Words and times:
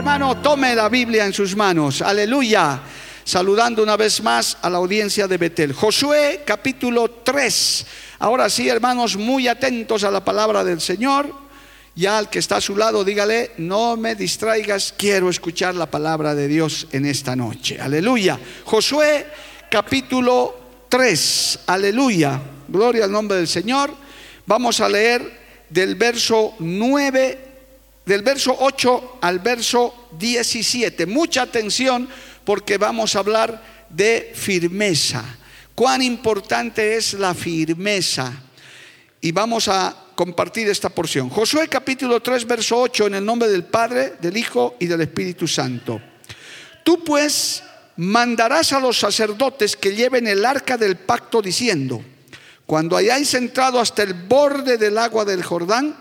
Hermano, 0.00 0.38
tome 0.38 0.74
la 0.74 0.88
Biblia 0.88 1.26
en 1.26 1.34
sus 1.34 1.54
manos. 1.54 2.00
Aleluya. 2.00 2.80
Saludando 3.22 3.82
una 3.82 3.98
vez 3.98 4.22
más 4.22 4.56
a 4.62 4.70
la 4.70 4.78
audiencia 4.78 5.28
de 5.28 5.36
Betel. 5.36 5.74
Josué 5.74 6.40
capítulo 6.46 7.10
3. 7.22 7.86
Ahora 8.20 8.48
sí, 8.48 8.66
hermanos, 8.66 9.18
muy 9.18 9.46
atentos 9.46 10.02
a 10.02 10.10
la 10.10 10.24
palabra 10.24 10.64
del 10.64 10.80
Señor. 10.80 11.30
Ya 11.94 12.16
al 12.16 12.30
que 12.30 12.38
está 12.38 12.56
a 12.56 12.60
su 12.62 12.76
lado, 12.76 13.04
dígale, 13.04 13.50
no 13.58 13.98
me 13.98 14.14
distraigas, 14.14 14.94
quiero 14.96 15.28
escuchar 15.28 15.74
la 15.74 15.90
palabra 15.90 16.34
de 16.34 16.48
Dios 16.48 16.86
en 16.92 17.04
esta 17.04 17.36
noche. 17.36 17.78
Aleluya. 17.78 18.40
Josué 18.64 19.26
capítulo 19.70 20.86
3. 20.88 21.58
Aleluya. 21.66 22.40
Gloria 22.68 23.04
al 23.04 23.12
nombre 23.12 23.36
del 23.36 23.48
Señor. 23.48 23.90
Vamos 24.46 24.80
a 24.80 24.88
leer 24.88 25.40
del 25.68 25.94
verso 25.96 26.54
9, 26.58 27.49
del 28.04 28.22
verso 28.22 28.56
8 28.58 29.18
al 29.20 29.38
verso 29.38 30.08
17. 30.18 31.06
Mucha 31.06 31.42
atención 31.42 32.08
porque 32.44 32.78
vamos 32.78 33.14
a 33.14 33.20
hablar 33.20 33.86
de 33.88 34.32
firmeza. 34.34 35.24
Cuán 35.74 36.02
importante 36.02 36.96
es 36.96 37.14
la 37.14 37.34
firmeza. 37.34 38.32
Y 39.20 39.32
vamos 39.32 39.68
a 39.68 39.94
compartir 40.14 40.68
esta 40.68 40.88
porción. 40.88 41.28
Josué 41.28 41.68
capítulo 41.68 42.20
3, 42.20 42.46
verso 42.46 42.78
8, 42.78 43.06
en 43.06 43.14
el 43.14 43.24
nombre 43.24 43.48
del 43.48 43.64
Padre, 43.64 44.14
del 44.20 44.36
Hijo 44.36 44.76
y 44.78 44.86
del 44.86 45.02
Espíritu 45.02 45.46
Santo. 45.46 46.00
Tú 46.84 47.04
pues 47.04 47.62
mandarás 47.96 48.72
a 48.72 48.80
los 48.80 48.98
sacerdotes 48.98 49.76
que 49.76 49.94
lleven 49.94 50.26
el 50.26 50.44
arca 50.44 50.76
del 50.76 50.96
pacto 50.96 51.42
diciendo, 51.42 52.02
cuando 52.66 52.96
hayáis 52.96 53.34
entrado 53.34 53.80
hasta 53.80 54.02
el 54.02 54.14
borde 54.14 54.78
del 54.78 54.96
agua 54.96 55.24
del 55.24 55.42
Jordán, 55.42 55.96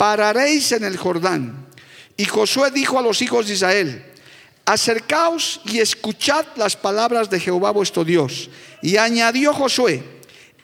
pararéis 0.00 0.72
en 0.72 0.84
el 0.84 0.96
Jordán. 0.96 1.66
Y 2.16 2.24
Josué 2.24 2.70
dijo 2.70 2.98
a 2.98 3.02
los 3.02 3.20
hijos 3.20 3.46
de 3.46 3.52
Israel, 3.52 4.02
acercaos 4.64 5.60
y 5.66 5.78
escuchad 5.78 6.46
las 6.56 6.74
palabras 6.74 7.28
de 7.28 7.38
Jehová 7.38 7.70
vuestro 7.70 8.02
Dios. 8.02 8.48
Y 8.80 8.96
añadió 8.96 9.52
Josué, 9.52 10.02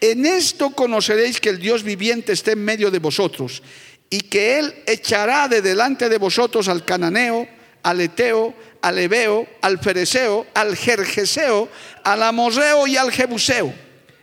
en 0.00 0.24
esto 0.24 0.70
conoceréis 0.70 1.38
que 1.38 1.50
el 1.50 1.58
Dios 1.58 1.82
viviente 1.82 2.32
está 2.32 2.52
en 2.52 2.64
medio 2.64 2.90
de 2.90 2.98
vosotros 2.98 3.62
y 4.08 4.22
que 4.22 4.58
Él 4.58 4.74
echará 4.86 5.48
de 5.48 5.60
delante 5.60 6.08
de 6.08 6.16
vosotros 6.16 6.66
al 6.68 6.86
cananeo, 6.86 7.46
al 7.82 8.00
eteo, 8.00 8.54
al 8.80 8.98
ebeo, 8.98 9.46
al 9.60 9.78
fereceo, 9.80 10.46
al 10.54 10.74
jerjeseo, 10.74 11.68
al 12.04 12.22
amorreo 12.22 12.86
y 12.86 12.96
al 12.96 13.12
jebuseo. 13.12 13.70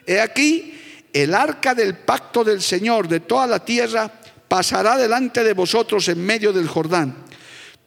He 0.07 0.19
aquí, 0.19 0.73
el 1.13 1.35
arca 1.35 1.75
del 1.75 1.97
pacto 1.97 2.43
del 2.43 2.63
Señor 2.63 3.07
de 3.07 3.19
toda 3.19 3.45
la 3.45 3.63
tierra 3.63 4.22
pasará 4.53 4.95
delante 4.97 5.43
de 5.43 5.53
vosotros 5.53 6.07
en 6.09 6.23
medio 6.23 6.53
del 6.53 6.67
Jordán. 6.67 7.25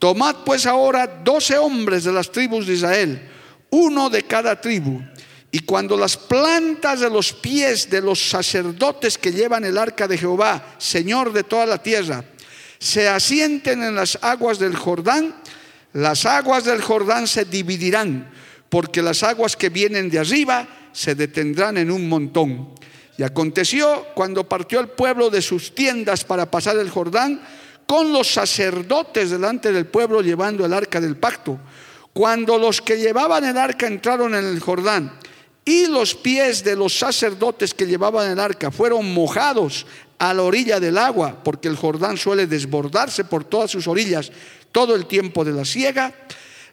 Tomad 0.00 0.38
pues 0.44 0.66
ahora 0.66 1.06
doce 1.06 1.56
hombres 1.56 2.02
de 2.02 2.12
las 2.12 2.32
tribus 2.32 2.66
de 2.66 2.74
Israel, 2.74 3.22
uno 3.70 4.10
de 4.10 4.24
cada 4.24 4.60
tribu 4.60 5.00
y 5.52 5.60
cuando 5.60 5.96
las 5.96 6.16
plantas 6.16 6.98
de 6.98 7.08
los 7.08 7.32
pies 7.32 7.88
de 7.88 8.00
los 8.00 8.18
sacerdotes 8.30 9.16
que 9.16 9.30
llevan 9.30 9.64
el 9.64 9.78
arca 9.78 10.08
de 10.08 10.18
Jehová, 10.18 10.74
Señor 10.78 11.32
de 11.32 11.44
toda 11.44 11.66
la 11.66 11.80
tierra, 11.80 12.24
se 12.80 13.08
asienten 13.08 13.84
en 13.84 13.94
las 13.94 14.18
aguas 14.20 14.58
del 14.58 14.74
Jordán, 14.74 15.36
las 15.92 16.26
aguas 16.26 16.64
del 16.64 16.82
Jordán 16.82 17.28
se 17.28 17.44
dividirán, 17.44 18.28
porque 18.68 19.02
las 19.02 19.22
aguas 19.22 19.54
que 19.54 19.68
vienen 19.68 20.10
de 20.10 20.18
arriba 20.18 20.66
se 20.90 21.14
detendrán 21.14 21.78
en 21.78 21.92
un 21.92 22.08
montón. 22.08 22.74
Y 23.18 23.22
aconteció 23.22 24.06
cuando 24.14 24.48
partió 24.48 24.80
el 24.80 24.88
pueblo 24.88 25.30
de 25.30 25.42
sus 25.42 25.74
tiendas 25.74 26.24
para 26.24 26.50
pasar 26.50 26.76
el 26.76 26.90
Jordán, 26.90 27.40
con 27.86 28.12
los 28.12 28.28
sacerdotes 28.28 29.30
delante 29.30 29.72
del 29.72 29.86
pueblo 29.86 30.20
llevando 30.20 30.64
el 30.66 30.72
arca 30.72 31.00
del 31.00 31.16
pacto. 31.16 31.58
Cuando 32.12 32.58
los 32.58 32.80
que 32.80 32.98
llevaban 32.98 33.44
el 33.44 33.56
arca 33.56 33.86
entraron 33.86 34.34
en 34.34 34.44
el 34.44 34.60
Jordán, 34.60 35.12
y 35.64 35.86
los 35.86 36.14
pies 36.14 36.62
de 36.62 36.76
los 36.76 36.96
sacerdotes 36.96 37.74
que 37.74 37.86
llevaban 37.86 38.30
el 38.30 38.38
arca 38.38 38.70
fueron 38.70 39.12
mojados 39.12 39.86
a 40.18 40.32
la 40.32 40.42
orilla 40.42 40.80
del 40.80 40.96
agua, 40.96 41.42
porque 41.42 41.68
el 41.68 41.76
Jordán 41.76 42.16
suele 42.16 42.46
desbordarse 42.46 43.24
por 43.24 43.44
todas 43.44 43.70
sus 43.70 43.86
orillas 43.88 44.30
todo 44.72 44.94
el 44.94 45.06
tiempo 45.06 45.44
de 45.44 45.52
la 45.52 45.64
siega. 45.64 46.14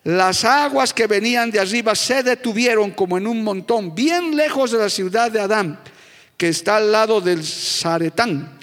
Las 0.03 0.45
aguas 0.45 0.93
que 0.93 1.07
venían 1.07 1.49
de 1.49 1.59
arriba 1.59 1.95
se 1.95 2.21
detuvieron 2.21 2.91
como 2.91 3.17
en 3.17 3.25
un 3.25 3.43
montón, 3.43 3.95
bien 3.95 4.35
lejos 4.35 4.71
de 4.71 4.77
la 4.77 4.89
ciudad 4.89 5.31
de 5.31 5.39
Adán, 5.39 5.79
que 6.37 6.49
está 6.49 6.77
al 6.77 6.91
lado 6.91 7.21
del 7.21 7.43
Zaretán. 7.43 8.57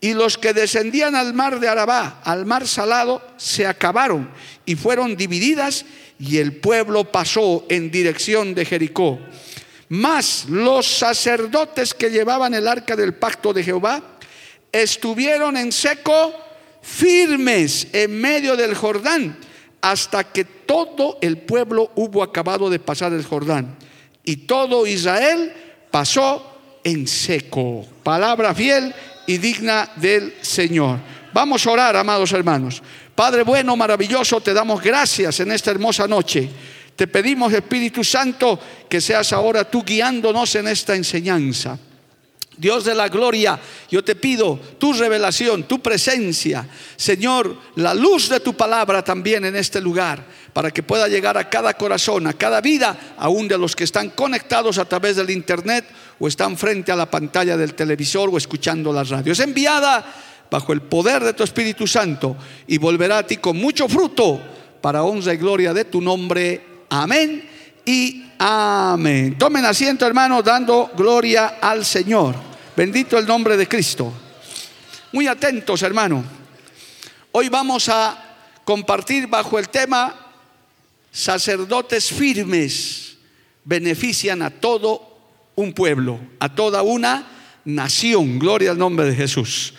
Y 0.00 0.14
los 0.14 0.38
que 0.38 0.52
descendían 0.52 1.16
al 1.16 1.34
mar 1.34 1.58
de 1.58 1.68
Arabá, 1.68 2.20
al 2.24 2.46
mar 2.46 2.68
salado, 2.68 3.20
se 3.36 3.66
acabaron 3.66 4.30
y 4.64 4.76
fueron 4.76 5.16
divididas 5.16 5.84
y 6.20 6.38
el 6.38 6.56
pueblo 6.56 7.10
pasó 7.10 7.64
en 7.68 7.90
dirección 7.90 8.54
de 8.54 8.64
Jericó. 8.64 9.18
Mas 9.88 10.46
los 10.48 10.86
sacerdotes 10.86 11.94
que 11.94 12.10
llevaban 12.10 12.54
el 12.54 12.68
arca 12.68 12.94
del 12.94 13.14
pacto 13.14 13.52
de 13.52 13.64
Jehová 13.64 14.02
estuvieron 14.70 15.56
en 15.56 15.72
seco 15.72 16.34
firmes 16.82 17.88
en 17.92 18.20
medio 18.20 18.56
del 18.56 18.74
Jordán 18.74 19.38
hasta 19.80 20.24
que 20.24 20.44
todo 20.44 21.18
el 21.20 21.38
pueblo 21.38 21.92
hubo 21.94 22.22
acabado 22.22 22.68
de 22.68 22.78
pasar 22.78 23.12
el 23.12 23.24
Jordán. 23.24 23.76
Y 24.24 24.36
todo 24.36 24.86
Israel 24.86 25.54
pasó 25.90 26.57
en 26.84 27.06
seco. 27.06 27.86
Palabra 28.02 28.54
fiel 28.54 28.94
y 29.26 29.38
digna 29.38 29.90
del 29.96 30.34
Señor. 30.40 30.98
Vamos 31.32 31.66
a 31.66 31.70
orar, 31.70 31.96
amados 31.96 32.32
hermanos. 32.32 32.82
Padre 33.14 33.42
bueno, 33.42 33.76
maravilloso, 33.76 34.40
te 34.40 34.54
damos 34.54 34.82
gracias 34.82 35.40
en 35.40 35.52
esta 35.52 35.70
hermosa 35.70 36.06
noche. 36.06 36.48
Te 36.96 37.06
pedimos, 37.06 37.52
Espíritu 37.52 38.02
Santo, 38.02 38.58
que 38.88 39.00
seas 39.00 39.32
ahora 39.32 39.64
tú 39.64 39.84
guiándonos 39.84 40.54
en 40.56 40.68
esta 40.68 40.96
enseñanza. 40.96 41.78
Dios 42.56 42.84
de 42.84 42.94
la 42.94 43.08
gloria, 43.08 43.58
yo 43.88 44.02
te 44.02 44.16
pido 44.16 44.58
tu 44.78 44.92
revelación, 44.92 45.62
tu 45.62 45.80
presencia, 45.80 46.66
Señor, 46.96 47.56
la 47.76 47.94
luz 47.94 48.28
de 48.28 48.40
tu 48.40 48.56
palabra 48.56 49.04
también 49.04 49.44
en 49.44 49.54
este 49.54 49.80
lugar, 49.80 50.24
para 50.52 50.72
que 50.72 50.82
pueda 50.82 51.06
llegar 51.06 51.38
a 51.38 51.48
cada 51.48 51.74
corazón, 51.74 52.26
a 52.26 52.32
cada 52.32 52.60
vida, 52.60 53.14
aún 53.16 53.46
de 53.46 53.58
los 53.58 53.76
que 53.76 53.84
están 53.84 54.10
conectados 54.10 54.78
a 54.78 54.84
través 54.84 55.14
del 55.14 55.30
Internet 55.30 55.84
o 56.18 56.28
están 56.28 56.56
frente 56.56 56.92
a 56.92 56.96
la 56.96 57.10
pantalla 57.10 57.56
del 57.56 57.74
televisor 57.74 58.30
o 58.32 58.36
escuchando 58.38 58.92
la 58.92 59.04
radio. 59.04 59.32
Es 59.32 59.40
enviada 59.40 60.04
bajo 60.50 60.72
el 60.72 60.82
poder 60.82 61.22
de 61.22 61.32
tu 61.32 61.44
Espíritu 61.44 61.86
Santo 61.86 62.36
y 62.66 62.78
volverá 62.78 63.18
a 63.18 63.26
ti 63.26 63.36
con 63.36 63.56
mucho 63.56 63.88
fruto 63.88 64.40
para 64.80 65.02
honra 65.02 65.34
y 65.34 65.36
gloria 65.36 65.72
de 65.74 65.84
tu 65.84 66.00
nombre. 66.00 66.60
Amén 66.90 67.48
y 67.84 68.24
amén. 68.38 69.36
Tomen 69.38 69.64
asiento, 69.64 70.06
hermano, 70.06 70.42
dando 70.42 70.90
gloria 70.96 71.58
al 71.60 71.84
Señor. 71.84 72.34
Bendito 72.76 73.18
el 73.18 73.26
nombre 73.26 73.56
de 73.56 73.66
Cristo. 73.66 74.12
Muy 75.12 75.26
atentos, 75.26 75.82
hermano. 75.82 76.24
Hoy 77.32 77.48
vamos 77.48 77.88
a 77.88 78.36
compartir 78.64 79.26
bajo 79.26 79.58
el 79.58 79.68
tema 79.68 80.14
sacerdotes 81.10 82.10
firmes 82.10 83.16
benefician 83.64 84.42
a 84.42 84.50
todo 84.50 85.07
un 85.58 85.72
pueblo, 85.72 86.20
a 86.38 86.54
toda 86.54 86.82
una 86.82 87.26
nación. 87.64 88.38
Gloria 88.38 88.70
al 88.70 88.78
nombre 88.78 89.06
de 89.06 89.16
Jesús. 89.16 89.74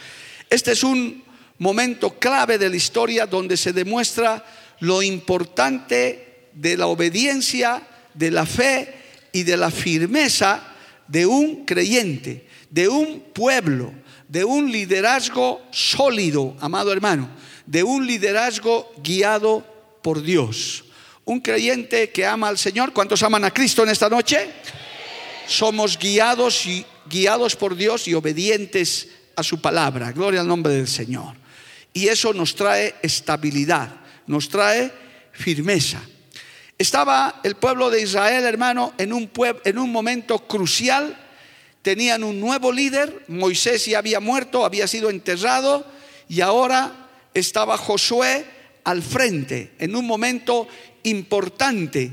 Este 0.50 0.74
es 0.74 0.84
un 0.84 1.24
momento 1.58 2.20
clave 2.20 2.58
de 2.58 2.70
la 2.70 2.76
historia 2.76 3.26
donde 3.26 3.56
se 3.56 3.72
demuestra 3.72 4.46
lo 4.82 5.02
importante 5.02 6.50
de 6.52 6.76
la 6.76 6.88
obediencia, 6.88 7.82
de 8.14 8.30
la 8.30 8.46
fe 8.46 8.94
y 9.32 9.44
de 9.44 9.56
la 9.56 9.72
firmeza 9.72 10.76
de 11.08 11.26
un 11.26 11.64
creyente, 11.64 12.46
de 12.70 12.90
un 12.90 13.22
pueblo, 13.34 13.94
de 14.28 14.44
un 14.44 14.70
liderazgo 14.70 15.62
sólido, 15.72 16.58
amado 16.60 16.92
hermano, 16.92 17.30
de 17.66 17.84
un 17.84 18.06
liderazgo 18.06 18.92
guiado 19.02 19.66
por 20.02 20.22
Dios. 20.22 20.84
Un 21.24 21.40
creyente 21.40 22.10
que 22.10 22.26
ama 22.26 22.50
al 22.50 22.58
Señor. 22.58 22.92
¿Cuántos 22.92 23.24
aman 23.24 23.46
a 23.46 23.52
Cristo 23.52 23.84
en 23.84 23.90
esta 23.90 24.10
noche? 24.10 24.50
Somos 25.50 25.98
guiados 25.98 26.66
y 26.68 26.86
guiados 27.10 27.56
por 27.56 27.76
Dios 27.76 28.08
y 28.08 28.14
obedientes 28.14 29.10
a 29.36 29.44
su 29.44 29.60
palabra. 29.60 30.12
Gloria 30.12 30.42
al 30.42 30.48
nombre 30.48 30.74
del 30.74 30.88
Señor. 30.88 31.36
Y 31.92 32.08
eso 32.08 32.34
nos 32.34 32.56
trae 32.56 32.96
estabilidad, 33.02 33.90
nos 34.28 34.48
trae 34.48 34.92
firmeza. 35.32 36.02
Estaba 36.78 37.42
el 37.44 37.56
pueblo 37.56 37.90
de 37.90 38.02
Israel, 38.02 38.44
hermano, 38.46 38.94
en 39.00 39.12
un, 39.12 39.30
en 39.66 39.80
un 39.80 39.92
momento 39.92 40.48
crucial. 40.48 41.18
Tenían 41.82 42.24
un 42.24 42.40
nuevo 42.40 42.72
líder, 42.72 43.26
Moisés 43.28 43.86
ya 43.88 43.98
había 43.98 44.20
muerto, 44.20 44.66
había 44.66 44.88
sido 44.88 45.10
enterrado, 45.10 45.86
y 46.28 46.42
ahora 46.42 47.10
estaba 47.34 47.76
Josué 47.76 48.46
al 48.84 49.02
frente, 49.02 49.74
en 49.80 49.96
un 49.96 50.06
momento 50.06 50.68
importante, 51.04 52.12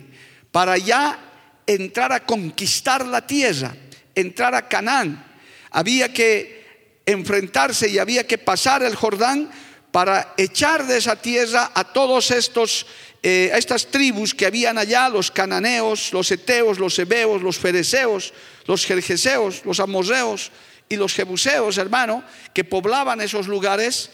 para 0.51 0.79
ya 0.79 1.26
entrar 1.67 2.13
a 2.13 2.25
conquistar 2.25 3.07
la 3.07 3.27
tierra, 3.27 3.75
entrar 4.15 4.55
a 4.55 4.69
Canaán. 4.69 5.25
Había 5.71 6.13
que 6.13 7.03
enfrentarse 7.05 7.89
y 7.89 7.99
había 7.99 8.27
que 8.27 8.39
pasar 8.39 8.83
el 8.83 8.95
Jordán 8.95 9.51
para 9.91 10.35
echar 10.37 10.87
de 10.87 10.99
esa 10.99 11.17
tierra 11.17 11.71
a 11.75 11.85
todos 11.85 12.31
estos 12.31 12.87
eh, 13.23 13.51
a 13.53 13.59
estas 13.59 13.87
tribus 13.87 14.35
que 14.35 14.47
habían 14.47 14.79
allá, 14.79 15.09
los 15.09 15.33
cananeos, 15.33 16.13
los 16.13 16.31
eteos, 16.31 16.79
los 16.79 16.97
hebeos, 16.97 17.43
los 17.43 17.59
fereceos, 17.59 18.33
los 18.67 18.85
jerjeseos, 18.85 19.65
los 19.65 19.81
amorreos 19.81 20.53
y 20.89 20.95
los 20.95 21.13
jebuseos, 21.13 21.77
hermano, 21.79 22.23
que 22.55 22.63
poblaban 22.63 23.21
esos 23.21 23.49
lugares, 23.49 24.11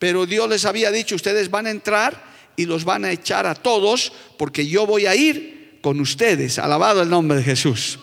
pero 0.00 0.26
Dios 0.26 0.48
les 0.48 0.64
había 0.64 0.90
dicho, 0.90 1.14
ustedes 1.14 1.50
van 1.50 1.66
a 1.66 1.70
entrar 1.70 2.20
y 2.56 2.66
los 2.66 2.84
van 2.84 3.04
a 3.04 3.12
echar 3.12 3.46
a 3.46 3.54
todos, 3.54 4.12
porque 4.36 4.66
yo 4.66 4.86
voy 4.86 5.06
a 5.06 5.14
ir 5.14 5.57
con 5.80 6.00
ustedes. 6.00 6.58
Alabado 6.58 7.02
el 7.02 7.10
nombre 7.10 7.38
de 7.38 7.44
Jesús. 7.44 7.98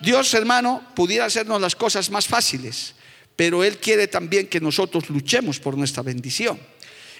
Dios, 0.00 0.32
hermano, 0.34 0.82
pudiera 0.94 1.24
hacernos 1.24 1.60
las 1.60 1.74
cosas 1.74 2.10
más 2.10 2.26
fáciles, 2.26 2.94
pero 3.34 3.64
Él 3.64 3.78
quiere 3.78 4.06
también 4.06 4.46
que 4.46 4.60
nosotros 4.60 5.10
luchemos 5.10 5.58
por 5.58 5.76
nuestra 5.76 6.02
bendición. 6.02 6.58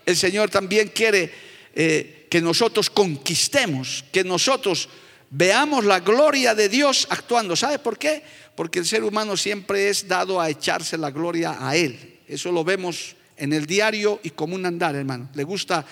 El 0.06 0.16
Señor 0.16 0.48
también 0.50 0.88
quiere 0.88 1.32
eh, 1.74 2.26
que 2.30 2.40
nosotros 2.40 2.88
conquistemos, 2.90 4.04
que 4.12 4.24
nosotros 4.24 4.88
veamos 5.30 5.84
la 5.84 6.00
gloria 6.00 6.54
de 6.54 6.68
Dios 6.68 7.06
actuando. 7.10 7.56
¿Sabe 7.56 7.78
por 7.78 7.98
qué? 7.98 8.22
Porque 8.54 8.78
el 8.78 8.86
ser 8.86 9.04
humano 9.04 9.36
siempre 9.36 9.88
es 9.88 10.06
dado 10.06 10.40
a 10.40 10.48
echarse 10.48 10.96
la 10.96 11.10
gloria 11.10 11.56
a 11.60 11.76
Él. 11.76 12.20
Eso 12.26 12.52
lo 12.52 12.64
vemos 12.64 13.16
en 13.36 13.52
el 13.52 13.66
diario 13.66 14.20
y 14.22 14.30
como 14.30 14.54
un 14.54 14.66
andar, 14.66 14.94
hermano. 14.94 15.28
Le 15.34 15.44
gusta 15.44 15.84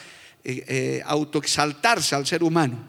eh, 0.45 0.65
eh, 0.69 1.03
autoexaltarse 1.05 2.15
al 2.15 2.27
ser 2.27 2.43
humano. 2.43 2.87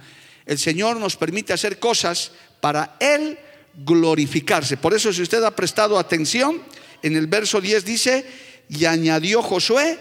El 0.47 0.57
Señor 0.57 0.97
nos 0.97 1.15
permite 1.17 1.53
hacer 1.53 1.77
cosas 1.77 2.31
para 2.61 2.95
Él 2.99 3.37
glorificarse. 3.85 4.77
Por 4.77 4.93
eso 4.93 5.13
si 5.13 5.21
usted 5.21 5.43
ha 5.43 5.55
prestado 5.55 5.99
atención, 5.99 6.61
en 7.03 7.15
el 7.15 7.27
verso 7.27 7.61
10 7.61 7.85
dice, 7.85 8.25
y 8.69 8.85
añadió 8.85 9.43
Josué, 9.43 9.99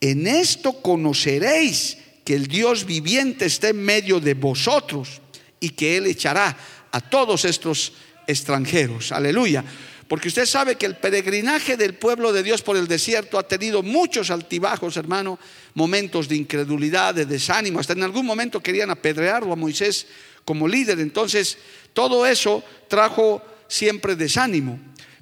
en 0.00 0.26
esto 0.26 0.80
conoceréis 0.80 1.98
que 2.24 2.34
el 2.34 2.46
Dios 2.46 2.86
viviente 2.86 3.46
está 3.46 3.68
en 3.68 3.82
medio 3.82 4.20
de 4.20 4.34
vosotros 4.34 5.20
y 5.60 5.70
que 5.70 5.96
Él 5.96 6.06
echará 6.06 6.56
a 6.90 7.00
todos 7.00 7.44
estos 7.44 7.92
extranjeros. 8.26 9.12
Aleluya. 9.12 9.64
Porque 10.08 10.28
usted 10.28 10.44
sabe 10.44 10.76
que 10.76 10.86
el 10.86 10.96
peregrinaje 10.96 11.76
del 11.76 11.94
pueblo 11.94 12.32
de 12.32 12.42
Dios 12.42 12.62
por 12.62 12.76
el 12.76 12.86
desierto 12.86 13.38
ha 13.38 13.48
tenido 13.48 13.82
muchos 13.82 14.30
altibajos, 14.30 14.96
hermano, 14.96 15.38
momentos 15.74 16.28
de 16.28 16.36
incredulidad, 16.36 17.14
de 17.14 17.26
desánimo. 17.26 17.80
Hasta 17.80 17.94
en 17.94 18.02
algún 18.02 18.26
momento 18.26 18.60
querían 18.60 18.90
apedrearlo 18.90 19.52
a 19.52 19.56
Moisés 19.56 20.06
como 20.44 20.68
líder. 20.68 21.00
Entonces, 21.00 21.56
todo 21.92 22.26
eso 22.26 22.62
trajo 22.88 23.42
siempre 23.66 24.14
desánimo. 24.14 24.78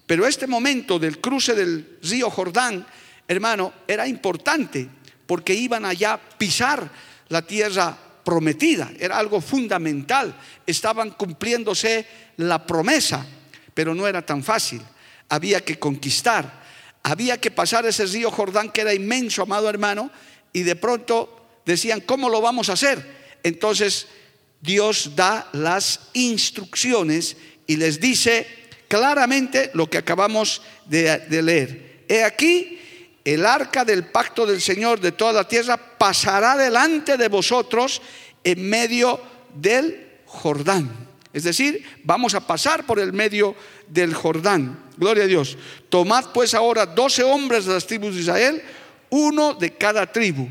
Pero 0.07 0.27
este 0.27 0.47
momento 0.47 0.99
del 0.99 1.21
cruce 1.21 1.55
del 1.55 1.99
río 2.03 2.29
Jordán, 2.29 2.85
hermano, 3.29 3.73
era 3.87 4.07
importante 4.09 4.89
porque 5.27 5.55
iban 5.55 5.85
allá 5.85 6.15
a 6.15 6.21
pisar 6.21 6.91
la 7.29 7.43
tierra 7.43 7.97
prometida, 8.25 8.93
era 8.99 9.19
algo 9.19 9.41
fundamental, 9.41 10.35
estaban 10.67 11.11
cumpliéndose 11.11 12.07
la 12.37 12.67
promesa, 12.67 13.27
pero 13.75 13.95
no 13.95 14.07
era 14.07 14.25
tan 14.25 14.43
fácil, 14.43 14.83
había 15.29 15.65
que 15.65 15.79
conquistar, 15.79 16.63
había 17.03 17.41
que 17.41 17.51
pasar 17.51 17.87
ese 17.87 18.07
río 18.07 18.31
Jordán 18.31 18.71
que 18.71 18.83
era 18.83 18.95
inmenso, 18.95 19.43
amado 19.43 19.69
hermano, 19.69 20.11
y 20.53 20.63
de 20.63 20.77
pronto 20.77 21.61
decían, 21.65 22.01
¿cómo 22.01 22.29
lo 22.29 22.41
vamos 22.41 22.69
a 22.69 22.75
hacer? 22.75 23.23
Entonces 23.43 24.07
Dios 24.61 25.17
da 25.17 25.49
las 25.53 26.01
instrucciones 26.13 27.37
y 27.67 27.77
les 27.77 28.01
dice 28.01 28.47
claramente 28.89 29.71
lo 29.75 29.89
que 29.89 29.99
acabamos 29.99 30.63
de, 30.87 31.27
leer. 31.43 32.05
He 32.09 32.23
aquí 32.23 32.79
el 33.25 33.47
arca 33.47 33.85
del 33.85 34.05
pacto 34.05 34.47
del 34.47 34.61
Señor 34.61 35.01
de 35.01 35.13
toda 35.13 35.33
la 35.33 35.49
tierra 35.49 35.77
pasará 35.77 36.57
delante 36.57 37.17
de 37.17 37.29
vosotros 37.29 38.03
en 38.45 38.69
medio 38.69 39.21
del 39.55 40.09
Jordán. 40.27 41.12
Es 41.33 41.45
decir, 41.45 41.85
vamos 42.05 42.35
a 42.35 42.47
pasar 42.47 42.85
por 42.85 42.99
el 42.99 43.13
medio 43.13 43.55
del 43.89 44.15
Jordán. 44.15 44.79
Gloria 44.97 45.25
a 45.25 45.27
Dios. 45.27 45.57
Tomad 45.89 46.27
pues 46.33 46.55
ahora 46.55 46.87
doce 46.87 47.23
hombres 47.23 47.65
de 47.65 47.75
las 47.75 47.87
tribus 47.87 48.15
de 48.15 48.21
Israel, 48.21 48.63
uno 49.11 49.55
de 49.55 49.75
cada 49.75 50.11
tribu. 50.11 50.49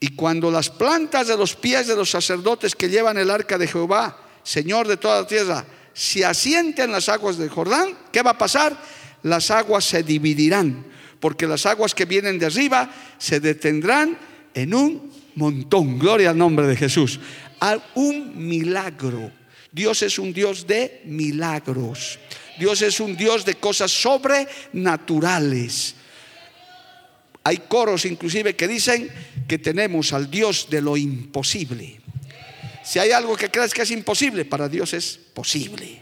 Y 0.00 0.08
cuando 0.08 0.50
las 0.50 0.70
plantas 0.70 1.28
de 1.28 1.36
los 1.36 1.54
pies 1.54 1.86
de 1.86 1.96
los 1.96 2.10
sacerdotes 2.10 2.74
que 2.74 2.88
llevan 2.88 3.16
el 3.18 3.30
arca 3.30 3.56
de 3.58 3.68
Jehová, 3.68 4.18
Señor 4.42 4.88
de 4.88 4.96
toda 4.96 5.22
la 5.22 5.26
tierra, 5.26 5.64
se 5.92 6.24
asienten 6.24 6.90
las 6.90 7.08
aguas 7.08 7.38
del 7.38 7.48
Jordán, 7.48 7.96
¿qué 8.12 8.22
va 8.22 8.32
a 8.32 8.38
pasar? 8.38 8.76
Las 9.22 9.50
aguas 9.50 9.84
se 9.84 10.02
dividirán 10.02 10.84
porque 11.24 11.46
las 11.46 11.64
aguas 11.64 11.94
que 11.94 12.04
vienen 12.04 12.38
de 12.38 12.44
arriba 12.44 12.90
se 13.16 13.40
detendrán 13.40 14.18
en 14.52 14.74
un 14.74 15.10
montón. 15.36 15.98
Gloria 15.98 16.28
al 16.28 16.36
nombre 16.36 16.66
de 16.66 16.76
Jesús. 16.76 17.18
A 17.60 17.78
un 17.94 18.46
milagro. 18.46 19.32
Dios 19.74 20.02
es 20.02 20.18
un 20.20 20.32
Dios 20.32 20.68
de 20.68 21.02
milagros. 21.04 22.20
Dios 22.56 22.80
es 22.80 23.00
un 23.00 23.16
Dios 23.16 23.44
de 23.44 23.56
cosas 23.56 23.90
sobrenaturales. 23.90 25.96
Hay 27.42 27.56
coros 27.56 28.04
inclusive 28.04 28.54
que 28.54 28.68
dicen 28.68 29.10
que 29.48 29.58
tenemos 29.58 30.12
al 30.12 30.30
Dios 30.30 30.68
de 30.70 30.80
lo 30.80 30.96
imposible. 30.96 32.00
Si 32.84 33.00
hay 33.00 33.10
algo 33.10 33.36
que 33.36 33.50
crees 33.50 33.74
que 33.74 33.82
es 33.82 33.90
imposible, 33.90 34.44
para 34.44 34.68
Dios 34.68 34.94
es 34.94 35.18
posible. 35.34 36.00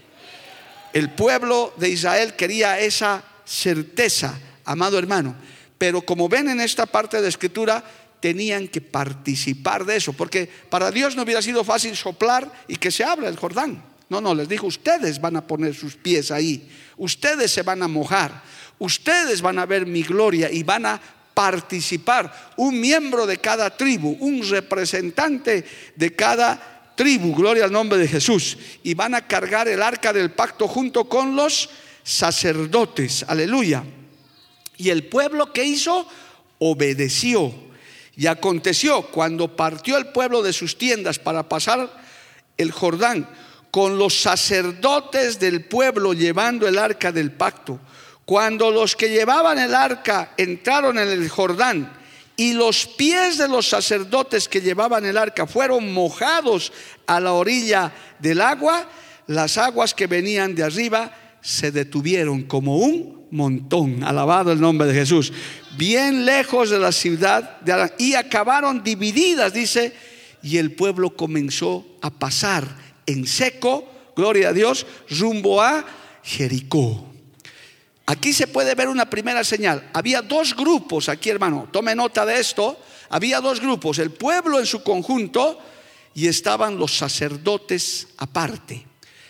El 0.93 1.09
pueblo 1.09 1.73
de 1.77 1.89
Israel 1.89 2.35
quería 2.35 2.79
esa 2.79 3.23
certeza 3.43 4.39
amado 4.65 4.99
hermano. 4.99 5.35
Pero 5.79 6.03
como 6.03 6.29
ven 6.29 6.47
en 6.47 6.61
esta 6.61 6.85
parte 6.85 7.21
de 7.21 7.27
escritura, 7.27 7.83
tenían 8.23 8.69
que 8.69 8.79
participar 8.79 9.83
de 9.83 9.97
eso, 9.97 10.13
porque 10.13 10.47
para 10.69 10.91
Dios 10.91 11.13
no 11.13 11.23
hubiera 11.23 11.41
sido 11.41 11.61
fácil 11.65 11.93
soplar 11.93 12.49
y 12.69 12.77
que 12.77 12.89
se 12.89 13.03
abra 13.03 13.27
el 13.27 13.35
Jordán. 13.35 13.83
No, 14.07 14.21
no, 14.21 14.33
les 14.33 14.47
dijo, 14.47 14.65
ustedes 14.65 15.19
van 15.19 15.35
a 15.35 15.45
poner 15.45 15.75
sus 15.75 15.97
pies 15.97 16.31
ahí, 16.31 16.65
ustedes 16.95 17.51
se 17.51 17.63
van 17.63 17.83
a 17.83 17.89
mojar, 17.89 18.41
ustedes 18.79 19.41
van 19.41 19.59
a 19.59 19.65
ver 19.65 19.85
mi 19.85 20.03
gloria 20.03 20.49
y 20.49 20.63
van 20.63 20.85
a 20.85 21.01
participar. 21.33 22.53
Un 22.55 22.79
miembro 22.79 23.25
de 23.25 23.39
cada 23.39 23.75
tribu, 23.75 24.15
un 24.21 24.47
representante 24.49 25.65
de 25.93 26.15
cada 26.15 26.93
tribu, 26.95 27.35
gloria 27.35 27.65
al 27.65 27.73
nombre 27.73 27.97
de 27.97 28.07
Jesús, 28.07 28.57
y 28.83 28.93
van 28.93 29.15
a 29.15 29.27
cargar 29.27 29.67
el 29.67 29.83
arca 29.83 30.13
del 30.13 30.31
pacto 30.31 30.69
junto 30.69 31.09
con 31.09 31.35
los 31.35 31.69
sacerdotes, 32.03 33.25
aleluya. 33.27 33.83
Y 34.77 34.91
el 34.91 35.07
pueblo 35.07 35.51
que 35.51 35.65
hizo 35.65 36.07
obedeció. 36.59 37.72
Y 38.15 38.27
aconteció 38.27 39.03
cuando 39.03 39.55
partió 39.55 39.97
el 39.97 40.07
pueblo 40.07 40.43
de 40.43 40.53
sus 40.53 40.77
tiendas 40.77 41.19
para 41.19 41.47
pasar 41.49 41.91
el 42.57 42.71
Jordán 42.71 43.27
con 43.71 43.97
los 43.97 44.21
sacerdotes 44.21 45.39
del 45.39 45.65
pueblo 45.65 46.13
llevando 46.13 46.67
el 46.67 46.77
arca 46.77 47.11
del 47.11 47.31
pacto. 47.31 47.79
Cuando 48.23 48.69
los 48.69 48.95
que 48.95 49.09
llevaban 49.09 49.57
el 49.57 49.73
arca 49.73 50.33
entraron 50.37 50.99
en 50.99 51.09
el 51.09 51.27
Jordán 51.27 51.91
y 52.35 52.53
los 52.53 52.85
pies 52.85 53.39
de 53.39 53.47
los 53.47 53.67
sacerdotes 53.67 54.47
que 54.47 54.61
llevaban 54.61 55.05
el 55.05 55.17
arca 55.17 55.47
fueron 55.47 55.91
mojados 55.91 56.71
a 57.07 57.19
la 57.19 57.33
orilla 57.33 57.91
del 58.19 58.41
agua, 58.41 58.87
las 59.25 59.57
aguas 59.57 59.93
que 59.95 60.07
venían 60.07 60.53
de 60.53 60.63
arriba 60.63 61.11
se 61.41 61.71
detuvieron 61.71 62.43
como 62.43 62.77
un 62.77 63.22
montón. 63.33 64.03
Alabado 64.03 64.51
el 64.51 64.61
nombre 64.61 64.87
de 64.87 64.93
Jesús. 64.93 65.33
Bien 65.77 66.25
lejos 66.25 66.69
de 66.69 66.79
la 66.79 66.91
ciudad 66.91 67.57
y 67.97 68.13
acabaron 68.13 68.83
divididas, 68.83 69.53
dice, 69.53 69.93
y 70.41 70.57
el 70.57 70.71
pueblo 70.73 71.15
comenzó 71.15 71.85
a 72.01 72.09
pasar 72.09 72.67
en 73.05 73.27
seco, 73.27 73.87
gloria 74.15 74.49
a 74.49 74.53
Dios, 74.53 74.85
rumbo 75.09 75.61
a 75.61 75.85
Jericó. 76.23 77.09
Aquí 78.05 78.33
se 78.33 78.47
puede 78.47 78.75
ver 78.75 78.89
una 78.89 79.09
primera 79.09 79.43
señal. 79.43 79.89
Había 79.93 80.21
dos 80.21 80.55
grupos 80.55 81.07
aquí, 81.09 81.29
hermano. 81.29 81.69
Tome 81.71 81.95
nota 81.95 82.25
de 82.25 82.39
esto. 82.39 82.77
Había 83.09 83.39
dos 83.39 83.59
grupos, 83.59 83.99
el 83.99 84.11
pueblo 84.11 84.59
en 84.59 84.65
su 84.65 84.81
conjunto 84.83 85.59
y 86.15 86.27
estaban 86.27 86.77
los 86.77 86.97
sacerdotes 86.97 88.07
aparte, 88.17 88.85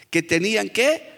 que 0.10 0.24
tenían 0.24 0.70
que 0.70 1.12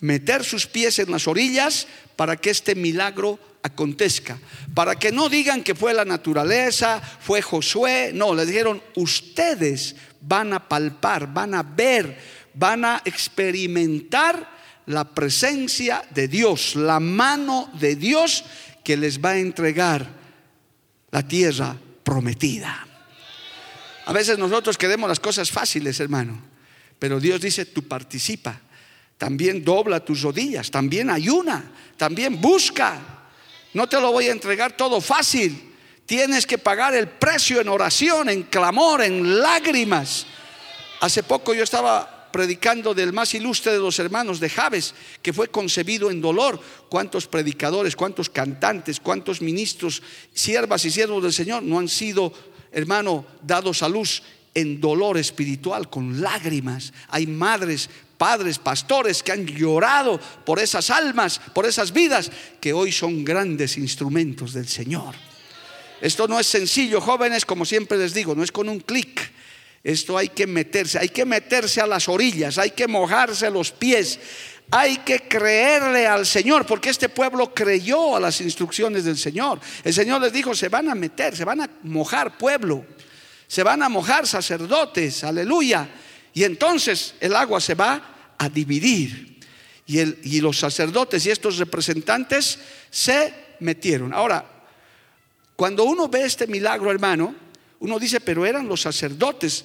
meter 0.00 0.44
sus 0.44 0.66
pies 0.66 0.98
en 0.98 1.10
las 1.10 1.26
orillas 1.26 1.86
para 2.16 2.36
que 2.36 2.50
este 2.50 2.74
milagro 2.74 3.38
acontezca. 3.62 4.38
Para 4.74 4.96
que 4.96 5.10
no 5.10 5.28
digan 5.28 5.62
que 5.62 5.74
fue 5.74 5.94
la 5.94 6.04
naturaleza, 6.04 7.00
fue 7.00 7.42
Josué. 7.42 8.12
No, 8.14 8.34
le 8.34 8.46
dijeron, 8.46 8.82
ustedes 8.94 9.96
van 10.20 10.52
a 10.52 10.68
palpar, 10.68 11.32
van 11.32 11.54
a 11.54 11.62
ver, 11.62 12.18
van 12.54 12.84
a 12.84 13.02
experimentar 13.04 14.54
la 14.86 15.04
presencia 15.04 16.04
de 16.10 16.28
Dios, 16.28 16.76
la 16.76 17.00
mano 17.00 17.70
de 17.80 17.96
Dios 17.96 18.44
que 18.84 18.96
les 18.96 19.24
va 19.24 19.30
a 19.30 19.38
entregar 19.38 20.06
la 21.10 21.26
tierra 21.26 21.76
prometida. 22.02 22.86
A 24.04 24.12
veces 24.12 24.38
nosotros 24.38 24.76
queremos 24.76 25.08
las 25.08 25.20
cosas 25.20 25.50
fáciles, 25.50 25.98
hermano, 26.00 26.38
pero 26.98 27.18
Dios 27.18 27.40
dice, 27.40 27.64
tú 27.64 27.88
participa, 27.88 28.60
también 29.18 29.64
dobla 29.64 30.04
tus 30.04 30.22
rodillas, 30.22 30.70
también 30.70 31.10
ayuna, 31.10 31.72
también 31.96 32.40
busca. 32.40 33.00
No 33.72 33.88
te 33.88 34.00
lo 34.00 34.12
voy 34.12 34.28
a 34.28 34.32
entregar 34.32 34.76
todo 34.76 35.00
fácil. 35.00 35.72
Tienes 36.06 36.46
que 36.46 36.58
pagar 36.58 36.94
el 36.94 37.08
precio 37.08 37.60
en 37.60 37.68
oración, 37.68 38.28
en 38.28 38.42
clamor, 38.44 39.02
en 39.02 39.40
lágrimas. 39.40 40.26
Hace 41.00 41.22
poco 41.22 41.54
yo 41.54 41.64
estaba 41.64 42.14
predicando 42.34 42.94
del 42.94 43.12
más 43.12 43.32
ilustre 43.34 43.72
de 43.72 43.78
los 43.78 43.96
hermanos 44.00 44.40
de 44.40 44.50
Javes, 44.50 44.92
que 45.22 45.32
fue 45.32 45.48
concebido 45.48 46.10
en 46.10 46.20
dolor. 46.20 46.60
¿Cuántos 46.88 47.28
predicadores, 47.28 47.94
cuántos 47.94 48.28
cantantes, 48.28 48.98
cuántos 48.98 49.40
ministros, 49.40 50.02
siervas 50.32 50.84
y 50.84 50.90
siervos 50.90 51.22
del 51.22 51.32
Señor 51.32 51.62
no 51.62 51.78
han 51.78 51.88
sido, 51.88 52.32
hermano, 52.72 53.24
dados 53.40 53.84
a 53.84 53.88
luz 53.88 54.24
en 54.52 54.80
dolor 54.80 55.16
espiritual, 55.16 55.88
con 55.88 56.20
lágrimas? 56.20 56.92
Hay 57.08 57.28
madres, 57.28 57.88
padres, 58.24 58.58
pastores 58.58 59.22
que 59.22 59.32
han 59.32 59.44
llorado 59.44 60.18
por 60.46 60.58
esas 60.58 60.88
almas, 60.88 61.38
por 61.52 61.66
esas 61.66 61.92
vidas, 61.92 62.30
que 62.58 62.72
hoy 62.72 62.90
son 62.90 63.22
grandes 63.22 63.76
instrumentos 63.76 64.54
del 64.54 64.66
Señor. 64.66 65.14
Esto 66.00 66.26
no 66.26 66.40
es 66.40 66.46
sencillo, 66.46 67.02
jóvenes, 67.02 67.44
como 67.44 67.66
siempre 67.66 67.98
les 67.98 68.14
digo, 68.14 68.34
no 68.34 68.42
es 68.42 68.50
con 68.50 68.70
un 68.70 68.80
clic 68.80 69.30
esto 69.84 70.16
hay 70.16 70.30
que 70.30 70.46
meterse, 70.46 70.98
hay 70.98 71.10
que 71.10 71.26
meterse 71.26 71.82
a 71.82 71.86
las 71.86 72.08
orillas, 72.08 72.56
hay 72.56 72.70
que 72.70 72.88
mojarse 72.88 73.50
los 73.50 73.70
pies, 73.70 74.18
hay 74.70 74.96
que 74.96 75.28
creerle 75.28 76.06
al 76.06 76.24
Señor, 76.24 76.64
porque 76.64 76.88
este 76.88 77.10
pueblo 77.10 77.52
creyó 77.52 78.16
a 78.16 78.20
las 78.20 78.40
instrucciones 78.40 79.04
del 79.04 79.18
Señor. 79.18 79.60
El 79.84 79.92
Señor 79.92 80.22
les 80.22 80.32
dijo, 80.32 80.54
se 80.54 80.70
van 80.70 80.88
a 80.88 80.94
meter, 80.94 81.36
se 81.36 81.44
van 81.44 81.60
a 81.60 81.70
mojar 81.82 82.38
pueblo, 82.38 82.86
se 83.46 83.62
van 83.62 83.82
a 83.82 83.90
mojar 83.90 84.26
sacerdotes, 84.26 85.22
aleluya. 85.22 85.86
Y 86.32 86.44
entonces 86.44 87.14
el 87.20 87.36
agua 87.36 87.60
se 87.60 87.74
va 87.74 88.13
a 88.38 88.48
dividir. 88.48 89.38
Y, 89.86 90.00
y 90.00 90.40
los 90.40 90.58
sacerdotes 90.58 91.26
y 91.26 91.30
estos 91.30 91.58
representantes 91.58 92.58
se 92.90 93.34
metieron. 93.60 94.14
Ahora, 94.14 94.44
cuando 95.56 95.84
uno 95.84 96.08
ve 96.08 96.24
este 96.24 96.46
milagro, 96.46 96.90
hermano, 96.90 97.34
uno 97.80 97.98
dice, 97.98 98.20
pero 98.20 98.46
eran 98.46 98.66
los 98.66 98.80
sacerdotes, 98.80 99.64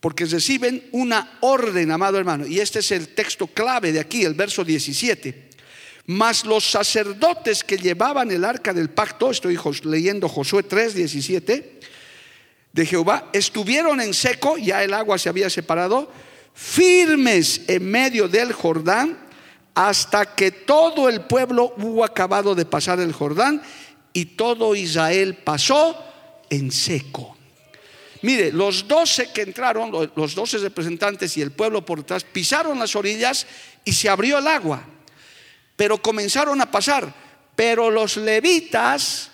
porque 0.00 0.24
reciben 0.24 0.88
una 0.92 1.38
orden, 1.40 1.90
amado 1.90 2.18
hermano. 2.18 2.46
Y 2.46 2.60
este 2.60 2.78
es 2.78 2.90
el 2.92 3.08
texto 3.08 3.46
clave 3.46 3.92
de 3.92 4.00
aquí, 4.00 4.24
el 4.24 4.34
verso 4.34 4.64
17. 4.64 5.50
Mas 6.06 6.44
los 6.44 6.70
sacerdotes 6.70 7.64
que 7.64 7.78
llevaban 7.78 8.30
el 8.30 8.44
arca 8.44 8.72
del 8.72 8.90
pacto, 8.90 9.30
estoy 9.30 9.58
leyendo 9.84 10.28
Josué 10.28 10.62
3, 10.62 10.94
17, 10.94 11.80
de 12.72 12.86
Jehová, 12.86 13.30
estuvieron 13.32 14.00
en 14.00 14.12
seco, 14.12 14.58
ya 14.58 14.84
el 14.84 14.92
agua 14.92 15.16
se 15.16 15.28
había 15.28 15.48
separado, 15.48 16.10
firmes 16.54 17.62
en 17.66 17.90
medio 17.90 18.28
del 18.28 18.52
Jordán, 18.52 19.18
hasta 19.74 20.34
que 20.36 20.52
todo 20.52 21.08
el 21.08 21.22
pueblo 21.22 21.74
hubo 21.78 22.04
acabado 22.04 22.54
de 22.54 22.64
pasar 22.64 23.00
el 23.00 23.12
Jordán 23.12 23.60
y 24.12 24.24
todo 24.24 24.76
Israel 24.76 25.34
pasó 25.34 26.00
en 26.48 26.70
seco. 26.70 27.36
Mire, 28.22 28.52
los 28.52 28.88
doce 28.88 29.30
que 29.32 29.42
entraron, 29.42 29.90
los 30.14 30.34
doce 30.34 30.56
representantes 30.58 31.36
y 31.36 31.42
el 31.42 31.50
pueblo 31.50 31.84
por 31.84 31.98
detrás, 31.98 32.24
pisaron 32.24 32.78
las 32.78 32.96
orillas 32.96 33.46
y 33.84 33.92
se 33.92 34.08
abrió 34.08 34.38
el 34.38 34.46
agua. 34.46 34.82
Pero 35.76 36.00
comenzaron 36.00 36.58
a 36.60 36.70
pasar. 36.70 37.12
Pero 37.54 37.90
los 37.90 38.16
levitas, 38.16 39.30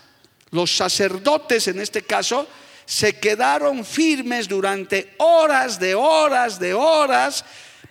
los 0.50 0.74
sacerdotes 0.74 1.68
en 1.68 1.80
este 1.80 2.02
caso, 2.02 2.48
se 2.90 3.12
quedaron 3.12 3.84
firmes 3.84 4.48
durante 4.48 5.14
horas 5.18 5.78
de 5.78 5.94
horas 5.94 6.58
de 6.58 6.74
horas, 6.74 7.44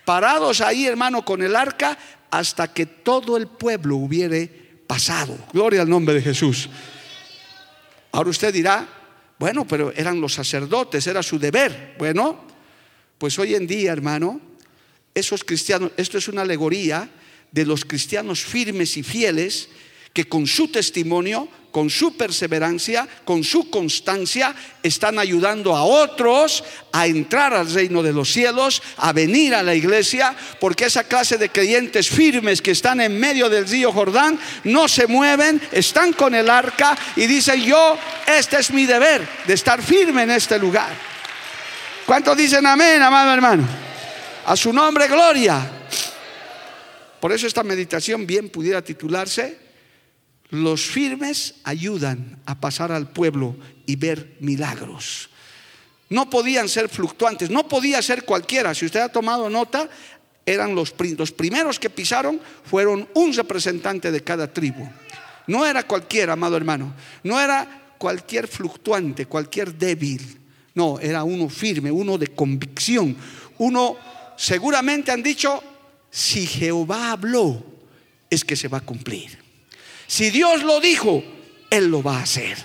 parados 0.04 0.60
ahí, 0.60 0.84
hermano, 0.84 1.24
con 1.24 1.42
el 1.42 1.56
arca, 1.56 1.96
hasta 2.30 2.70
que 2.74 2.84
todo 2.84 3.38
el 3.38 3.46
pueblo 3.46 3.96
hubiere 3.96 4.46
pasado. 4.86 5.38
Gloria 5.54 5.80
al 5.80 5.88
nombre 5.88 6.16
de 6.16 6.20
Jesús. 6.20 6.68
Ahora 8.12 8.28
usted 8.28 8.52
dirá, 8.52 8.86
bueno, 9.38 9.66
pero 9.66 9.90
eran 9.96 10.20
los 10.20 10.34
sacerdotes, 10.34 11.06
era 11.06 11.22
su 11.22 11.38
deber. 11.38 11.94
Bueno, 11.98 12.38
pues 13.16 13.38
hoy 13.38 13.54
en 13.54 13.66
día, 13.66 13.92
hermano, 13.92 14.38
esos 15.14 15.44
cristianos, 15.44 15.92
esto 15.96 16.18
es 16.18 16.28
una 16.28 16.42
alegoría 16.42 17.08
de 17.50 17.64
los 17.64 17.86
cristianos 17.86 18.44
firmes 18.44 18.98
y 18.98 19.02
fieles 19.02 19.70
que 20.12 20.28
con 20.28 20.46
su 20.46 20.68
testimonio, 20.68 21.48
con 21.70 21.88
su 21.90 22.16
perseverancia, 22.16 23.06
con 23.24 23.44
su 23.44 23.70
constancia, 23.70 24.54
están 24.82 25.18
ayudando 25.18 25.76
a 25.76 25.84
otros 25.84 26.64
a 26.92 27.06
entrar 27.06 27.54
al 27.54 27.72
reino 27.72 28.02
de 28.02 28.12
los 28.12 28.32
cielos, 28.32 28.82
a 28.96 29.12
venir 29.12 29.54
a 29.54 29.62
la 29.62 29.74
iglesia, 29.74 30.34
porque 30.58 30.86
esa 30.86 31.04
clase 31.04 31.38
de 31.38 31.48
creyentes 31.48 32.08
firmes 32.08 32.60
que 32.60 32.72
están 32.72 33.00
en 33.00 33.18
medio 33.18 33.48
del 33.48 33.68
río 33.68 33.92
Jordán 33.92 34.38
no 34.64 34.88
se 34.88 35.06
mueven, 35.06 35.60
están 35.72 36.12
con 36.12 36.34
el 36.34 36.50
arca 36.50 36.96
y 37.16 37.26
dicen, 37.26 37.62
yo, 37.62 37.96
este 38.26 38.58
es 38.58 38.70
mi 38.72 38.86
deber 38.86 39.26
de 39.46 39.54
estar 39.54 39.82
firme 39.82 40.24
en 40.24 40.30
este 40.30 40.58
lugar. 40.58 40.90
¿Cuántos 42.06 42.36
dicen 42.36 42.66
amén, 42.66 43.00
amado 43.00 43.32
hermano? 43.32 43.64
A 44.46 44.56
su 44.56 44.72
nombre, 44.72 45.06
gloria. 45.06 45.70
Por 47.20 47.32
eso 47.32 47.46
esta 47.46 47.62
meditación 47.62 48.26
bien 48.26 48.48
pudiera 48.48 48.82
titularse 48.82 49.69
los 50.50 50.82
firmes 50.82 51.54
ayudan 51.64 52.38
a 52.44 52.60
pasar 52.60 52.92
al 52.92 53.10
pueblo 53.10 53.56
y 53.86 53.96
ver 53.96 54.36
milagros. 54.40 55.30
No 56.08 56.28
podían 56.28 56.68
ser 56.68 56.88
fluctuantes, 56.88 57.50
no 57.50 57.68
podía 57.68 58.02
ser 58.02 58.24
cualquiera. 58.24 58.74
Si 58.74 58.84
usted 58.84 59.00
ha 59.00 59.08
tomado 59.08 59.48
nota, 59.48 59.88
eran 60.44 60.74
los, 60.74 60.94
los 61.16 61.30
primeros 61.30 61.78
que 61.78 61.88
pisaron, 61.88 62.40
fueron 62.64 63.08
un 63.14 63.32
representante 63.32 64.10
de 64.10 64.24
cada 64.24 64.52
tribu. 64.52 64.88
No 65.46 65.64
era 65.64 65.84
cualquiera, 65.84 66.32
amado 66.32 66.56
hermano. 66.56 66.92
No 67.22 67.40
era 67.40 67.94
cualquier 67.96 68.48
fluctuante, 68.48 69.26
cualquier 69.26 69.74
débil. 69.74 70.38
No, 70.74 70.98
era 70.98 71.22
uno 71.22 71.48
firme, 71.48 71.92
uno 71.92 72.18
de 72.18 72.28
convicción. 72.28 73.16
Uno, 73.58 73.96
seguramente 74.36 75.12
han 75.12 75.22
dicho, 75.22 75.62
si 76.10 76.46
Jehová 76.46 77.12
habló, 77.12 77.64
es 78.28 78.44
que 78.44 78.56
se 78.56 78.68
va 78.68 78.78
a 78.78 78.84
cumplir. 78.84 79.39
Si 80.10 80.30
Dios 80.30 80.64
lo 80.64 80.80
dijo, 80.80 81.22
Él 81.70 81.86
lo 81.86 82.02
va 82.02 82.18
a 82.18 82.22
hacer. 82.22 82.58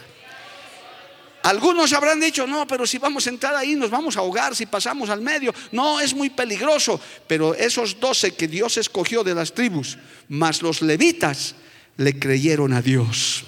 Algunos 1.44 1.94
habrán 1.94 2.20
dicho, 2.20 2.48
no, 2.48 2.66
pero 2.66 2.88
si 2.88 2.98
vamos 2.98 3.28
a 3.28 3.30
entrar 3.30 3.56
ahí 3.56 3.76
nos 3.76 3.92
vamos 3.92 4.18
a 4.18 4.22
ahogar 4.22 4.56
si 4.56 4.66
pasamos 4.66 5.12
al 5.12 5.22
medio. 5.22 5.54
No, 5.72 6.00
es 6.00 6.16
muy 6.16 6.32
peligroso. 6.32 7.00
Pero 7.28 7.54
esos 7.54 8.00
doce 8.00 8.34
que 8.34 8.48
Dios 8.48 8.78
escogió 8.78 9.24
de 9.24 9.36
las 9.36 9.54
tribus, 9.54 9.96
más 10.28 10.64
los 10.64 10.82
levitas, 10.82 11.54
le 11.98 12.18
creyeron 12.18 12.74
a 12.74 12.82
Dios. 12.82 13.44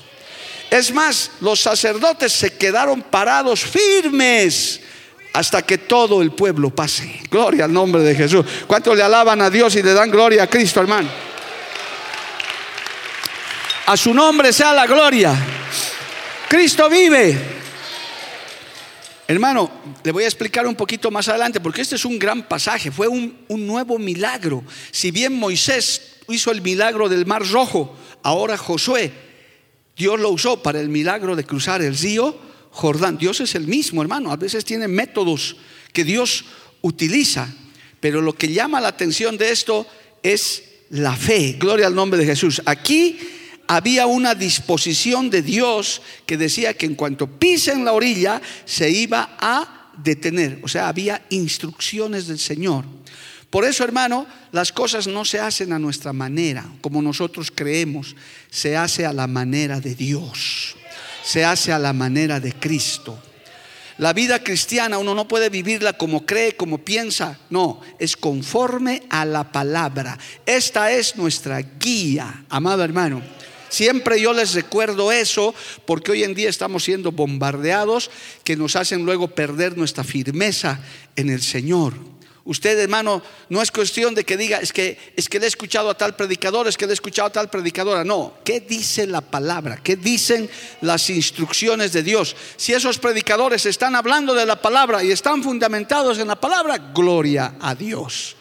Es 0.70 0.94
más, 0.94 1.32
los 1.42 1.60
sacerdotes 1.60 2.32
se 2.34 2.56
quedaron 2.56 3.02
parados 3.02 3.62
firmes 3.62 4.80
hasta 5.34 5.64
que 5.64 5.80
todo 5.80 6.22
el 6.22 6.34
pueblo 6.34 6.70
pase. 6.70 7.22
Gloria 7.32 7.66
al 7.66 7.74
nombre 7.74 8.04
de 8.04 8.14
Jesús. 8.14 8.46
¿Cuántos 8.68 8.96
le 8.96 9.02
alaban 9.02 9.42
a 9.42 9.50
Dios 9.50 9.76
y 9.76 9.82
le 9.82 9.94
dan 9.94 10.12
gloria 10.12 10.44
a 10.44 10.48
Cristo, 10.48 10.82
hermano? 10.82 11.10
A 13.88 13.96
su 13.96 14.14
nombre 14.14 14.52
sea 14.52 14.74
la 14.74 14.86
gloria. 14.86 15.34
Cristo 16.50 16.90
vive. 16.90 17.38
Hermano, 19.26 19.72
le 20.04 20.12
voy 20.12 20.26
a 20.26 20.28
explicar 20.28 20.68
un 20.68 20.76
poquito 20.76 21.10
más 21.10 21.30
adelante, 21.30 21.62
porque 21.62 21.84
este 21.84 21.96
es 21.96 22.04
un 22.04 22.20
gran 22.20 22.50
pasaje, 22.50 22.92
fue 22.92 23.08
un, 23.08 23.46
nuevo 23.48 23.98
milagro. 23.98 24.62
Si 24.92 25.12
bien 25.12 25.34
Moisés 25.34 26.18
hizo 26.28 26.52
el 26.52 26.62
milagro 26.62 27.08
del 27.08 27.26
Mar 27.26 27.48
Rojo, 27.50 27.96
ahora 28.24 28.58
Josué, 28.58 29.10
Dios 29.96 30.20
lo 30.20 30.32
usó 30.32 30.62
para 30.62 30.82
el 30.82 30.90
milagro 30.90 31.38
de 31.38 31.46
cruzar 31.46 31.82
el 31.82 31.98
río 31.98 32.38
Jordán. 32.72 33.18
Dios 33.18 33.40
es 33.40 33.56
el 33.56 33.68
mismo, 33.68 34.02
hermano. 34.02 34.34
A 34.34 34.36
veces 34.36 34.66
tiene 34.66 34.90
métodos 34.90 35.56
que 35.94 36.04
Dios 36.04 36.44
utiliza, 36.82 37.48
pero 38.02 38.22
lo 38.22 38.34
que 38.34 38.52
llama 38.52 38.82
la 38.82 38.90
atención 38.90 39.38
de 39.38 39.50
esto 39.50 39.88
es 40.24 40.64
la 40.90 41.16
fe. 41.16 41.56
Gloria 41.58 41.88
al 41.88 41.96
nombre 41.96 42.20
de 42.20 42.26
Jesús. 42.26 42.62
Aquí 42.66 43.18
había 43.68 44.08
una 44.08 44.34
disposición 44.34 45.30
de 45.30 45.42
Dios 45.42 46.02
que 46.26 46.38
decía 46.38 46.74
que 46.74 46.86
en 46.86 46.96
cuanto 46.96 47.28
pisen 47.28 47.84
la 47.84 47.94
orilla 47.94 48.42
se 48.66 48.90
iba 48.90 49.38
a 49.40 49.92
detener. 49.98 50.60
O 50.64 50.68
sea, 50.68 50.88
había 50.88 51.26
instrucciones 51.30 52.28
del 52.28 52.40
Señor. 52.40 52.86
Por 53.50 53.66
eso, 53.66 53.84
hermano, 53.84 54.28
las 54.52 54.72
cosas 54.72 55.08
no 55.08 55.24
se 55.26 55.40
hacen 55.40 55.72
a 55.74 55.80
nuestra 55.80 56.14
manera, 56.14 56.66
como 56.82 57.02
nosotros 57.02 57.52
creemos, 57.54 58.16
se 58.50 58.76
hace 58.76 59.06
a 59.06 59.14
la 59.14 59.28
manera 59.28 59.80
de 59.80 59.96
Dios, 59.96 60.76
se 61.24 61.46
hace 61.46 61.72
a 61.72 61.80
la 61.80 61.94
manera 61.94 62.40
de 62.40 62.54
Cristo. 62.54 63.22
La 64.00 64.14
vida 64.14 64.44
cristiana 64.44 65.00
uno 65.00 65.16
no 65.16 65.28
puede 65.28 65.50
vivirla 65.50 65.94
como 65.94 66.26
cree, 66.26 66.56
como 66.56 66.78
piensa, 66.80 67.40
no, 67.50 67.82
es 67.98 68.16
conforme 68.16 69.04
a 69.10 69.26
la 69.26 69.52
palabra. 69.52 70.20
Esta 70.46 70.92
es 70.92 71.16
nuestra 71.16 71.60
guía, 71.62 72.46
amado 72.50 72.84
hermano. 72.84 73.37
Siempre 73.70 74.20
yo 74.22 74.34
les 74.34 74.54
recuerdo 74.54 75.12
eso 75.12 75.54
porque 75.86 76.12
hoy 76.12 76.24
en 76.24 76.34
día 76.34 76.50
estamos 76.50 76.84
siendo 76.84 77.12
bombardeados 77.12 78.10
que 78.44 78.56
nos 78.56 78.76
hacen 78.76 79.06
luego 79.06 79.28
perder 79.30 79.78
nuestra 79.78 80.04
firmeza 80.04 80.80
en 81.16 81.30
el 81.30 81.42
Señor. 81.42 81.94
Usted, 82.48 82.80
hermano, 82.80 83.22
no 83.50 83.62
es 83.62 83.72
cuestión 83.72 84.16
de 84.16 84.24
que 84.24 84.38
diga, 84.38 84.60
es 84.60 84.72
que, 84.72 84.98
es 85.18 85.28
que 85.28 85.38
le 85.38 85.44
he 85.44 85.50
escuchado 85.50 85.90
a 85.90 85.98
tal 85.98 86.16
predicador, 86.16 86.66
es 86.70 86.78
que 86.78 86.86
le 86.86 86.92
he 86.92 86.94
escuchado 86.94 87.28
a 87.28 87.32
tal 87.32 87.50
predicadora. 87.50 88.06
No, 88.06 88.36
¿qué 88.46 88.62
dice 88.62 89.06
la 89.06 89.20
palabra? 89.20 89.82
¿Qué 89.84 89.98
dicen 89.98 90.50
las 90.80 91.10
instrucciones 91.10 91.92
de 91.92 92.04
Dios? 92.04 92.38
Si 92.56 92.72
esos 92.72 93.00
predicadores 93.00 93.66
están 93.66 93.98
hablando 93.98 94.34
de 94.34 94.46
la 94.46 94.62
palabra 94.62 95.04
y 95.04 95.12
están 95.12 95.44
fundamentados 95.44 96.20
en 96.20 96.30
la 96.30 96.40
palabra, 96.40 96.78
gloria 96.96 97.56
a 97.60 97.76
Dios. 97.76 98.38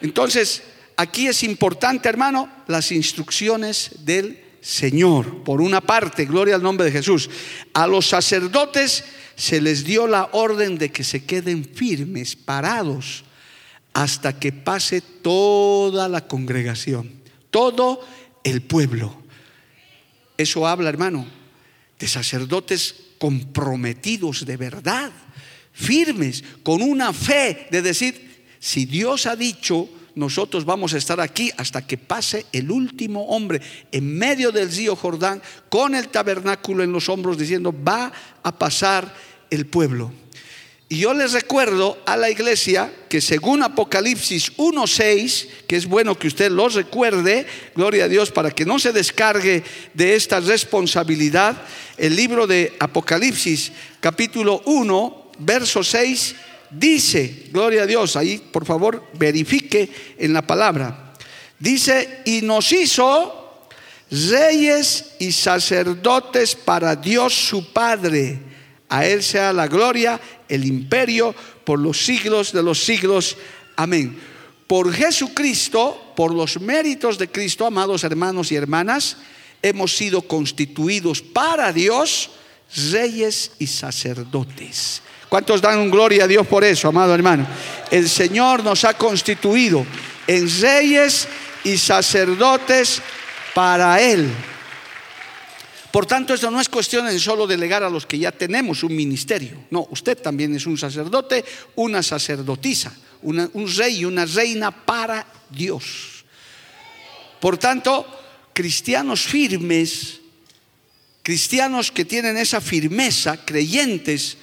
Entonces, 0.00 0.64
aquí 0.96 1.26
es 1.26 1.42
importante, 1.42 2.08
hermano, 2.08 2.50
las 2.66 2.92
instrucciones 2.92 3.90
del 4.04 4.40
Señor. 4.60 5.42
Por 5.44 5.60
una 5.60 5.80
parte, 5.80 6.26
gloria 6.26 6.54
al 6.54 6.62
nombre 6.62 6.86
de 6.86 6.92
Jesús. 6.92 7.30
A 7.72 7.86
los 7.86 8.06
sacerdotes 8.06 9.04
se 9.36 9.60
les 9.60 9.84
dio 9.84 10.06
la 10.06 10.28
orden 10.32 10.76
de 10.78 10.92
que 10.92 11.04
se 11.04 11.24
queden 11.24 11.64
firmes, 11.64 12.36
parados, 12.36 13.24
hasta 13.92 14.38
que 14.38 14.52
pase 14.52 15.00
toda 15.00 16.08
la 16.08 16.26
congregación, 16.26 17.10
todo 17.50 18.06
el 18.44 18.62
pueblo. 18.62 19.16
Eso 20.36 20.66
habla, 20.66 20.88
hermano, 20.88 21.26
de 21.98 22.08
sacerdotes 22.08 22.94
comprometidos 23.18 24.46
de 24.46 24.56
verdad, 24.56 25.12
firmes, 25.72 26.44
con 26.62 26.82
una 26.82 27.12
fe 27.12 27.66
de 27.70 27.82
decir, 27.82 28.46
si 28.58 28.84
Dios 28.84 29.26
ha 29.26 29.36
dicho, 29.36 29.88
nosotros 30.14 30.64
vamos 30.64 30.94
a 30.94 30.98
estar 30.98 31.20
aquí 31.20 31.50
hasta 31.56 31.86
que 31.86 31.98
pase 31.98 32.46
el 32.52 32.70
último 32.70 33.26
hombre 33.28 33.60
en 33.92 34.16
medio 34.18 34.52
del 34.52 34.70
río 34.70 34.96
Jordán 34.96 35.42
con 35.68 35.94
el 35.94 36.08
tabernáculo 36.08 36.82
en 36.82 36.92
los 36.92 37.08
hombros 37.08 37.38
diciendo, 37.38 37.74
va 37.86 38.12
a 38.42 38.58
pasar 38.58 39.14
el 39.50 39.66
pueblo. 39.66 40.12
Y 40.92 40.98
yo 40.98 41.14
les 41.14 41.32
recuerdo 41.32 41.98
a 42.04 42.16
la 42.16 42.30
iglesia 42.30 42.92
que 43.08 43.20
según 43.20 43.62
Apocalipsis 43.62 44.56
1.6, 44.56 45.46
que 45.68 45.76
es 45.76 45.86
bueno 45.86 46.18
que 46.18 46.26
usted 46.26 46.50
lo 46.50 46.68
recuerde, 46.68 47.46
gloria 47.76 48.06
a 48.06 48.08
Dios, 48.08 48.32
para 48.32 48.50
que 48.50 48.64
no 48.64 48.80
se 48.80 48.90
descargue 48.90 49.62
de 49.94 50.16
esta 50.16 50.40
responsabilidad, 50.40 51.62
el 51.96 52.16
libro 52.16 52.48
de 52.48 52.74
Apocalipsis 52.80 53.70
capítulo 54.00 54.62
1, 54.64 55.30
verso 55.38 55.84
6, 55.84 56.34
dice, 56.70 57.48
gloria 57.52 57.82
a 57.82 57.86
Dios, 57.86 58.16
ahí 58.16 58.38
por 58.38 58.64
favor 58.64 59.08
verifique 59.14 60.16
en 60.18 60.32
la 60.32 60.42
palabra, 60.46 61.14
dice, 61.58 62.22
y 62.24 62.42
nos 62.42 62.72
hizo 62.72 63.68
reyes 64.10 65.12
y 65.18 65.32
sacerdotes 65.32 66.54
para 66.54 66.96
Dios 66.96 67.34
su 67.34 67.72
Padre 67.72 68.50
a 68.90 69.06
Él 69.06 69.22
sea 69.22 69.52
la 69.52 69.68
gloria, 69.68 70.20
el 70.48 70.64
imperio 70.64 71.34
por 71.64 71.78
los 71.78 72.04
siglos 72.04 72.52
de 72.52 72.62
los 72.62 72.84
siglos. 72.84 73.36
Amén. 73.76 74.18
Por 74.66 74.92
Jesucristo, 74.92 76.12
por 76.16 76.34
los 76.34 76.60
méritos 76.60 77.16
de 77.16 77.30
Cristo, 77.30 77.64
amados 77.64 78.02
hermanos 78.02 78.50
y 78.50 78.56
hermanas, 78.56 79.16
hemos 79.62 79.96
sido 79.96 80.22
constituidos 80.22 81.22
para 81.22 81.72
Dios 81.72 82.30
reyes 82.90 83.52
y 83.60 83.68
sacerdotes. 83.68 85.02
¿Cuántos 85.30 85.62
dan 85.62 85.88
gloria 85.92 86.24
a 86.24 86.26
Dios 86.26 86.44
por 86.44 86.64
eso, 86.64 86.88
amado 86.88 87.14
hermano? 87.14 87.46
El 87.88 88.08
Señor 88.08 88.64
nos 88.64 88.84
ha 88.84 88.94
constituido 88.94 89.86
en 90.26 90.60
reyes 90.60 91.28
y 91.62 91.78
sacerdotes 91.78 93.00
para 93.54 94.00
Él. 94.02 94.28
Por 95.92 96.04
tanto, 96.04 96.34
eso 96.34 96.50
no 96.50 96.60
es 96.60 96.68
cuestión 96.68 97.06
de 97.06 97.16
solo 97.20 97.46
delegar 97.46 97.84
a 97.84 97.90
los 97.90 98.06
que 98.06 98.18
ya 98.18 98.32
tenemos 98.32 98.82
un 98.82 98.96
ministerio. 98.96 99.56
No, 99.70 99.86
usted 99.90 100.18
también 100.18 100.52
es 100.56 100.66
un 100.66 100.76
sacerdote, 100.76 101.44
una 101.76 102.02
sacerdotisa, 102.02 102.92
un 103.22 103.72
rey 103.76 103.98
y 104.00 104.04
una 104.04 104.26
reina 104.26 104.72
para 104.72 105.24
Dios. 105.48 106.24
Por 107.38 107.56
tanto, 107.56 108.04
cristianos 108.52 109.22
firmes, 109.22 110.18
cristianos 111.22 111.92
que 111.92 112.04
tienen 112.04 112.36
esa 112.36 112.60
firmeza, 112.60 113.44
creyentes, 113.44 114.36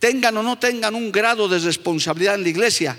tengan 0.00 0.36
o 0.38 0.42
no 0.42 0.58
tengan 0.58 0.96
un 0.96 1.12
grado 1.12 1.46
de 1.48 1.60
responsabilidad 1.60 2.34
en 2.34 2.42
la 2.42 2.48
iglesia, 2.48 2.98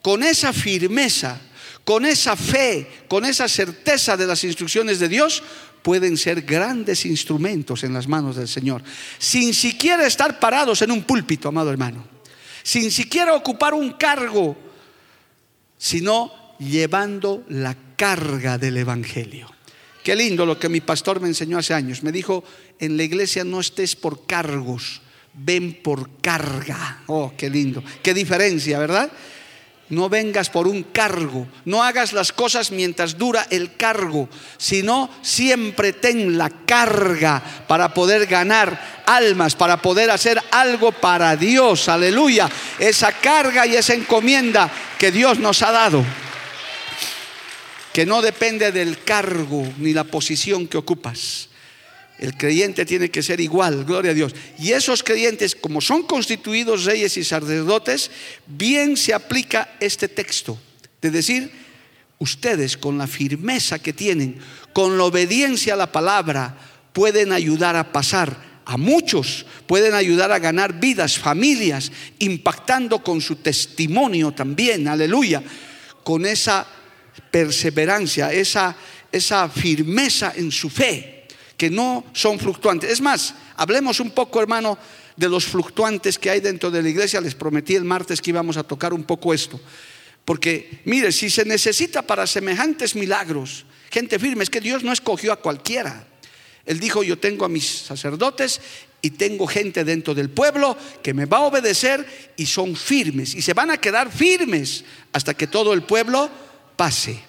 con 0.00 0.22
esa 0.22 0.54
firmeza, 0.54 1.38
con 1.84 2.06
esa 2.06 2.36
fe, 2.36 3.04
con 3.08 3.26
esa 3.26 3.48
certeza 3.48 4.16
de 4.16 4.26
las 4.26 4.42
instrucciones 4.44 4.98
de 4.98 5.08
Dios, 5.08 5.42
pueden 5.82 6.16
ser 6.16 6.42
grandes 6.42 7.04
instrumentos 7.04 7.84
en 7.84 7.92
las 7.92 8.08
manos 8.08 8.36
del 8.36 8.48
Señor, 8.48 8.82
sin 9.18 9.52
siquiera 9.52 10.06
estar 10.06 10.40
parados 10.40 10.82
en 10.82 10.90
un 10.90 11.02
púlpito, 11.02 11.48
amado 11.48 11.70
hermano, 11.70 12.06
sin 12.62 12.90
siquiera 12.90 13.34
ocupar 13.34 13.74
un 13.74 13.92
cargo, 13.92 14.56
sino 15.76 16.32
llevando 16.58 17.44
la 17.48 17.76
carga 17.96 18.58
del 18.58 18.78
Evangelio. 18.78 19.52
Qué 20.02 20.14
lindo 20.14 20.46
lo 20.46 20.58
que 20.58 20.68
mi 20.68 20.80
pastor 20.80 21.20
me 21.20 21.26
enseñó 21.26 21.58
hace 21.58 21.74
años. 21.74 22.04
Me 22.04 22.12
dijo, 22.12 22.44
en 22.78 22.96
la 22.96 23.02
iglesia 23.02 23.42
no 23.42 23.58
estés 23.58 23.96
por 23.96 24.24
cargos, 24.24 25.02
ven 25.36 25.74
por 25.82 26.18
carga. 26.20 27.02
Oh, 27.06 27.32
qué 27.36 27.50
lindo. 27.50 27.82
Qué 28.02 28.14
diferencia, 28.14 28.78
¿verdad? 28.78 29.10
No 29.88 30.08
vengas 30.08 30.50
por 30.50 30.66
un 30.66 30.82
cargo, 30.82 31.46
no 31.64 31.84
hagas 31.84 32.12
las 32.12 32.32
cosas 32.32 32.72
mientras 32.72 33.16
dura 33.16 33.46
el 33.50 33.76
cargo, 33.76 34.28
sino 34.56 35.08
siempre 35.22 35.92
ten 35.92 36.36
la 36.36 36.50
carga 36.50 37.40
para 37.68 37.94
poder 37.94 38.26
ganar 38.26 39.04
almas, 39.06 39.54
para 39.54 39.80
poder 39.80 40.10
hacer 40.10 40.42
algo 40.50 40.90
para 40.90 41.36
Dios, 41.36 41.88
aleluya. 41.88 42.50
Esa 42.80 43.12
carga 43.12 43.64
y 43.64 43.76
esa 43.76 43.94
encomienda 43.94 44.68
que 44.98 45.12
Dios 45.12 45.38
nos 45.38 45.62
ha 45.62 45.70
dado, 45.70 46.04
que 47.92 48.04
no 48.04 48.22
depende 48.22 48.72
del 48.72 49.04
cargo 49.04 49.72
ni 49.78 49.92
la 49.92 50.02
posición 50.02 50.66
que 50.66 50.78
ocupas 50.78 51.48
el 52.18 52.36
creyente 52.36 52.86
tiene 52.86 53.10
que 53.10 53.22
ser 53.22 53.40
igual, 53.40 53.84
gloria 53.84 54.12
a 54.12 54.14
Dios. 54.14 54.34
Y 54.58 54.72
esos 54.72 55.02
creyentes, 55.02 55.54
como 55.54 55.80
son 55.80 56.04
constituidos 56.04 56.84
reyes 56.84 57.16
y 57.16 57.24
sacerdotes, 57.24 58.10
bien 58.46 58.96
se 58.96 59.12
aplica 59.12 59.76
este 59.80 60.08
texto. 60.08 60.58
De 61.02 61.10
decir, 61.10 61.50
ustedes 62.18 62.78
con 62.78 62.96
la 62.96 63.06
firmeza 63.06 63.78
que 63.78 63.92
tienen, 63.92 64.38
con 64.72 64.96
la 64.96 65.04
obediencia 65.04 65.74
a 65.74 65.76
la 65.76 65.92
palabra, 65.92 66.56
pueden 66.94 67.32
ayudar 67.32 67.76
a 67.76 67.92
pasar 67.92 68.62
a 68.64 68.78
muchos, 68.78 69.44
pueden 69.66 69.92
ayudar 69.94 70.32
a 70.32 70.38
ganar 70.38 70.80
vidas, 70.80 71.18
familias, 71.18 71.92
impactando 72.18 73.02
con 73.04 73.20
su 73.20 73.36
testimonio 73.36 74.32
también, 74.32 74.88
aleluya, 74.88 75.42
con 76.02 76.24
esa 76.24 76.66
perseverancia, 77.30 78.32
esa, 78.32 78.74
esa 79.12 79.50
firmeza 79.50 80.32
en 80.34 80.50
su 80.50 80.70
fe 80.70 81.15
que 81.56 81.70
no 81.70 82.04
son 82.12 82.38
fluctuantes. 82.38 82.90
Es 82.90 83.00
más, 83.00 83.34
hablemos 83.56 84.00
un 84.00 84.10
poco, 84.10 84.40
hermano, 84.40 84.78
de 85.16 85.28
los 85.28 85.46
fluctuantes 85.46 86.18
que 86.18 86.30
hay 86.30 86.40
dentro 86.40 86.70
de 86.70 86.82
la 86.82 86.88
iglesia. 86.88 87.20
Les 87.20 87.34
prometí 87.34 87.74
el 87.74 87.84
martes 87.84 88.20
que 88.20 88.30
íbamos 88.30 88.56
a 88.56 88.62
tocar 88.62 88.92
un 88.92 89.04
poco 89.04 89.32
esto. 89.32 89.58
Porque, 90.24 90.80
mire, 90.84 91.12
si 91.12 91.30
se 91.30 91.44
necesita 91.44 92.02
para 92.02 92.26
semejantes 92.26 92.94
milagros, 92.94 93.64
gente 93.90 94.18
firme, 94.18 94.42
es 94.42 94.50
que 94.50 94.60
Dios 94.60 94.82
no 94.82 94.92
escogió 94.92 95.32
a 95.32 95.36
cualquiera. 95.36 96.06
Él 96.66 96.80
dijo, 96.80 97.02
yo 97.02 97.16
tengo 97.16 97.44
a 97.44 97.48
mis 97.48 97.64
sacerdotes 97.64 98.60
y 99.00 99.10
tengo 99.10 99.46
gente 99.46 99.84
dentro 99.84 100.14
del 100.14 100.30
pueblo 100.30 100.76
que 101.00 101.14
me 101.14 101.26
va 101.26 101.38
a 101.38 101.42
obedecer 101.42 102.04
y 102.36 102.46
son 102.46 102.74
firmes. 102.74 103.36
Y 103.36 103.42
se 103.42 103.54
van 103.54 103.70
a 103.70 103.78
quedar 103.78 104.10
firmes 104.10 104.84
hasta 105.12 105.34
que 105.34 105.46
todo 105.46 105.72
el 105.72 105.82
pueblo 105.82 106.28
pase. 106.74 107.20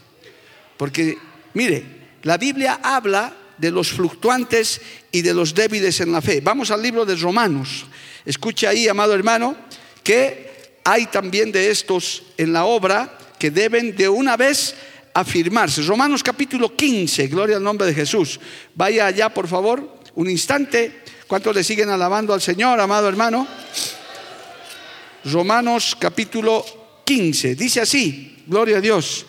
Porque, 0.75 1.17
mire, 1.53 1.85
la 2.23 2.37
Biblia 2.37 2.79
habla 2.81 3.31
de 3.57 3.71
los 3.71 3.89
fluctuantes 3.89 4.81
y 5.11 5.21
de 5.21 5.33
los 5.33 5.53
débiles 5.53 5.99
en 6.01 6.11
la 6.11 6.21
fe. 6.21 6.41
Vamos 6.41 6.71
al 6.71 6.81
libro 6.81 7.05
de 7.05 7.15
Romanos. 7.15 7.85
Escuche 8.25 8.67
ahí, 8.67 8.87
amado 8.87 9.13
hermano, 9.13 9.55
que 10.03 10.79
hay 10.83 11.07
también 11.07 11.51
de 11.51 11.69
estos 11.69 12.23
en 12.37 12.53
la 12.53 12.65
obra 12.65 13.17
que 13.37 13.51
deben 13.51 13.95
de 13.95 14.07
una 14.09 14.37
vez 14.37 14.75
afirmarse. 15.13 15.81
Romanos 15.81 16.23
capítulo 16.23 16.75
15, 16.75 17.27
gloria 17.27 17.57
al 17.57 17.63
nombre 17.63 17.87
de 17.87 17.93
Jesús. 17.93 18.39
Vaya 18.75 19.07
allá, 19.07 19.29
por 19.29 19.47
favor, 19.47 19.99
un 20.15 20.29
instante. 20.29 21.03
¿Cuántos 21.27 21.55
le 21.55 21.63
siguen 21.63 21.89
alabando 21.89 22.33
al 22.33 22.41
Señor, 22.41 22.79
amado 22.79 23.09
hermano? 23.09 23.47
Romanos 25.25 25.97
capítulo 25.99 26.65
15. 27.03 27.55
Dice 27.55 27.81
así, 27.81 28.43
gloria 28.47 28.77
a 28.77 28.81
Dios. 28.81 29.25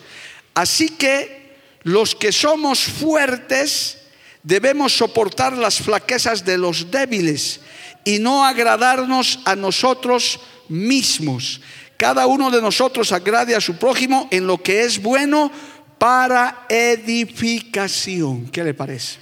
Así 0.54 0.90
que 0.90 1.56
los 1.82 2.14
que 2.14 2.32
somos 2.32 2.80
fuertes 2.80 3.97
debemos 4.42 4.96
soportar 4.96 5.56
las 5.56 5.78
flaquezas 5.78 6.44
de 6.44 6.58
los 6.58 6.90
débiles 6.90 7.60
y 8.04 8.18
no 8.18 8.44
agradarnos 8.44 9.40
a 9.44 9.54
nosotros 9.56 10.40
mismos. 10.68 11.60
Cada 11.96 12.26
uno 12.26 12.50
de 12.50 12.62
nosotros 12.62 13.12
agrade 13.12 13.54
a 13.56 13.60
su 13.60 13.76
prójimo 13.76 14.28
en 14.30 14.46
lo 14.46 14.62
que 14.62 14.84
es 14.84 15.02
bueno 15.02 15.50
para 15.98 16.66
edificación. 16.68 18.48
¿Qué 18.50 18.62
le 18.62 18.74
parece? 18.74 19.18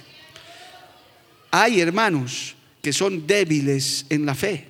Hay 1.51 1.81
hermanos 1.81 2.55
que 2.81 2.93
son 2.93 3.25
débiles 3.25 4.05
en 4.09 4.25
la 4.25 4.35
fe, 4.35 4.67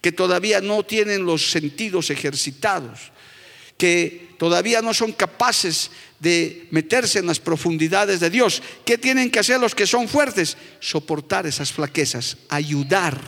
que 0.00 0.12
todavía 0.12 0.60
no 0.60 0.84
tienen 0.84 1.24
los 1.24 1.50
sentidos 1.50 2.10
ejercitados, 2.10 3.10
que 3.78 4.28
todavía 4.38 4.82
no 4.82 4.92
son 4.92 5.12
capaces 5.12 5.90
de 6.20 6.66
meterse 6.70 7.20
en 7.20 7.26
las 7.26 7.40
profundidades 7.40 8.20
de 8.20 8.30
Dios. 8.30 8.62
¿Qué 8.84 8.98
tienen 8.98 9.30
que 9.30 9.38
hacer 9.38 9.60
los 9.60 9.74
que 9.74 9.86
son 9.86 10.08
fuertes? 10.08 10.56
Soportar 10.80 11.46
esas 11.46 11.72
flaquezas, 11.72 12.36
ayudar. 12.48 13.18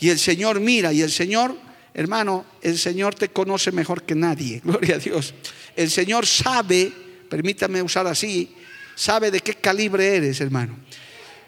Y 0.00 0.10
el 0.10 0.18
Señor 0.18 0.60
mira 0.60 0.92
y 0.92 1.02
el 1.02 1.10
Señor, 1.10 1.56
hermano, 1.94 2.44
el 2.62 2.78
Señor 2.78 3.14
te 3.14 3.28
conoce 3.30 3.72
mejor 3.72 4.02
que 4.02 4.14
nadie, 4.14 4.60
gloria 4.64 4.96
a 4.96 4.98
Dios. 4.98 5.34
El 5.74 5.90
Señor 5.90 6.26
sabe, 6.26 6.92
permítame 7.28 7.82
usar 7.82 8.06
así, 8.06 8.54
sabe 8.94 9.30
de 9.30 9.40
qué 9.40 9.54
calibre 9.54 10.16
eres, 10.16 10.40
hermano. 10.40 10.78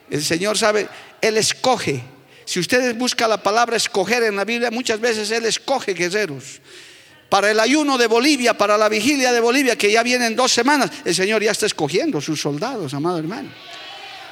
El 0.08 0.24
Señor 0.24 0.58
sabe, 0.58 0.88
Él 1.20 1.36
escoge. 1.36 2.02
Si 2.44 2.58
ustedes 2.58 2.98
buscan 2.98 3.30
la 3.30 3.40
palabra 3.42 3.76
escoger 3.76 4.24
en 4.24 4.34
la 4.34 4.44
Biblia, 4.44 4.72
muchas 4.72 4.98
veces 4.98 5.30
Él 5.30 5.44
escoge 5.44 5.94
guerreros. 5.94 6.60
Para 7.30 7.50
el 7.50 7.60
ayuno 7.60 7.96
de 7.96 8.08
Bolivia, 8.08 8.58
para 8.58 8.76
la 8.76 8.88
vigilia 8.88 9.32
de 9.32 9.40
Bolivia, 9.40 9.76
que 9.76 9.90
ya 9.90 10.02
vienen 10.02 10.34
dos 10.34 10.52
semanas, 10.52 10.90
el 11.04 11.14
Señor 11.14 11.42
ya 11.42 11.52
está 11.52 11.64
escogiendo 11.64 12.20
sus 12.20 12.40
soldados, 12.40 12.92
amado 12.92 13.18
hermano. 13.18 13.48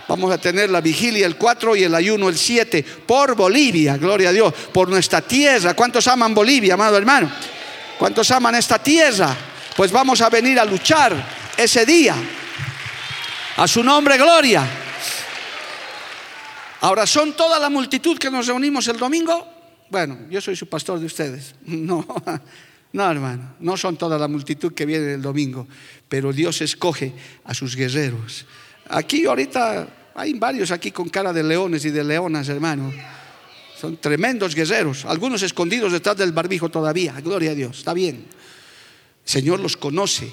Vamos 0.08 0.32
a 0.32 0.38
tener 0.38 0.68
la 0.68 0.80
vigilia 0.80 1.26
el 1.26 1.36
4 1.36 1.76
y 1.76 1.84
el 1.84 1.94
ayuno 1.94 2.28
el 2.28 2.36
7 2.36 2.82
por 3.06 3.36
Bolivia, 3.36 3.96
gloria 3.98 4.30
a 4.30 4.32
Dios, 4.32 4.52
por 4.72 4.88
nuestra 4.88 5.20
tierra. 5.20 5.74
¿Cuántos 5.74 6.08
aman 6.08 6.34
Bolivia, 6.34 6.74
amado 6.74 6.96
hermano? 6.98 7.30
¿Cuántos 7.98 8.30
aman 8.32 8.56
esta 8.56 8.82
tierra? 8.82 9.36
Pues 9.76 9.92
vamos 9.92 10.20
a 10.20 10.28
venir 10.28 10.58
a 10.58 10.64
luchar 10.64 11.14
ese 11.56 11.86
día. 11.86 12.16
A 13.58 13.68
su 13.68 13.84
nombre, 13.84 14.16
gloria. 14.16 14.66
Ahora, 16.80 17.06
¿son 17.06 17.34
toda 17.34 17.58
la 17.58 17.68
multitud 17.68 18.18
que 18.18 18.30
nos 18.30 18.46
reunimos 18.46 18.88
el 18.88 18.98
domingo? 18.98 19.46
Bueno, 19.90 20.18
yo 20.30 20.40
soy 20.40 20.56
su 20.56 20.68
pastor 20.68 20.98
de 20.98 21.06
ustedes. 21.06 21.54
No, 21.66 22.04
no, 22.92 23.10
hermano, 23.10 23.54
no 23.60 23.76
son 23.76 23.96
toda 23.96 24.18
la 24.18 24.28
multitud 24.28 24.72
que 24.72 24.86
viene 24.86 25.14
el 25.14 25.22
domingo, 25.22 25.66
pero 26.08 26.32
Dios 26.32 26.60
escoge 26.62 27.12
a 27.44 27.54
sus 27.54 27.76
guerreros. 27.76 28.46
Aquí 28.88 29.26
ahorita 29.26 30.10
hay 30.14 30.34
varios 30.34 30.70
aquí 30.70 30.90
con 30.90 31.08
cara 31.08 31.32
de 31.32 31.42
leones 31.42 31.84
y 31.84 31.90
de 31.90 32.04
leonas, 32.04 32.48
hermano. 32.48 32.92
Son 33.78 33.96
tremendos 33.98 34.54
guerreros, 34.54 35.04
algunos 35.04 35.42
escondidos 35.42 35.92
detrás 35.92 36.16
del 36.16 36.32
barbijo 36.32 36.68
todavía. 36.68 37.20
Gloria 37.20 37.52
a 37.52 37.54
Dios, 37.54 37.78
está 37.78 37.94
bien. 37.94 38.26
El 39.24 39.30
Señor 39.30 39.60
los 39.60 39.76
conoce, 39.76 40.32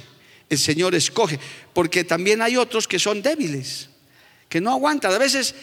el 0.50 0.58
Señor 0.58 0.96
escoge, 0.96 1.40
porque 1.74 2.04
también 2.04 2.42
hay 2.42 2.58
otros 2.58 2.88
que 2.88 2.98
son 2.98 3.22
débiles, 3.22 3.90
que 4.48 4.62
no 4.62 4.72
aguantan. 4.72 5.14
A 5.14 5.18
veces 5.18 5.54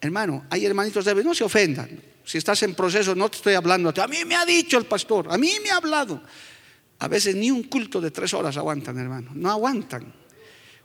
Hermano, 0.00 0.44
hay 0.50 0.64
hermanitos 0.66 1.04
débiles, 1.04 1.26
no 1.26 1.34
se 1.34 1.44
ofendan. 1.44 1.88
Si 2.26 2.38
estás 2.38 2.60
en 2.64 2.74
proceso, 2.74 3.14
no 3.14 3.28
te 3.30 3.36
estoy 3.36 3.54
hablando. 3.54 3.94
A 4.02 4.08
mí 4.08 4.24
me 4.26 4.34
ha 4.34 4.44
dicho 4.44 4.76
el 4.78 4.84
pastor, 4.84 5.28
a 5.30 5.38
mí 5.38 5.52
me 5.62 5.70
ha 5.70 5.76
hablado. 5.76 6.20
A 6.98 7.06
veces 7.06 7.36
ni 7.36 7.52
un 7.52 7.62
culto 7.62 8.00
de 8.00 8.10
tres 8.10 8.34
horas 8.34 8.56
aguantan, 8.56 8.98
hermano. 8.98 9.30
No 9.32 9.48
aguantan. 9.48 10.12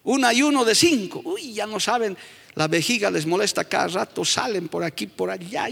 Un 0.04 0.23
ayuno 0.23 0.63
de 0.63 0.75
cinco. 0.75 1.21
Uy, 1.25 1.54
ya 1.54 1.65
no 1.65 1.80
saben. 1.80 2.15
La 2.54 2.67
vejiga 2.67 3.10
les 3.10 3.25
molesta 3.25 3.63
cada 3.63 3.88
rato. 3.88 4.23
Salen 4.23 4.67
por 4.67 4.84
aquí, 4.84 5.08
por 5.08 5.32
allá. 5.32 5.67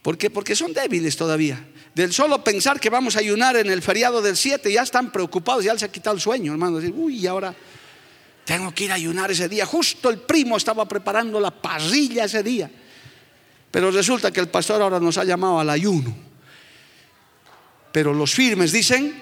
¿Por 0.00 0.16
qué? 0.16 0.30
Porque 0.30 0.56
son 0.56 0.72
débiles 0.72 1.14
todavía. 1.14 1.68
Del 1.94 2.14
solo 2.14 2.42
pensar 2.42 2.80
que 2.80 2.88
vamos 2.88 3.16
a 3.16 3.18
ayunar 3.18 3.56
en 3.56 3.68
el 3.68 3.82
feriado 3.82 4.22
del 4.22 4.38
7, 4.38 4.72
ya 4.72 4.82
están 4.82 5.12
preocupados, 5.12 5.62
ya 5.62 5.74
les 5.74 5.82
ha 5.82 5.92
quitado 5.92 6.16
el 6.16 6.22
sueño, 6.22 6.52
hermano. 6.52 6.78
Uy, 6.78 7.26
ahora 7.26 7.54
tengo 8.46 8.72
que 8.72 8.84
ir 8.84 8.92
a 8.92 8.94
ayunar 8.94 9.30
ese 9.30 9.46
día. 9.46 9.66
Justo 9.66 10.08
el 10.08 10.20
primo 10.20 10.56
estaba 10.56 10.88
preparando 10.88 11.38
la 11.38 11.50
parrilla 11.50 12.24
ese 12.24 12.42
día. 12.42 12.70
Pero 13.72 13.90
resulta 13.90 14.30
que 14.30 14.38
el 14.38 14.48
pastor 14.48 14.82
ahora 14.82 15.00
nos 15.00 15.16
ha 15.16 15.24
llamado 15.24 15.58
al 15.58 15.70
ayuno. 15.70 16.14
Pero 17.90 18.12
los 18.12 18.32
firmes 18.32 18.70
dicen, 18.70 19.20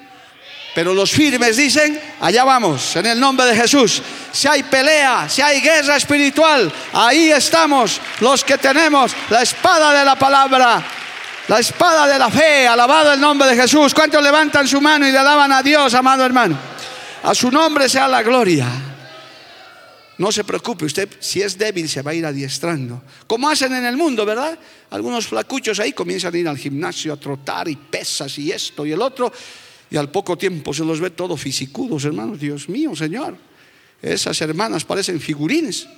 pero 0.74 0.92
los 0.92 1.12
firmes 1.12 1.56
dicen, 1.56 2.00
allá 2.20 2.42
vamos, 2.42 2.96
en 2.96 3.06
el 3.06 3.20
nombre 3.20 3.46
de 3.46 3.54
Jesús. 3.54 4.02
Si 4.32 4.48
hay 4.48 4.64
pelea, 4.64 5.28
si 5.28 5.40
hay 5.40 5.60
guerra 5.60 5.96
espiritual, 5.96 6.70
ahí 6.92 7.30
estamos 7.30 8.00
los 8.18 8.42
que 8.42 8.58
tenemos 8.58 9.12
la 9.30 9.42
espada 9.42 9.96
de 9.96 10.04
la 10.04 10.16
palabra, 10.16 10.84
la 11.46 11.58
espada 11.60 12.08
de 12.08 12.18
la 12.18 12.28
fe, 12.28 12.66
alabado 12.66 13.12
el 13.12 13.20
nombre 13.20 13.48
de 13.48 13.54
Jesús. 13.54 13.94
¿Cuántos 13.94 14.20
levantan 14.20 14.66
su 14.66 14.80
mano 14.80 15.06
y 15.06 15.12
le 15.12 15.18
alaban 15.18 15.52
a 15.52 15.62
Dios, 15.62 15.94
amado 15.94 16.24
hermano? 16.24 16.58
A 17.22 17.34
su 17.36 17.52
nombre 17.52 17.88
sea 17.88 18.08
la 18.08 18.22
gloria. 18.24 18.89
No 20.20 20.30
se 20.30 20.44
preocupe, 20.44 20.84
usted 20.84 21.08
si 21.18 21.40
es 21.40 21.56
débil 21.56 21.88
se 21.88 22.02
va 22.02 22.10
a 22.10 22.14
ir 22.14 22.26
adiestrando. 22.26 23.02
Como 23.26 23.48
hacen 23.48 23.72
en 23.72 23.86
el 23.86 23.96
mundo, 23.96 24.26
¿verdad? 24.26 24.58
Algunos 24.90 25.26
flacuchos 25.26 25.80
ahí 25.80 25.94
comienzan 25.94 26.34
a 26.34 26.36
ir 26.38 26.46
al 26.46 26.58
gimnasio 26.58 27.14
a 27.14 27.16
trotar 27.16 27.70
y 27.70 27.76
pesas 27.76 28.36
y 28.36 28.52
esto 28.52 28.84
y 28.84 28.92
el 28.92 29.00
otro. 29.00 29.32
Y 29.90 29.96
al 29.96 30.10
poco 30.10 30.36
tiempo 30.36 30.74
se 30.74 30.84
los 30.84 31.00
ve 31.00 31.08
todo 31.08 31.38
fisicudos, 31.38 32.04
hermanos. 32.04 32.38
Dios 32.38 32.68
mío, 32.68 32.94
Señor. 32.94 33.34
Esas 34.02 34.38
hermanas 34.42 34.84
parecen 34.84 35.18
figurines. 35.20 35.88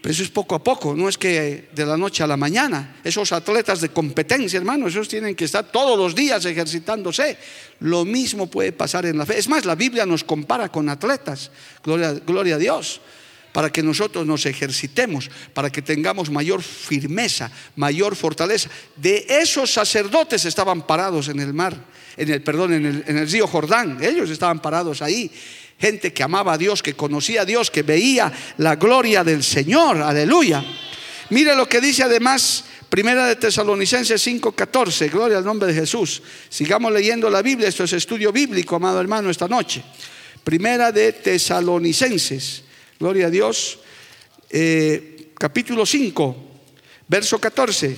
Pero 0.00 0.12
eso 0.12 0.22
es 0.22 0.30
poco 0.30 0.54
a 0.54 0.62
poco, 0.62 0.94
no 0.94 1.08
es 1.08 1.18
que 1.18 1.70
de 1.74 1.84
la 1.84 1.96
noche 1.96 2.22
a 2.22 2.26
la 2.28 2.36
mañana. 2.36 2.96
Esos 3.02 3.32
atletas 3.32 3.80
de 3.80 3.88
competencia, 3.88 4.56
hermanos, 4.56 4.92
esos 4.92 5.08
tienen 5.08 5.34
que 5.34 5.44
estar 5.44 5.72
todos 5.72 5.98
los 5.98 6.14
días 6.14 6.44
ejercitándose. 6.44 7.36
Lo 7.80 8.04
mismo 8.04 8.46
puede 8.46 8.70
pasar 8.70 9.06
en 9.06 9.18
la 9.18 9.26
fe. 9.26 9.38
Es 9.38 9.48
más, 9.48 9.64
la 9.64 9.74
Biblia 9.74 10.06
nos 10.06 10.22
compara 10.22 10.68
con 10.68 10.88
atletas. 10.88 11.50
Gloria, 11.82 12.12
gloria 12.12 12.54
a 12.54 12.58
Dios. 12.58 13.00
Para 13.52 13.70
que 13.70 13.82
nosotros 13.82 14.24
nos 14.24 14.46
ejercitemos, 14.46 15.28
para 15.52 15.70
que 15.70 15.82
tengamos 15.82 16.30
mayor 16.30 16.62
firmeza, 16.62 17.50
mayor 17.74 18.14
fortaleza. 18.14 18.70
De 18.94 19.26
esos 19.28 19.72
sacerdotes 19.72 20.44
estaban 20.44 20.86
parados 20.86 21.26
en 21.26 21.40
el 21.40 21.52
mar, 21.52 21.74
en 22.16 22.30
el 22.30 22.42
perdón, 22.42 22.74
en 22.74 22.86
el, 22.86 23.04
en 23.04 23.18
el 23.18 23.28
río 23.28 23.48
Jordán. 23.48 23.98
Ellos 24.00 24.30
estaban 24.30 24.60
parados 24.60 25.02
ahí 25.02 25.32
gente 25.78 26.12
que 26.12 26.22
amaba 26.22 26.54
a 26.54 26.58
Dios, 26.58 26.82
que 26.82 26.94
conocía 26.94 27.42
a 27.42 27.44
Dios, 27.44 27.70
que 27.70 27.82
veía 27.82 28.32
la 28.58 28.76
gloria 28.76 29.22
del 29.22 29.42
Señor. 29.42 30.02
Aleluya. 30.02 30.64
Mire 31.30 31.54
lo 31.54 31.68
que 31.68 31.80
dice 31.80 32.02
además 32.02 32.64
Primera 32.88 33.26
de 33.26 33.36
Tesalonicenses 33.36 34.26
5:14, 34.26 35.10
gloria 35.10 35.38
al 35.38 35.44
nombre 35.44 35.68
de 35.68 35.74
Jesús. 35.74 36.22
Sigamos 36.48 36.90
leyendo 36.90 37.28
la 37.28 37.42
Biblia, 37.42 37.68
esto 37.68 37.84
es 37.84 37.92
estudio 37.92 38.32
bíblico, 38.32 38.76
amado 38.76 38.98
hermano, 39.00 39.28
esta 39.28 39.46
noche. 39.46 39.84
Primera 40.42 40.90
de 40.90 41.12
Tesalonicenses, 41.12 42.62
gloria 42.98 43.26
a 43.26 43.30
Dios, 43.30 43.80
eh, 44.48 45.32
capítulo 45.38 45.84
5, 45.84 46.36
verso 47.06 47.38
14. 47.38 47.96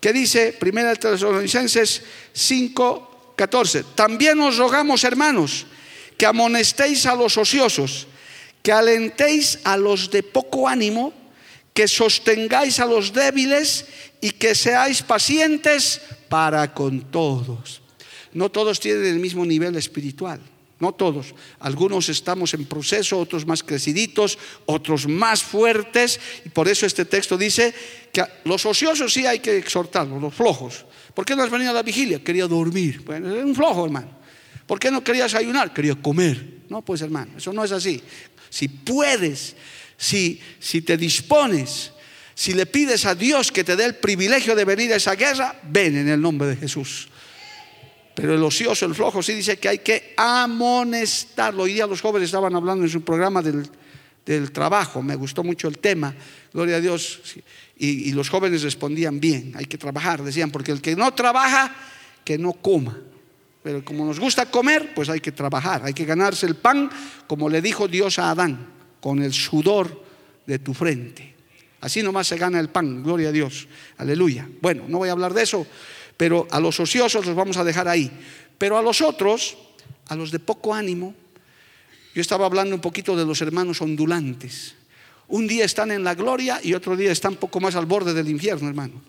¿Qué 0.00 0.12
dice 0.14 0.54
Primera 0.58 0.90
de 0.90 0.96
Tesalonicenses 0.96 2.02
5:14? 2.32 3.84
También 3.94 4.40
os 4.40 4.56
rogamos, 4.56 5.04
hermanos, 5.04 5.66
que 6.22 6.30
amonestéis 6.30 7.02
a 7.10 7.18
los 7.18 7.34
ociosos, 7.34 8.06
que 8.62 8.70
alentéis 8.70 9.58
a 9.66 9.74
los 9.74 10.06
de 10.06 10.22
poco 10.22 10.68
ánimo, 10.70 11.12
que 11.74 11.90
sostengáis 11.90 12.78
a 12.78 12.86
los 12.86 13.10
débiles 13.10 13.86
y 14.20 14.30
que 14.30 14.54
seáis 14.54 15.02
pacientes 15.02 16.00
para 16.30 16.72
con 16.72 17.10
todos. 17.10 17.82
No 18.32 18.54
todos 18.54 18.78
tienen 18.78 19.04
el 19.04 19.18
mismo 19.18 19.44
nivel 19.44 19.74
espiritual, 19.74 20.38
no 20.78 20.94
todos. 20.94 21.34
Algunos 21.58 22.08
estamos 22.08 22.54
en 22.54 22.66
proceso, 22.66 23.18
otros 23.18 23.44
más 23.44 23.64
creciditos, 23.64 24.38
otros 24.66 25.08
más 25.08 25.42
fuertes. 25.42 26.20
Y 26.44 26.50
por 26.50 26.68
eso 26.68 26.86
este 26.86 27.04
texto 27.04 27.36
dice 27.36 27.74
que 28.12 28.22
los 28.44 28.64
ociosos 28.64 29.12
sí 29.12 29.26
hay 29.26 29.40
que 29.40 29.56
exhortarlos, 29.56 30.22
los 30.22 30.32
flojos. 30.32 30.86
¿Por 31.14 31.24
qué 31.24 31.34
no 31.34 31.42
has 31.42 31.50
venido 31.50 31.72
a 31.72 31.74
la 31.74 31.82
vigilia? 31.82 32.22
Quería 32.22 32.46
dormir. 32.46 33.02
Bueno, 33.04 33.34
es 33.34 33.44
un 33.44 33.56
flojo, 33.56 33.86
hermano. 33.86 34.21
¿Por 34.66 34.78
qué 34.78 34.90
no 34.90 35.02
querías 35.02 35.34
ayunar? 35.34 35.72
Quería 35.72 35.94
comer. 35.94 36.62
No, 36.68 36.82
pues 36.82 37.02
hermano, 37.02 37.32
eso 37.36 37.52
no 37.52 37.64
es 37.64 37.72
así. 37.72 38.02
Si 38.48 38.68
puedes, 38.68 39.56
si, 39.96 40.40
si 40.58 40.82
te 40.82 40.96
dispones, 40.96 41.92
si 42.34 42.54
le 42.54 42.66
pides 42.66 43.04
a 43.04 43.14
Dios 43.14 43.52
que 43.52 43.64
te 43.64 43.76
dé 43.76 43.84
el 43.84 43.96
privilegio 43.96 44.54
de 44.54 44.64
venir 44.64 44.92
a 44.92 44.96
esa 44.96 45.14
guerra, 45.14 45.60
ven 45.64 45.96
en 45.96 46.08
el 46.08 46.20
nombre 46.20 46.48
de 46.48 46.56
Jesús. 46.56 47.08
Pero 48.14 48.34
el 48.34 48.42
ocioso, 48.42 48.84
el 48.86 48.94
flojo, 48.94 49.22
sí 49.22 49.34
dice 49.34 49.58
que 49.58 49.68
hay 49.68 49.78
que 49.78 50.14
amonestarlo. 50.16 51.64
Hoy 51.64 51.74
día 51.74 51.86
los 51.86 52.00
jóvenes 52.00 52.26
estaban 52.28 52.54
hablando 52.54 52.84
en 52.84 52.90
su 52.90 53.02
programa 53.02 53.42
del, 53.42 53.70
trabajo. 54.52 55.02
Me 55.02 55.16
gustó 55.16 55.42
mucho 55.42 55.68
el 55.68 55.78
tema, 55.78 56.14
gloria 56.52 56.76
a 56.76 56.80
Dios. 56.80 57.20
Y, 57.76 58.08
y 58.08 58.12
los 58.12 58.28
jóvenes 58.28 58.62
respondían 58.62 59.18
bien, 59.18 59.52
hay 59.56 59.64
que 59.64 59.78
trabajar, 59.78 60.22
decían, 60.22 60.50
porque 60.50 60.72
el 60.72 60.80
que 60.80 60.94
no 60.94 61.12
trabaja, 61.14 61.74
que 62.24 62.38
no 62.38 62.52
coma. 62.52 62.98
Pero 63.62 63.84
como 63.84 64.04
nos 64.04 64.18
gusta 64.18 64.50
comer, 64.50 64.92
pues 64.94 65.08
hay 65.08 65.20
que 65.20 65.32
trabajar, 65.32 65.84
hay 65.84 65.94
que 65.94 66.04
ganarse 66.04 66.46
el 66.46 66.56
pan, 66.56 66.90
como 67.26 67.48
le 67.48 67.62
dijo 67.62 67.86
Dios 67.86 68.18
a 68.18 68.30
Adán, 68.30 68.66
con 69.00 69.22
el 69.22 69.32
sudor 69.32 70.04
de 70.46 70.58
tu 70.58 70.74
frente. 70.74 71.34
Así 71.80 72.02
nomás 72.02 72.26
se 72.26 72.36
gana 72.36 72.60
el 72.60 72.68
pan, 72.68 73.02
gloria 73.02 73.28
a 73.28 73.32
Dios, 73.32 73.68
aleluya. 73.98 74.48
Bueno, 74.60 74.84
no 74.88 74.98
voy 74.98 75.08
a 75.08 75.12
hablar 75.12 75.34
de 75.34 75.42
eso, 75.42 75.66
pero 76.16 76.46
a 76.50 76.60
los 76.60 76.78
ociosos 76.78 77.24
los 77.26 77.34
vamos 77.34 77.56
a 77.56 77.64
dejar 77.64 77.88
ahí. 77.88 78.10
Pero 78.58 78.78
a 78.78 78.82
los 78.82 79.00
otros, 79.00 79.56
a 80.08 80.14
los 80.14 80.30
de 80.30 80.38
poco 80.38 80.74
ánimo, 80.74 81.14
yo 82.14 82.20
estaba 82.20 82.46
hablando 82.46 82.74
un 82.74 82.80
poquito 82.80 83.16
de 83.16 83.24
los 83.24 83.40
hermanos 83.40 83.80
ondulantes. 83.80 84.74
Un 85.28 85.46
día 85.46 85.64
están 85.64 85.90
en 85.90 86.04
la 86.04 86.14
gloria 86.14 86.60
y 86.62 86.74
otro 86.74 86.96
día 86.96 87.10
están 87.10 87.36
poco 87.36 87.58
más 87.58 87.74
al 87.74 87.86
borde 87.86 88.12
del 88.12 88.28
infierno, 88.28 88.68
hermano. 88.68 89.00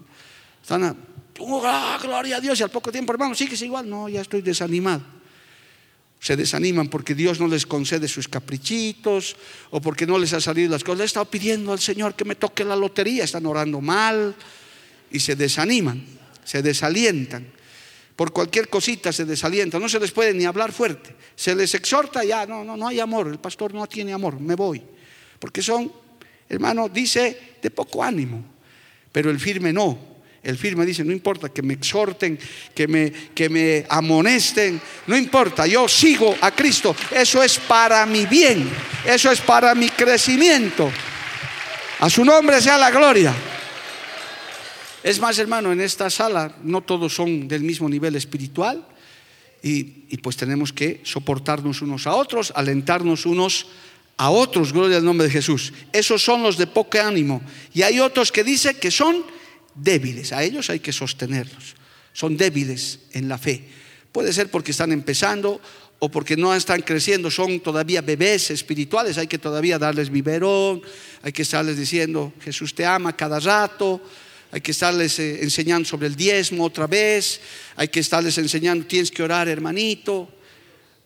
Están 0.62 0.96
oh, 1.40 1.98
gloria 2.02 2.38
a 2.38 2.42
Dios 2.42 2.60
y 2.60 2.64
al 2.64 2.70
poco 2.70 2.92
tiempo, 2.92 3.14
hermano, 3.14 3.36
sigues 3.36 3.62
igual. 3.62 3.90
No, 3.90 4.10
ya 4.10 4.22
estoy 4.22 4.42
desanimado. 4.42 5.02
Se 6.20 6.38
desaniman 6.38 6.88
porque 6.88 7.16
Dios 7.16 7.40
no 7.40 7.48
les 7.48 7.66
concede 7.66 8.08
sus 8.08 8.30
caprichitos 8.30 9.36
o 9.72 9.82
porque 9.82 10.08
no 10.08 10.18
les 10.18 10.32
ha 10.34 10.40
salido 10.40 10.72
las 10.72 10.84
cosas. 10.84 11.02
He 11.02 11.06
estado 11.06 11.26
pidiendo 11.26 11.74
al 11.74 11.80
Señor 11.80 12.16
que 12.16 12.24
me 12.24 12.36
toque 12.36 12.64
la 12.64 12.76
lotería. 12.76 13.26
Están 13.26 13.46
orando 13.46 13.82
mal 13.82 14.34
y 15.12 15.20
se 15.20 15.36
desaniman, 15.36 16.02
se 16.46 16.62
desalientan. 16.62 17.46
Por 18.16 18.32
cualquier 18.32 18.70
cosita 18.70 19.12
se 19.12 19.26
desalientan. 19.26 19.82
No 19.82 19.90
se 19.90 20.00
les 20.00 20.12
puede 20.12 20.34
ni 20.34 20.46
hablar 20.46 20.72
fuerte. 20.72 21.16
Se 21.36 21.56
les 21.56 21.74
exhorta 21.76 22.24
ya, 22.24 22.46
no, 22.46 22.64
no, 22.64 22.78
no 22.78 22.88
hay 22.88 23.02
amor. 23.02 23.28
El 23.28 23.40
pastor 23.40 23.74
no 23.74 23.86
tiene 23.88 24.14
amor, 24.14 24.40
me 24.40 24.56
voy. 24.56 24.82
Porque 25.40 25.62
son 25.62 25.92
hermano, 26.54 26.90
dice 26.90 27.56
de 27.62 27.72
poco 27.72 28.04
ánimo, 28.04 28.44
pero 29.12 29.30
el 29.30 29.40
firme 29.40 29.74
no. 29.74 30.13
El 30.44 30.58
firme 30.58 30.86
dice, 30.86 31.06
no 31.06 31.14
importa 31.14 31.48
que 31.48 31.62
me 31.62 31.76
exhorten, 31.76 32.38
que 32.76 32.86
me, 32.86 33.12
que 33.34 33.48
me 33.48 33.86
amonesten, 33.88 34.82
no 35.08 35.18
importa, 35.18 35.66
yo 35.66 35.88
sigo 35.88 36.36
a 36.42 36.52
Cristo. 36.52 36.94
Eso 37.12 37.42
es 37.42 37.58
para 37.60 38.06
mi 38.06 38.26
bien, 38.26 38.70
eso 39.06 39.32
es 39.32 39.40
para 39.40 39.74
mi 39.74 39.88
crecimiento. 39.90 40.92
A 42.02 42.10
su 42.10 42.26
nombre 42.26 42.62
sea 42.62 42.78
la 42.78 42.92
gloria. 42.92 43.34
Es 45.02 45.18
más, 45.20 45.40
hermano, 45.40 45.72
en 45.72 45.80
esta 45.80 46.10
sala 46.10 46.54
no 46.62 46.82
todos 46.82 47.16
son 47.16 47.48
del 47.48 47.62
mismo 47.62 47.88
nivel 47.88 48.18
espiritual 48.18 48.86
y, 49.62 50.06
y 50.10 50.18
pues 50.18 50.36
tenemos 50.36 50.74
que 50.74 51.00
soportarnos 51.06 51.82
unos 51.82 52.06
a 52.06 52.16
otros, 52.16 52.52
alentarnos 52.54 53.26
unos 53.26 53.68
a 54.18 54.30
otros, 54.30 54.74
gloria 54.74 54.98
al 54.98 55.06
nombre 55.06 55.28
de 55.28 55.34
Jesús. 55.34 55.72
Esos 55.94 56.22
son 56.22 56.44
los 56.44 56.58
de 56.58 56.68
poco 56.68 57.00
ánimo. 57.00 57.42
Y 57.74 57.84
hay 57.84 58.02
otros 58.02 58.30
que 58.30 58.44
dicen 58.44 58.76
que 58.80 58.92
son 58.92 59.24
débiles. 59.76 60.34
A 60.34 60.44
ellos 60.44 60.70
hay 60.70 60.80
que 60.80 60.94
sostenerlos. 60.94 61.76
Son 62.14 62.38
débiles 62.38 63.00
en 63.12 63.28
la 63.28 63.38
fe. 63.38 63.64
Puede 64.12 64.34
ser 64.34 64.50
porque 64.50 64.72
están 64.72 64.92
empezando 64.92 65.60
o 66.00 66.10
porque 66.10 66.36
no 66.36 66.54
están 66.54 66.82
creciendo, 66.82 67.32
son 67.32 67.62
todavía 67.62 68.02
bebés 68.02 68.52
espirituales, 68.52 69.18
hay 69.18 69.28
que 69.28 69.38
todavía 69.38 69.80
darles 69.80 70.10
biberón, 70.10 70.82
hay 71.22 71.32
que 71.32 71.44
estarles 71.44 71.78
diciendo, 71.78 72.34
Jesús 72.42 72.76
te 72.76 72.86
ama 72.86 73.16
cada 73.16 73.40
rato, 73.40 74.02
hay 74.52 74.60
que 74.60 74.72
estarles 74.72 75.18
eh, 75.20 75.42
enseñando 75.42 75.88
sobre 75.88 76.08
el 76.08 76.16
diezmo 76.18 76.66
otra 76.66 76.88
vez, 76.88 77.40
hay 77.78 77.88
que 77.88 78.02
estarles 78.02 78.38
enseñando, 78.38 78.86
tienes 78.86 79.12
que 79.12 79.24
orar 79.24 79.48
hermanito, 79.48 80.28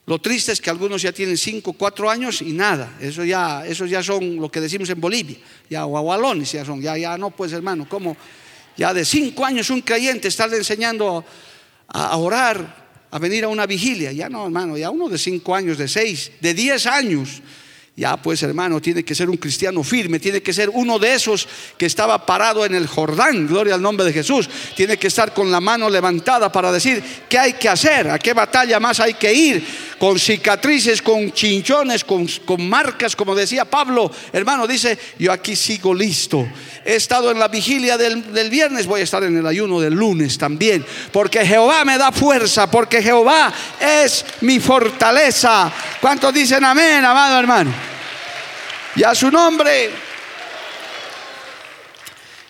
lo 0.08 0.20
triste 0.20 0.54
es 0.54 0.62
que 0.62 0.70
algunos 0.70 1.02
ya 1.02 1.12
tienen 1.12 1.38
5, 1.38 1.74
4 1.74 2.10
años 2.10 2.42
y 2.42 2.54
nada. 2.54 2.98
Eso 3.02 3.26
ya, 3.26 3.68
eso 3.68 3.86
ya 3.86 4.02
son 4.02 4.38
lo 4.38 4.50
que 4.50 4.62
decimos 4.62 4.90
en 4.90 5.02
Bolivia. 5.02 5.36
Ya 5.70 5.84
guagualones 5.84 6.50
ya 6.50 6.64
son. 6.64 6.82
Ya, 6.82 6.98
ya 6.98 7.18
no, 7.18 7.32
pues 7.32 7.52
hermano, 7.52 7.90
como 7.90 8.16
ya 8.78 8.94
de 8.94 9.04
5 9.04 9.46
años 9.46 9.70
un 9.70 9.82
creyente 9.82 10.28
estarle 10.28 10.58
enseñando 10.58 11.26
a, 11.88 12.18
orar, 12.18 12.88
a 13.12 13.20
venir 13.20 13.44
a 13.44 13.48
una 13.48 13.66
vigilia. 13.66 14.12
Ya 14.12 14.30
no, 14.30 14.46
hermano, 14.46 14.78
ya 14.78 14.90
uno 14.90 15.10
de 15.10 15.18
5 15.18 15.56
años, 15.56 15.78
de 15.78 15.88
6, 15.88 16.32
de 16.40 16.54
10 16.54 16.86
años 16.88 17.42
ya 17.98 18.16
pues 18.16 18.44
hermano, 18.44 18.80
tiene 18.80 19.04
que 19.04 19.16
ser 19.16 19.28
un 19.28 19.38
cristiano 19.38 19.84
firme, 19.84 20.20
tiene 20.20 20.44
que 20.44 20.54
ser 20.54 20.70
uno 20.72 21.00
de 21.00 21.16
esos 21.16 21.48
que 21.80 21.88
estaba 21.88 22.28
parado 22.28 22.64
en 22.64 22.76
el 22.76 22.86
Jordán, 22.86 23.48
gloria 23.48 23.74
al 23.74 23.82
nombre 23.82 24.06
de 24.06 24.14
Jesús. 24.14 24.48
Tiene 24.76 24.98
que 24.98 25.08
estar 25.08 25.34
con 25.34 25.50
la 25.50 25.60
mano 25.60 25.90
levantada 25.90 26.52
para 26.52 26.72
decir 26.72 27.04
qué 27.28 27.40
hay 27.40 27.54
que 27.54 27.68
hacer, 27.68 28.08
a 28.12 28.20
qué 28.20 28.34
batalla 28.34 28.80
más 28.80 29.00
hay 29.00 29.16
que 29.16 29.34
ir, 29.34 29.66
con 29.98 30.20
cicatrices, 30.20 31.02
con 31.02 31.32
chinchones, 31.32 32.04
con, 32.04 32.28
marcas, 32.60 33.16
como 33.16 33.34
decía 33.34 33.66
Pablo. 33.66 34.12
Hermano, 34.32 34.68
dice, 34.68 34.96
yo 35.18 35.32
aquí 35.32 35.56
sigo 35.56 35.92
listo. 35.92 36.48
He 36.88 36.96
estado 36.96 37.32
en 37.32 37.38
la 37.38 37.50
vigilia 37.50 37.98
del, 37.98 38.50
viernes, 38.50 38.86
voy 38.86 39.02
a 39.02 39.04
estar 39.04 39.22
en 39.24 39.38
el 39.38 39.46
ayuno 39.46 39.82
del 39.82 39.94
lunes 39.94 40.38
también, 40.38 40.86
porque 41.12 41.46
Jehová 41.46 41.84
me 41.84 41.98
da 41.98 42.14
fuerza, 42.14 42.72
porque 42.72 43.04
Jehová 43.04 43.54
es 43.78 44.24
mi 44.40 44.62
fortaleza. 44.62 45.70
¿Cuántos 46.00 46.34
dicen 46.34 46.64
amén, 46.64 47.04
amado 47.04 47.40
hermano? 47.40 47.74
y 48.98 49.04
a 49.04 49.14
su 49.14 49.30
nombre. 49.30 49.92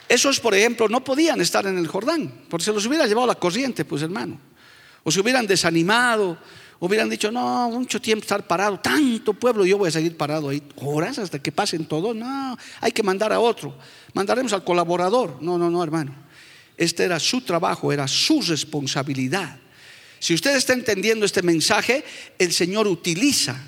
Esos, 0.08 0.40
por 0.40 0.56
ejemplo, 0.56 0.88
no 0.88 1.04
podían 1.04 1.42
estar 1.42 1.68
en 1.68 1.78
el 1.78 1.88
Jordán, 1.88 2.46
porque 2.50 2.64
se 2.64 2.72
los 2.72 2.86
hubiera 2.86 3.06
llevado 3.06 3.28
la 3.28 3.36
corriente, 3.36 3.84
pues 3.84 4.02
hermano. 4.02 4.40
O 5.04 5.12
se 5.12 5.20
hubieran 5.20 5.46
desanimado, 5.46 6.38
hubieran 6.80 7.10
dicho, 7.10 7.32
no, 7.32 7.70
mucho 7.72 8.02
tiempo 8.02 8.24
estar 8.24 8.46
parado, 8.46 8.80
tanto 8.80 9.34
pueblo, 9.34 9.66
yo 9.66 9.78
voy 9.78 9.90
a 9.90 9.92
seguir 9.92 10.16
parado 10.16 10.50
ahí 10.50 10.62
horas 10.78 11.18
hasta 11.20 11.40
que 11.40 11.52
pasen 11.52 11.86
todos. 11.86 12.16
No, 12.16 12.58
hay 12.82 12.92
que 12.92 13.04
mandar 13.04 13.34
a 13.34 13.40
otro. 13.40 13.76
Mandaremos 14.14 14.54
al 14.54 14.64
colaborador. 14.64 15.42
No, 15.42 15.58
no, 15.58 15.70
no, 15.70 15.84
hermano. 15.84 16.14
Este 16.78 17.04
era 17.04 17.20
su 17.20 17.42
trabajo, 17.42 17.92
era 17.92 18.08
su 18.08 18.42
responsabilidad. 18.42 19.58
Si 20.20 20.34
usted 20.34 20.56
está 20.56 20.74
entendiendo 20.74 21.26
este 21.26 21.42
mensaje, 21.42 22.04
el 22.38 22.52
Señor 22.54 22.88
utiliza 22.88 23.60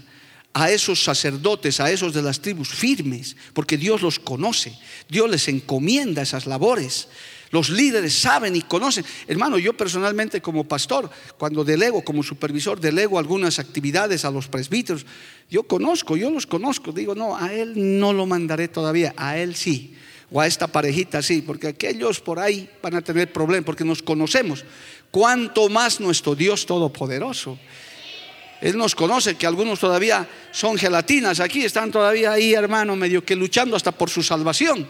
a 0.53 0.71
esos 0.71 1.03
sacerdotes, 1.03 1.79
a 1.79 1.91
esos 1.91 2.13
de 2.13 2.21
las 2.21 2.41
tribus 2.41 2.69
firmes, 2.69 3.35
porque 3.53 3.77
Dios 3.77 4.01
los 4.01 4.19
conoce, 4.19 4.77
Dios 5.07 5.29
les 5.29 5.47
encomienda 5.47 6.21
esas 6.21 6.47
labores. 6.47 7.07
Los 7.51 7.69
líderes 7.69 8.13
saben 8.13 8.55
y 8.55 8.61
conocen. 8.61 9.03
Hermano, 9.27 9.57
yo 9.57 9.73
personalmente 9.73 10.41
como 10.41 10.67
pastor, 10.67 11.09
cuando 11.37 11.63
delego, 11.63 12.03
como 12.03 12.21
supervisor, 12.21 12.79
delego 12.79 13.17
algunas 13.17 13.57
actividades 13.57 14.23
a 14.23 14.31
los 14.31 14.47
presbíteros, 14.47 15.05
yo 15.49 15.63
conozco, 15.63 16.15
yo 16.15 16.29
los 16.29 16.45
conozco. 16.45 16.91
Digo, 16.91 17.15
no, 17.15 17.35
a 17.35 17.51
él 17.51 17.99
no 17.99 18.13
lo 18.13 18.25
mandaré 18.25 18.67
todavía, 18.67 19.13
a 19.17 19.37
él 19.37 19.55
sí. 19.55 19.95
O 20.31 20.39
a 20.39 20.45
esta 20.45 20.67
parejita 20.67 21.23
sí, 21.23 21.41
porque 21.41 21.69
aquellos 21.69 22.19
por 22.19 22.37
ahí 22.37 22.69
van 22.83 22.93
a 22.93 23.01
tener 23.01 23.33
problemas, 23.33 23.65
porque 23.65 23.83
nos 23.83 24.03
conocemos. 24.03 24.63
Cuanto 25.09 25.69
más 25.69 25.99
nuestro 25.99 26.35
Dios 26.35 26.67
Todopoderoso. 26.67 27.57
Él 28.61 28.77
nos 28.77 28.93
conoce 28.93 29.35
que 29.35 29.47
algunos 29.47 29.79
todavía 29.79 30.27
son 30.51 30.77
gelatinas 30.77 31.39
aquí, 31.39 31.63
están 31.63 31.91
todavía 31.91 32.33
ahí, 32.33 32.53
hermano, 32.53 32.95
medio 32.95 33.23
que 33.23 33.35
luchando 33.35 33.75
hasta 33.75 33.91
por 33.91 34.09
su 34.09 34.21
salvación. 34.21 34.85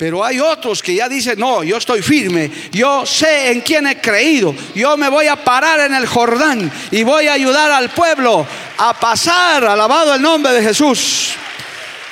Pero 0.00 0.24
hay 0.24 0.40
otros 0.40 0.82
que 0.82 0.94
ya 0.94 1.10
dicen, 1.10 1.38
no, 1.38 1.62
yo 1.62 1.76
estoy 1.76 2.00
firme, 2.00 2.50
yo 2.72 3.04
sé 3.04 3.52
en 3.52 3.60
quién 3.60 3.86
he 3.86 4.00
creído, 4.00 4.54
yo 4.74 4.96
me 4.96 5.10
voy 5.10 5.26
a 5.26 5.44
parar 5.44 5.80
en 5.80 5.92
el 5.92 6.06
Jordán 6.06 6.72
y 6.90 7.02
voy 7.02 7.26
a 7.26 7.34
ayudar 7.34 7.70
al 7.70 7.90
pueblo 7.90 8.46
a 8.78 8.98
pasar, 8.98 9.62
alabado 9.62 10.14
el 10.14 10.22
nombre 10.22 10.54
de 10.54 10.62
Jesús. 10.62 11.32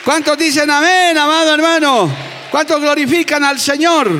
¿Cuántos 0.04 0.36
dicen 0.36 0.68
amén, 0.68 1.16
amado 1.16 1.54
hermano? 1.54 2.14
¿Cuántos 2.50 2.78
glorifican 2.78 3.42
al 3.42 3.58
Señor? 3.58 4.10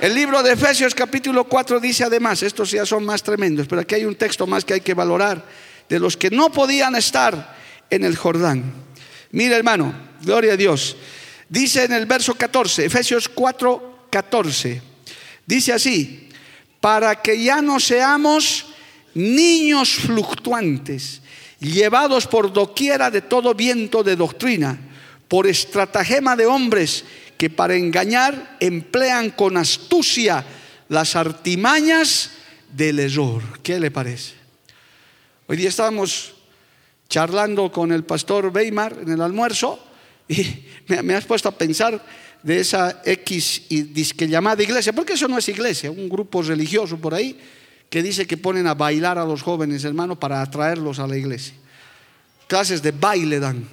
El 0.00 0.14
libro 0.14 0.42
de 0.42 0.52
Efesios 0.52 0.94
capítulo 0.94 1.44
4 1.44 1.78
dice 1.78 2.04
además, 2.04 2.42
estos 2.42 2.70
ya 2.70 2.86
son 2.86 3.04
más 3.04 3.22
tremendos, 3.22 3.66
pero 3.68 3.82
aquí 3.82 3.96
hay 3.96 4.06
un 4.06 4.14
texto 4.14 4.46
más 4.46 4.64
que 4.64 4.72
hay 4.72 4.80
que 4.80 4.94
valorar, 4.94 5.44
de 5.90 6.00
los 6.00 6.16
que 6.16 6.30
no 6.30 6.50
podían 6.50 6.96
estar 6.96 7.54
en 7.90 8.02
el 8.02 8.16
Jordán. 8.16 8.64
Mira 9.32 9.58
hermano, 9.58 9.92
gloria 10.22 10.54
a 10.54 10.56
Dios. 10.56 10.96
Dice 11.50 11.82
en 11.82 11.92
el 11.92 12.06
verso 12.06 12.34
14, 12.34 12.84
Efesios 12.84 13.28
4, 13.28 14.06
14, 14.08 14.80
dice 15.44 15.72
así, 15.72 16.28
para 16.80 17.20
que 17.20 17.42
ya 17.42 17.60
no 17.60 17.80
seamos 17.80 18.66
niños 19.14 19.94
fluctuantes, 19.94 21.22
llevados 21.58 22.28
por 22.28 22.52
doquiera 22.52 23.10
de 23.10 23.22
todo 23.22 23.52
viento 23.52 24.04
de 24.04 24.14
doctrina, 24.14 24.78
por 25.26 25.48
estratagema 25.48 26.36
de 26.36 26.46
hombres 26.46 27.04
que 27.36 27.50
para 27.50 27.74
engañar 27.74 28.56
emplean 28.60 29.30
con 29.30 29.56
astucia 29.56 30.44
las 30.88 31.16
artimañas 31.16 32.30
del 32.72 33.00
error. 33.00 33.42
¿Qué 33.64 33.80
le 33.80 33.90
parece? 33.90 34.34
Hoy 35.48 35.56
día 35.56 35.68
estábamos 35.68 36.32
charlando 37.08 37.72
con 37.72 37.90
el 37.90 38.04
pastor 38.04 38.52
Weimar 38.54 38.98
en 39.02 39.10
el 39.10 39.20
almuerzo 39.20 39.84
y 40.28 40.69
me, 41.02 41.14
has 41.14 41.24
puesto 41.24 41.48
a 41.48 41.56
pensar 41.56 42.04
de 42.42 42.60
esa 42.60 43.02
X 43.04 43.62
y 43.68 43.82
disque 43.82 44.26
llamada 44.26 44.62
iglesia, 44.62 44.92
porque 44.92 45.14
eso 45.14 45.28
no 45.28 45.38
es 45.38 45.48
iglesia, 45.48 45.90
un 45.90 46.08
grupo 46.08 46.42
religioso 46.42 46.96
por 46.98 47.14
ahí 47.14 47.38
que 47.88 48.02
dice 48.02 48.26
que 48.26 48.36
ponen 48.36 48.66
a 48.66 48.74
bailar 48.74 49.18
a 49.18 49.24
los 49.24 49.42
jóvenes, 49.42 49.84
hermano, 49.84 50.18
para 50.18 50.42
atraerlos 50.42 50.98
a 50.98 51.06
la 51.06 51.16
iglesia. 51.16 51.54
Clases 52.46 52.82
de 52.82 52.92
baile 52.92 53.40
dan. 53.40 53.68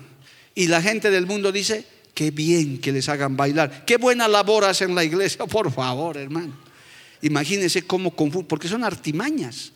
Y 0.56 0.68
la 0.68 0.82
gente 0.82 1.12
del 1.12 1.28
mundo 1.28 1.52
dice, 1.52 1.86
Qué 2.18 2.32
bien 2.32 2.80
que 2.80 2.92
les 2.92 3.08
hagan 3.10 3.38
bailar. 3.38 3.86
Qué 3.86 3.98
buena 3.98 4.28
labor 4.28 4.66
hacen 4.66 4.96
la 4.96 5.04
iglesia, 5.04 5.46
por 5.46 5.72
favor, 5.72 6.18
hermano. 6.18 6.52
Imagínense 7.22 7.84
cómo 7.84 8.10
confunden, 8.10 8.48
porque 8.48 8.68
son 8.68 8.84
artimañas. 8.84 9.72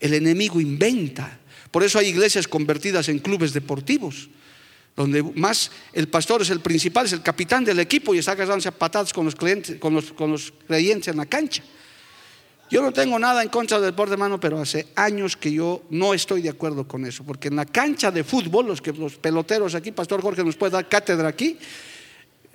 El 0.00 0.14
enemigo 0.14 0.60
inventa. 0.60 1.38
Por 1.70 1.84
eso 1.84 2.00
hay 2.00 2.08
iglesias 2.08 2.48
convertidas 2.48 3.08
en 3.08 3.20
clubes 3.20 3.52
deportivos, 3.52 4.28
donde 4.96 5.22
más 5.22 5.70
el 5.92 6.08
pastor 6.08 6.42
es 6.42 6.50
el 6.50 6.60
principal, 6.60 7.06
es 7.06 7.12
el 7.12 7.22
capitán 7.22 7.64
del 7.64 7.78
equipo 7.78 8.14
y 8.14 8.18
está 8.18 8.32
agarrándose 8.32 8.72
patadas 8.72 9.12
con 9.12 9.26
los 9.26 9.34
creyentes 9.34 11.08
en 11.08 11.16
la 11.16 11.26
cancha. 11.26 11.62
Yo 12.68 12.82
no 12.82 12.92
tengo 12.92 13.16
nada 13.18 13.42
en 13.42 13.48
contra 13.48 13.78
del 13.78 13.92
deporte, 13.92 14.14
hermano, 14.14 14.40
pero 14.40 14.58
hace 14.58 14.88
años 14.96 15.36
que 15.36 15.52
yo 15.52 15.84
no 15.90 16.14
estoy 16.14 16.42
de 16.42 16.48
acuerdo 16.48 16.88
con 16.88 17.06
eso, 17.06 17.22
porque 17.22 17.46
en 17.48 17.56
la 17.56 17.64
cancha 17.64 18.10
de 18.10 18.24
fútbol, 18.24 18.66
los, 18.66 18.82
que, 18.82 18.92
los 18.92 19.16
peloteros 19.16 19.76
aquí, 19.76 19.92
Pastor 19.92 20.20
Jorge 20.20 20.42
nos 20.42 20.56
puede 20.56 20.72
dar 20.72 20.88
cátedra 20.88 21.28
aquí, 21.28 21.56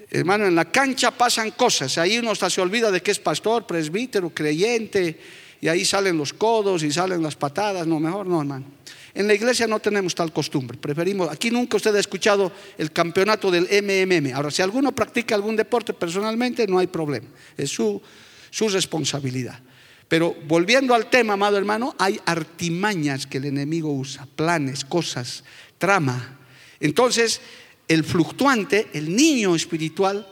hermano, 0.10 0.48
en 0.48 0.56
la 0.56 0.66
cancha 0.66 1.12
pasan 1.12 1.52
cosas, 1.52 1.98
ahí 1.98 2.18
uno 2.18 2.32
hasta 2.32 2.50
se 2.50 2.60
olvida 2.60 2.92
de 2.92 3.02
que 3.02 3.12
es 3.12 3.20
pastor, 3.20 3.66
presbítero, 3.66 4.32
creyente, 4.32 5.18
y 5.62 5.70
ahí 5.70 5.86
salen 5.86 6.18
los 6.18 6.34
codos 6.34 6.84
y 6.84 6.92
salen 6.92 7.24
las 7.24 7.38
patadas, 7.38 7.88
no, 7.88 8.00
mejor 8.00 8.26
no, 8.26 8.42
hermano. 8.42 8.66
En 9.14 9.28
la 9.28 9.34
iglesia 9.34 9.68
no 9.68 9.80
tenemos 9.80 10.16
tal 10.16 10.32
costumbre, 10.32 10.78
preferimos, 10.78 11.30
aquí 11.30 11.52
nunca 11.52 11.78
usted 11.78 11.94
ha 11.96 12.00
escuchado 12.00 12.52
el 12.78 12.92
campeonato 12.92 13.52
del 13.52 13.64
MMM, 13.64 14.34
ahora 14.34 14.52
si 14.52 14.62
alguno 14.62 14.94
practica 14.94 15.36
algún 15.36 15.56
deporte 15.56 15.94
personalmente, 15.94 16.66
no 16.68 16.80
hay 16.80 16.88
problema, 16.88 17.28
es 17.58 17.70
su, 17.70 18.02
su 18.50 18.70
responsabilidad. 18.70 19.60
Pero 20.08 20.36
volviendo 20.46 20.94
al 20.94 21.10
tema, 21.10 21.34
amado 21.34 21.58
hermano, 21.58 21.96
hay 21.98 22.20
artimañas 22.26 23.26
que 23.26 23.38
el 23.38 23.46
enemigo 23.46 23.94
usa, 23.94 24.28
planes, 24.36 24.84
cosas, 24.84 25.44
trama. 25.78 26.38
Entonces, 26.82 27.40
el 27.88 28.04
fluctuante, 28.04 28.90
el 28.94 29.16
niño 29.16 29.56
espiritual, 29.56 30.28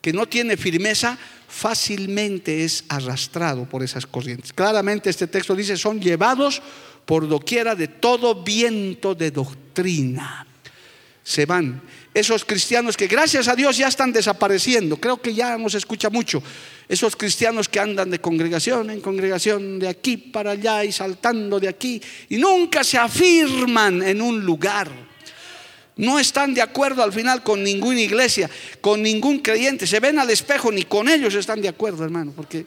que 0.00 0.12
no 0.12 0.26
tiene 0.26 0.56
firmeza, 0.56 1.18
fácilmente 1.48 2.64
es 2.64 2.84
arrastrado 2.88 3.68
por 3.68 3.82
esas 3.82 4.06
corrientes. 4.06 4.52
Claramente 4.52 5.10
este 5.10 5.26
texto 5.26 5.56
dice, 5.56 5.76
son 5.76 6.00
llevados 6.00 6.62
por 7.06 7.28
doquiera 7.28 7.74
de 7.74 7.88
todo 7.88 8.42
viento 8.42 9.14
de 9.14 9.30
doctrina. 9.30 10.46
Se 11.22 11.46
van. 11.46 11.80
Esos 12.12 12.44
cristianos 12.44 12.96
que 12.96 13.06
gracias 13.06 13.46
a 13.48 13.54
Dios 13.54 13.76
ya 13.76 13.88
están 13.88 14.12
desapareciendo, 14.12 14.96
creo 14.96 15.20
que 15.20 15.34
ya 15.34 15.56
nos 15.56 15.74
escucha 15.74 16.08
mucho, 16.08 16.42
esos 16.88 17.14
cristianos 17.14 17.68
que 17.68 17.78
andan 17.78 18.10
de 18.10 18.20
congregación 18.20 18.90
en 18.90 19.00
congregación, 19.00 19.78
de 19.78 19.88
aquí 19.88 20.16
para 20.16 20.52
allá 20.52 20.84
y 20.84 20.92
saltando 20.92 21.60
de 21.60 21.68
aquí, 21.68 22.00
y 22.28 22.36
nunca 22.36 22.82
se 22.82 22.98
afirman 22.98 24.02
en 24.02 24.22
un 24.22 24.40
lugar. 24.40 24.90
No 25.96 26.18
están 26.18 26.54
de 26.54 26.62
acuerdo 26.62 27.02
al 27.02 27.12
final 27.12 27.42
con 27.42 27.62
ninguna 27.62 28.00
iglesia, 28.00 28.50
con 28.80 29.02
ningún 29.02 29.38
creyente. 29.40 29.86
Se 29.86 30.00
ven 30.00 30.18
al 30.18 30.28
espejo, 30.30 30.70
ni 30.70 30.82
con 30.82 31.08
ellos 31.08 31.34
están 31.34 31.60
de 31.62 31.68
acuerdo, 31.68 32.04
hermano, 32.04 32.32
porque, 32.36 32.66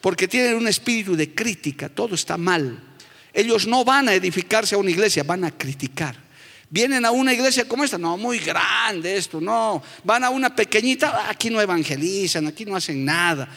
porque 0.00 0.28
tienen 0.28 0.54
un 0.54 0.66
espíritu 0.68 1.14
de 1.14 1.34
crítica, 1.34 1.88
todo 1.88 2.14
está 2.14 2.36
mal. 2.38 2.93
Ellos 3.34 3.66
no 3.66 3.84
van 3.84 4.08
a 4.08 4.14
edificarse 4.14 4.76
a 4.76 4.78
una 4.78 4.90
iglesia, 4.90 5.24
van 5.24 5.42
a 5.42 5.50
criticar. 5.50 6.16
Vienen 6.70 7.04
a 7.04 7.10
una 7.10 7.32
iglesia 7.32 7.66
como 7.66 7.82
esta, 7.82 7.98
no, 7.98 8.16
muy 8.16 8.38
grande 8.38 9.16
esto, 9.16 9.40
no. 9.40 9.82
Van 10.04 10.22
a 10.22 10.30
una 10.30 10.54
pequeñita, 10.54 11.28
aquí 11.28 11.50
no 11.50 11.60
evangelizan, 11.60 12.46
aquí 12.46 12.64
no 12.64 12.76
hacen 12.76 13.04
nada. 13.04 13.48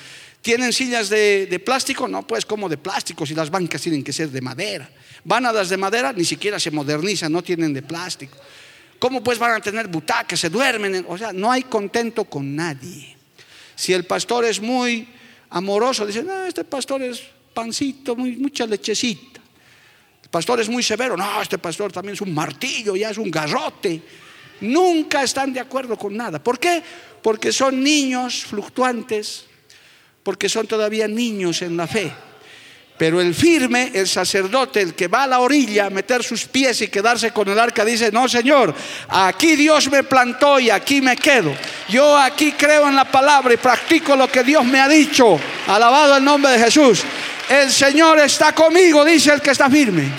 ¿Tienen 0.41 0.73
sillas 0.73 1.09
de, 1.09 1.61
plástico? 1.63 2.07
No, 2.07 2.25
pues 2.25 2.43
como 2.43 2.67
de 2.67 2.77
plástico, 2.77 3.23
si 3.25 3.35
las 3.35 3.51
bancas 3.51 3.79
tienen 3.81 4.03
que 4.03 4.11
ser 4.11 4.29
de 4.31 4.41
madera. 4.41 4.89
Van 5.23 5.45
a 5.45 5.51
las 5.51 5.69
de 5.69 5.77
madera, 5.77 6.11
ni 6.11 6.25
siquiera 6.25 6.59
se 6.59 6.71
modernizan, 6.71 7.31
no 7.31 7.43
tienen 7.43 7.71
de 7.71 7.83
plástico. 7.83 8.35
¿Cómo 8.97 9.23
pues 9.23 9.37
van 9.37 9.51
a 9.51 9.59
tener 9.59 9.87
butacas? 9.87 10.39
Se 10.39 10.49
duermen. 10.49 11.05
O 11.07 11.17
sea, 11.19 11.31
no 11.33 11.51
hay 11.51 11.63
contento 11.63 12.25
con 12.25 12.55
nadie. 12.55 13.15
Si 13.75 13.93
el 13.93 14.05
pastor 14.05 14.45
es 14.45 14.59
muy 14.59 15.07
amoroso, 15.51 16.03
dicen, 16.03 16.25
no, 16.25 16.45
este 16.45 16.63
pastor 16.63 17.03
es 17.03 17.21
pancito, 17.53 18.15
mucha 18.15 18.65
lechecita 18.65 19.37
pastor 20.29 20.61
es 20.61 20.69
muy 20.69 20.83
severo. 20.83 21.15
No, 21.17 21.41
este 21.41 21.57
pastor 21.57 21.91
también 21.91 22.13
es 22.13 22.21
un 22.21 22.33
martillo, 22.33 22.95
ya 22.95 23.09
es 23.09 23.17
un 23.17 23.31
garrote. 23.31 24.01
Nunca 24.61 25.23
están 25.23 25.53
de 25.53 25.59
acuerdo 25.59 25.97
con 25.97 26.15
nada. 26.15 26.41
¿Por 26.41 26.59
qué? 26.59 26.81
Porque 27.21 27.51
son 27.51 27.83
niños 27.83 28.45
fluctuantes, 28.45 29.45
porque 30.23 30.49
son 30.49 30.67
todavía 30.67 31.07
niños 31.07 31.61
en 31.61 31.77
la 31.77 31.87
fe. 31.87 32.11
Pero 32.97 33.21
el 33.21 33.35
firme, 33.35 33.91
el 33.93 34.07
sacerdote, 34.07 34.81
el 34.81 34.95
que 34.95 35.07
va 35.07 35.23
a 35.23 35.27
la 35.27 35.39
orilla 35.39 35.85
a 35.85 35.89
meter 35.91 36.23
sus 36.23 36.45
pies 36.45 36.81
y 36.81 36.87
quedarse 36.87 37.31
con 37.31 37.47
el 37.47 37.59
arca, 37.59 37.85
dice, 37.85 38.11
no 38.11 38.27
Señor, 38.27 38.73
aquí 39.09 39.55
Dios 39.55 39.91
me 39.91 40.03
plantó 40.03 40.59
y 40.59 40.71
aquí 40.71 40.99
me 40.99 41.15
quedo. 41.15 41.53
Yo 41.89 42.17
aquí 42.17 42.53
creo 42.53 42.87
en 42.87 42.95
la 42.95 43.05
palabra 43.05 43.53
y 43.53 43.57
practico 43.57 44.15
lo 44.15 44.27
que 44.27 44.43
Dios 44.43 44.65
me 44.65 44.79
ha 44.79 44.87
dicho. 44.87 45.39
Alabado 45.67 46.17
el 46.17 46.23
nombre 46.23 46.53
de 46.53 46.59
Jesús. 46.59 47.03
El 47.49 47.71
Señor 47.71 48.19
está 48.19 48.53
conmigo, 48.53 49.05
dice 49.05 49.33
el 49.33 49.41
que 49.41 49.51
está 49.51 49.69
firme. 49.69 50.11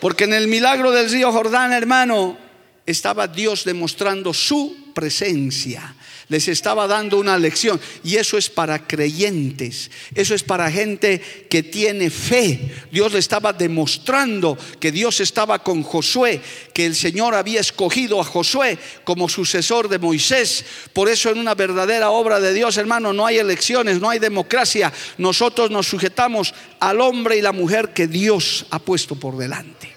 Porque 0.00 0.24
en 0.24 0.34
el 0.34 0.48
milagro 0.48 0.90
del 0.90 1.10
río 1.10 1.32
Jordán, 1.32 1.72
hermano, 1.72 2.36
estaba 2.84 3.26
Dios 3.26 3.64
demostrando 3.64 4.34
su 4.34 4.92
presencia. 4.94 5.94
Les 6.28 6.48
estaba 6.48 6.86
dando 6.86 7.18
una 7.18 7.36
lección. 7.36 7.80
Y 8.02 8.16
eso 8.16 8.38
es 8.38 8.48
para 8.48 8.86
creyentes. 8.86 9.90
Eso 10.14 10.34
es 10.34 10.42
para 10.42 10.70
gente 10.70 11.20
que 11.50 11.62
tiene 11.62 12.10
fe. 12.10 12.72
Dios 12.90 13.12
le 13.12 13.18
estaba 13.18 13.52
demostrando 13.52 14.56
que 14.80 14.90
Dios 14.90 15.20
estaba 15.20 15.62
con 15.62 15.82
Josué, 15.82 16.40
que 16.72 16.86
el 16.86 16.94
Señor 16.94 17.34
había 17.34 17.60
escogido 17.60 18.20
a 18.20 18.24
Josué 18.24 18.78
como 19.04 19.28
sucesor 19.28 19.88
de 19.88 19.98
Moisés. 19.98 20.64
Por 20.92 21.08
eso 21.08 21.30
en 21.30 21.38
una 21.38 21.54
verdadera 21.54 22.10
obra 22.10 22.40
de 22.40 22.54
Dios, 22.54 22.76
hermano, 22.76 23.12
no 23.12 23.26
hay 23.26 23.38
elecciones, 23.38 24.00
no 24.00 24.08
hay 24.08 24.18
democracia. 24.18 24.92
Nosotros 25.18 25.70
nos 25.70 25.86
sujetamos 25.86 26.54
al 26.80 27.00
hombre 27.00 27.36
y 27.36 27.42
la 27.42 27.52
mujer 27.52 27.92
que 27.92 28.06
Dios 28.06 28.66
ha 28.70 28.78
puesto 28.78 29.16
por 29.16 29.36
delante. 29.36 29.92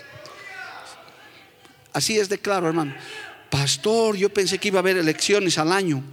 Así 1.94 2.20
es 2.20 2.30
de 2.30 2.38
claro, 2.38 2.68
hermano. 2.68 2.94
Pastor, 3.50 4.16
yo 4.16 4.30
pensé 4.30 4.60
que 4.60 4.68
iba 4.68 4.80
a 4.80 4.82
haber 4.82 4.98
elecciones 4.98 5.58
al 5.58 5.72
año. 5.72 6.04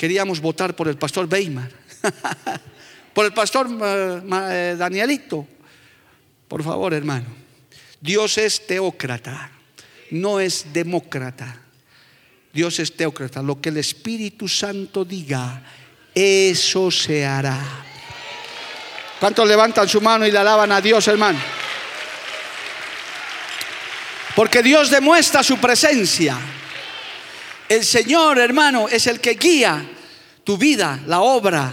Queríamos 0.00 0.40
votar 0.40 0.74
por 0.74 0.88
el 0.88 0.96
pastor 0.96 1.28
Weimar, 1.30 1.70
por 3.12 3.26
el 3.26 3.34
pastor 3.34 3.68
eh, 3.68 4.22
eh, 4.50 4.76
Danielito. 4.78 5.46
Por 6.48 6.64
favor, 6.64 6.94
hermano. 6.94 7.26
Dios 8.00 8.38
es 8.38 8.66
teócrata, 8.66 9.50
no 10.12 10.40
es 10.40 10.72
demócrata. 10.72 11.54
Dios 12.50 12.78
es 12.78 12.96
teócrata. 12.96 13.42
Lo 13.42 13.60
que 13.60 13.68
el 13.68 13.76
Espíritu 13.76 14.48
Santo 14.48 15.04
diga, 15.04 15.62
eso 16.14 16.90
se 16.90 17.26
hará. 17.26 17.60
¿Cuántos 19.20 19.46
levantan 19.46 19.86
su 19.86 20.00
mano 20.00 20.26
y 20.26 20.30
le 20.30 20.38
alaban 20.38 20.72
a 20.72 20.80
Dios, 20.80 21.06
hermano? 21.08 21.38
Porque 24.34 24.62
Dios 24.62 24.88
demuestra 24.88 25.42
su 25.42 25.58
presencia. 25.58 26.38
El 27.70 27.84
Señor, 27.84 28.40
hermano, 28.40 28.88
es 28.88 29.06
el 29.06 29.20
que 29.20 29.34
guía 29.34 29.88
tu 30.42 30.58
vida, 30.58 30.98
la 31.06 31.20
obra, 31.20 31.72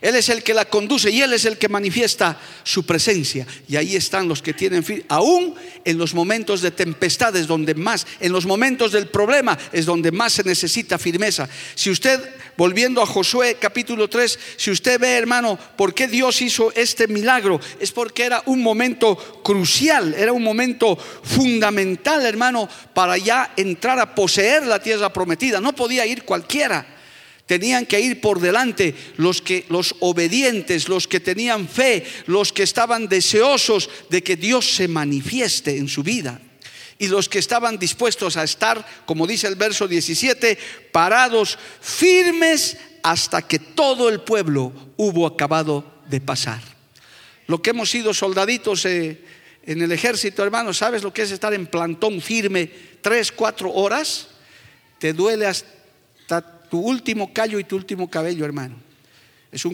él 0.00 0.14
es 0.14 0.28
el 0.28 0.42
que 0.42 0.54
la 0.54 0.64
conduce 0.64 1.10
y 1.10 1.22
Él 1.22 1.32
es 1.32 1.44
el 1.44 1.58
que 1.58 1.68
manifiesta 1.68 2.38
su 2.62 2.86
presencia. 2.86 3.46
Y 3.68 3.76
ahí 3.76 3.96
están 3.96 4.28
los 4.28 4.42
que 4.42 4.54
tienen 4.54 4.84
fin. 4.84 5.04
Aún 5.08 5.54
en 5.84 5.98
los 5.98 6.14
momentos 6.14 6.60
de 6.60 6.70
tempestades, 6.70 7.46
donde 7.46 7.74
más, 7.74 8.06
en 8.20 8.32
los 8.32 8.46
momentos 8.46 8.92
del 8.92 9.08
problema, 9.08 9.58
es 9.72 9.86
donde 9.86 10.12
más 10.12 10.34
se 10.34 10.44
necesita 10.44 10.98
firmeza. 10.98 11.48
Si 11.74 11.90
usted, 11.90 12.20
volviendo 12.56 13.02
a 13.02 13.06
Josué 13.06 13.56
capítulo 13.60 14.08
3, 14.08 14.38
si 14.56 14.70
usted 14.70 15.00
ve, 15.00 15.16
hermano, 15.16 15.58
por 15.76 15.94
qué 15.94 16.06
Dios 16.06 16.40
hizo 16.42 16.72
este 16.74 17.08
milagro, 17.08 17.60
es 17.80 17.90
porque 17.90 18.24
era 18.24 18.42
un 18.46 18.62
momento 18.62 19.16
crucial, 19.42 20.14
era 20.14 20.32
un 20.32 20.44
momento 20.44 20.96
fundamental, 20.96 22.24
hermano, 22.24 22.68
para 22.94 23.18
ya 23.18 23.52
entrar 23.56 23.98
a 23.98 24.14
poseer 24.14 24.64
la 24.64 24.80
tierra 24.80 25.12
prometida. 25.12 25.60
No 25.60 25.74
podía 25.74 26.06
ir 26.06 26.22
cualquiera. 26.22 26.97
Tenían 27.48 27.86
que 27.86 27.98
ir 27.98 28.20
por 28.20 28.40
delante 28.40 28.94
los 29.16 29.40
que 29.40 29.64
los 29.70 29.96
obedientes, 30.00 30.86
los 30.86 31.08
que 31.08 31.18
tenían 31.18 31.66
fe, 31.66 32.04
los 32.26 32.52
que 32.52 32.62
estaban 32.62 33.08
deseosos 33.08 33.88
de 34.10 34.22
que 34.22 34.36
Dios 34.36 34.76
se 34.76 34.86
manifieste 34.86 35.78
en 35.78 35.88
su 35.88 36.02
vida. 36.02 36.42
Y 36.98 37.06
los 37.06 37.26
que 37.26 37.38
estaban 37.38 37.78
dispuestos 37.78 38.36
a 38.36 38.44
estar, 38.44 38.86
como 39.06 39.26
dice 39.26 39.46
el 39.46 39.54
verso 39.54 39.88
17, 39.88 40.58
parados 40.92 41.58
firmes 41.80 42.76
hasta 43.02 43.40
que 43.40 43.58
todo 43.58 44.10
el 44.10 44.20
pueblo 44.20 44.70
hubo 44.98 45.26
acabado 45.26 46.02
de 46.10 46.20
pasar. 46.20 46.60
Lo 47.46 47.62
que 47.62 47.70
hemos 47.70 47.88
sido 47.88 48.12
soldaditos 48.12 48.84
eh, 48.84 49.24
en 49.64 49.80
el 49.80 49.92
ejército, 49.92 50.44
hermano, 50.44 50.74
¿sabes 50.74 51.02
lo 51.02 51.14
que 51.14 51.22
es 51.22 51.30
estar 51.30 51.54
en 51.54 51.66
plantón 51.66 52.20
firme 52.20 52.70
tres, 53.00 53.32
cuatro 53.32 53.72
horas? 53.72 54.28
Te 54.98 55.14
duele 55.14 55.46
hasta 55.46 55.77
tu 56.68 56.78
último 56.78 57.32
callo 57.32 57.58
y 57.58 57.64
tu 57.64 57.76
último 57.76 58.08
cabello, 58.08 58.44
hermano. 58.44 58.76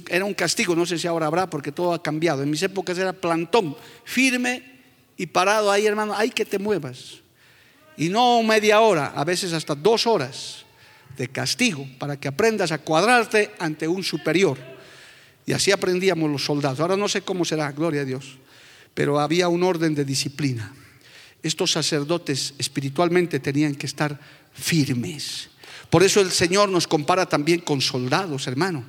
Era 0.08 0.24
un 0.24 0.34
castigo, 0.34 0.76
no 0.76 0.86
sé 0.86 0.98
si 0.98 1.06
ahora 1.06 1.26
habrá 1.26 1.50
porque 1.50 1.72
todo 1.72 1.92
ha 1.94 2.02
cambiado. 2.02 2.42
En 2.42 2.50
mis 2.50 2.62
épocas 2.62 2.96
era 2.98 3.12
plantón, 3.12 3.76
firme 4.04 4.62
y 5.16 5.26
parado 5.26 5.70
ahí, 5.70 5.86
hermano, 5.86 6.14
hay 6.14 6.30
que 6.30 6.44
te 6.44 6.58
muevas. 6.58 7.18
Y 7.96 8.08
no 8.08 8.42
media 8.42 8.80
hora, 8.80 9.12
a 9.14 9.24
veces 9.24 9.52
hasta 9.52 9.74
dos 9.74 10.06
horas 10.06 10.64
de 11.16 11.28
castigo 11.28 11.86
para 11.98 12.18
que 12.18 12.28
aprendas 12.28 12.72
a 12.72 12.78
cuadrarte 12.78 13.52
ante 13.58 13.86
un 13.88 14.02
superior. 14.02 14.58
Y 15.46 15.52
así 15.52 15.72
aprendíamos 15.72 16.30
los 16.30 16.44
soldados. 16.44 16.80
Ahora 16.80 16.96
no 16.96 17.08
sé 17.08 17.22
cómo 17.22 17.44
será, 17.44 17.70
gloria 17.72 18.02
a 18.02 18.04
Dios. 18.04 18.38
Pero 18.94 19.20
había 19.20 19.48
un 19.48 19.62
orden 19.62 19.94
de 19.94 20.04
disciplina. 20.04 20.72
Estos 21.42 21.72
sacerdotes 21.72 22.54
espiritualmente 22.58 23.38
tenían 23.40 23.74
que 23.74 23.86
estar 23.86 24.18
firmes. 24.54 25.50
Por 25.90 26.02
eso 26.02 26.20
el 26.20 26.30
Señor 26.30 26.68
nos 26.68 26.86
compara 26.86 27.26
también 27.26 27.60
con 27.60 27.80
soldados, 27.80 28.46
hermano. 28.46 28.84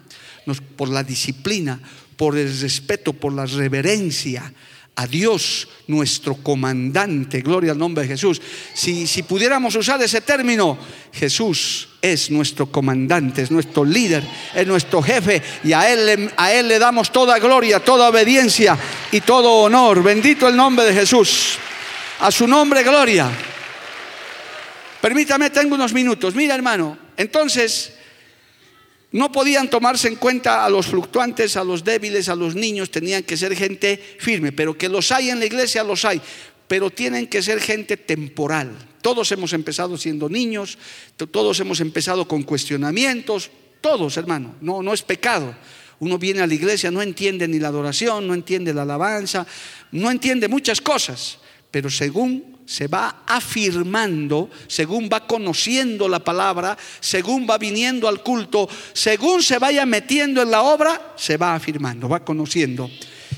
por 0.75 0.89
la 0.89 1.03
disciplina, 1.03 1.79
por 2.17 2.37
el 2.37 2.59
respeto, 2.59 3.13
por 3.13 3.33
la 3.33 3.45
reverencia 3.45 4.53
a 4.97 5.07
Dios, 5.07 5.67
nuestro 5.87 6.35
comandante, 6.35 7.41
gloria 7.41 7.73
al 7.73 7.77
nombre 7.77 8.03
de 8.03 8.09
Jesús. 8.09 8.41
Si, 8.73 9.07
si 9.07 9.23
pudiéramos 9.23 9.75
usar 9.75 10.01
ese 10.01 10.21
término, 10.21 10.77
Jesús 11.11 11.89
es 12.01 12.31
nuestro 12.31 12.71
comandante, 12.71 13.41
es 13.41 13.51
nuestro 13.51 13.83
líder, 13.83 14.23
es 14.53 14.65
nuestro 14.65 15.01
jefe 15.01 15.41
y 15.63 15.73
a 15.73 15.91
él, 15.91 16.31
a 16.37 16.53
él 16.53 16.69
le 16.69 16.79
damos 16.79 17.11
toda 17.11 17.39
gloria, 17.39 17.81
toda 17.81 18.09
obediencia 18.09 18.77
y 19.11 19.21
todo 19.21 19.63
honor. 19.63 20.01
Bendito 20.01 20.47
el 20.47 20.55
nombre 20.55 20.85
de 20.85 20.93
Jesús. 20.93 21.57
A 22.21 22.31
su 22.31 22.47
nombre, 22.47 22.81
gloria. 22.83 23.29
Permítame, 25.05 25.51
tengo 25.51 25.75
unos 25.75 25.93
minutos. 25.93 26.33
Mira, 26.33 26.55
hermano, 26.55 26.97
entonces 27.15 27.93
no 29.11 29.31
podían 29.31 29.69
tomarse 29.69 30.07
en 30.07 30.15
cuenta 30.15 30.65
a 30.65 30.69
los 30.71 30.87
fluctuantes, 30.87 31.55
a 31.57 31.63
los 31.63 31.83
débiles, 31.83 32.27
a 32.27 32.33
los 32.33 32.55
niños, 32.55 32.89
tenían 32.89 33.21
que 33.21 33.37
ser 33.37 33.55
gente 33.55 34.01
firme, 34.17 34.51
pero 34.51 34.75
que 34.75 34.89
los 34.89 35.11
hay 35.11 35.29
en 35.29 35.37
la 35.37 35.45
iglesia, 35.45 35.83
los 35.83 36.05
hay, 36.05 36.19
pero 36.67 36.89
tienen 36.89 37.27
que 37.27 37.43
ser 37.43 37.61
gente 37.61 37.97
temporal. 37.97 38.71
Todos 39.03 39.31
hemos 39.31 39.53
empezado 39.53 39.95
siendo 39.95 40.27
niños, 40.27 40.79
todos 41.31 41.59
hemos 41.59 41.81
empezado 41.81 42.27
con 42.27 42.41
cuestionamientos, 42.41 43.51
todos, 43.81 44.17
hermano, 44.17 44.55
no, 44.59 44.81
no 44.81 44.91
es 44.91 45.03
pecado. 45.03 45.55
Uno 45.99 46.17
viene 46.17 46.41
a 46.41 46.47
la 46.47 46.55
iglesia, 46.55 46.89
no 46.89 47.03
entiende 47.03 47.47
ni 47.47 47.59
la 47.59 47.67
adoración, 47.67 48.27
no 48.27 48.33
entiende 48.33 48.73
la 48.73 48.81
alabanza, 48.81 49.45
no 49.91 50.09
entiende 50.09 50.47
muchas 50.47 50.81
cosas, 50.81 51.37
pero 51.69 51.91
según 51.91 52.54
se 52.65 52.87
va 52.87 53.23
afirmando, 53.27 54.49
según 54.67 55.07
va 55.11 55.27
conociendo 55.27 56.09
la 56.09 56.19
palabra, 56.19 56.77
según 56.99 57.47
va 57.49 57.57
viniendo 57.57 58.07
al 58.07 58.23
culto, 58.23 58.67
según 58.93 59.43
se 59.43 59.59
vaya 59.59 59.85
metiendo 59.85 60.41
en 60.41 60.49
la 60.49 60.63
obra, 60.63 61.13
se 61.15 61.37
va 61.37 61.53
afirmando, 61.53 62.09
va 62.09 62.25
conociendo. 62.25 62.89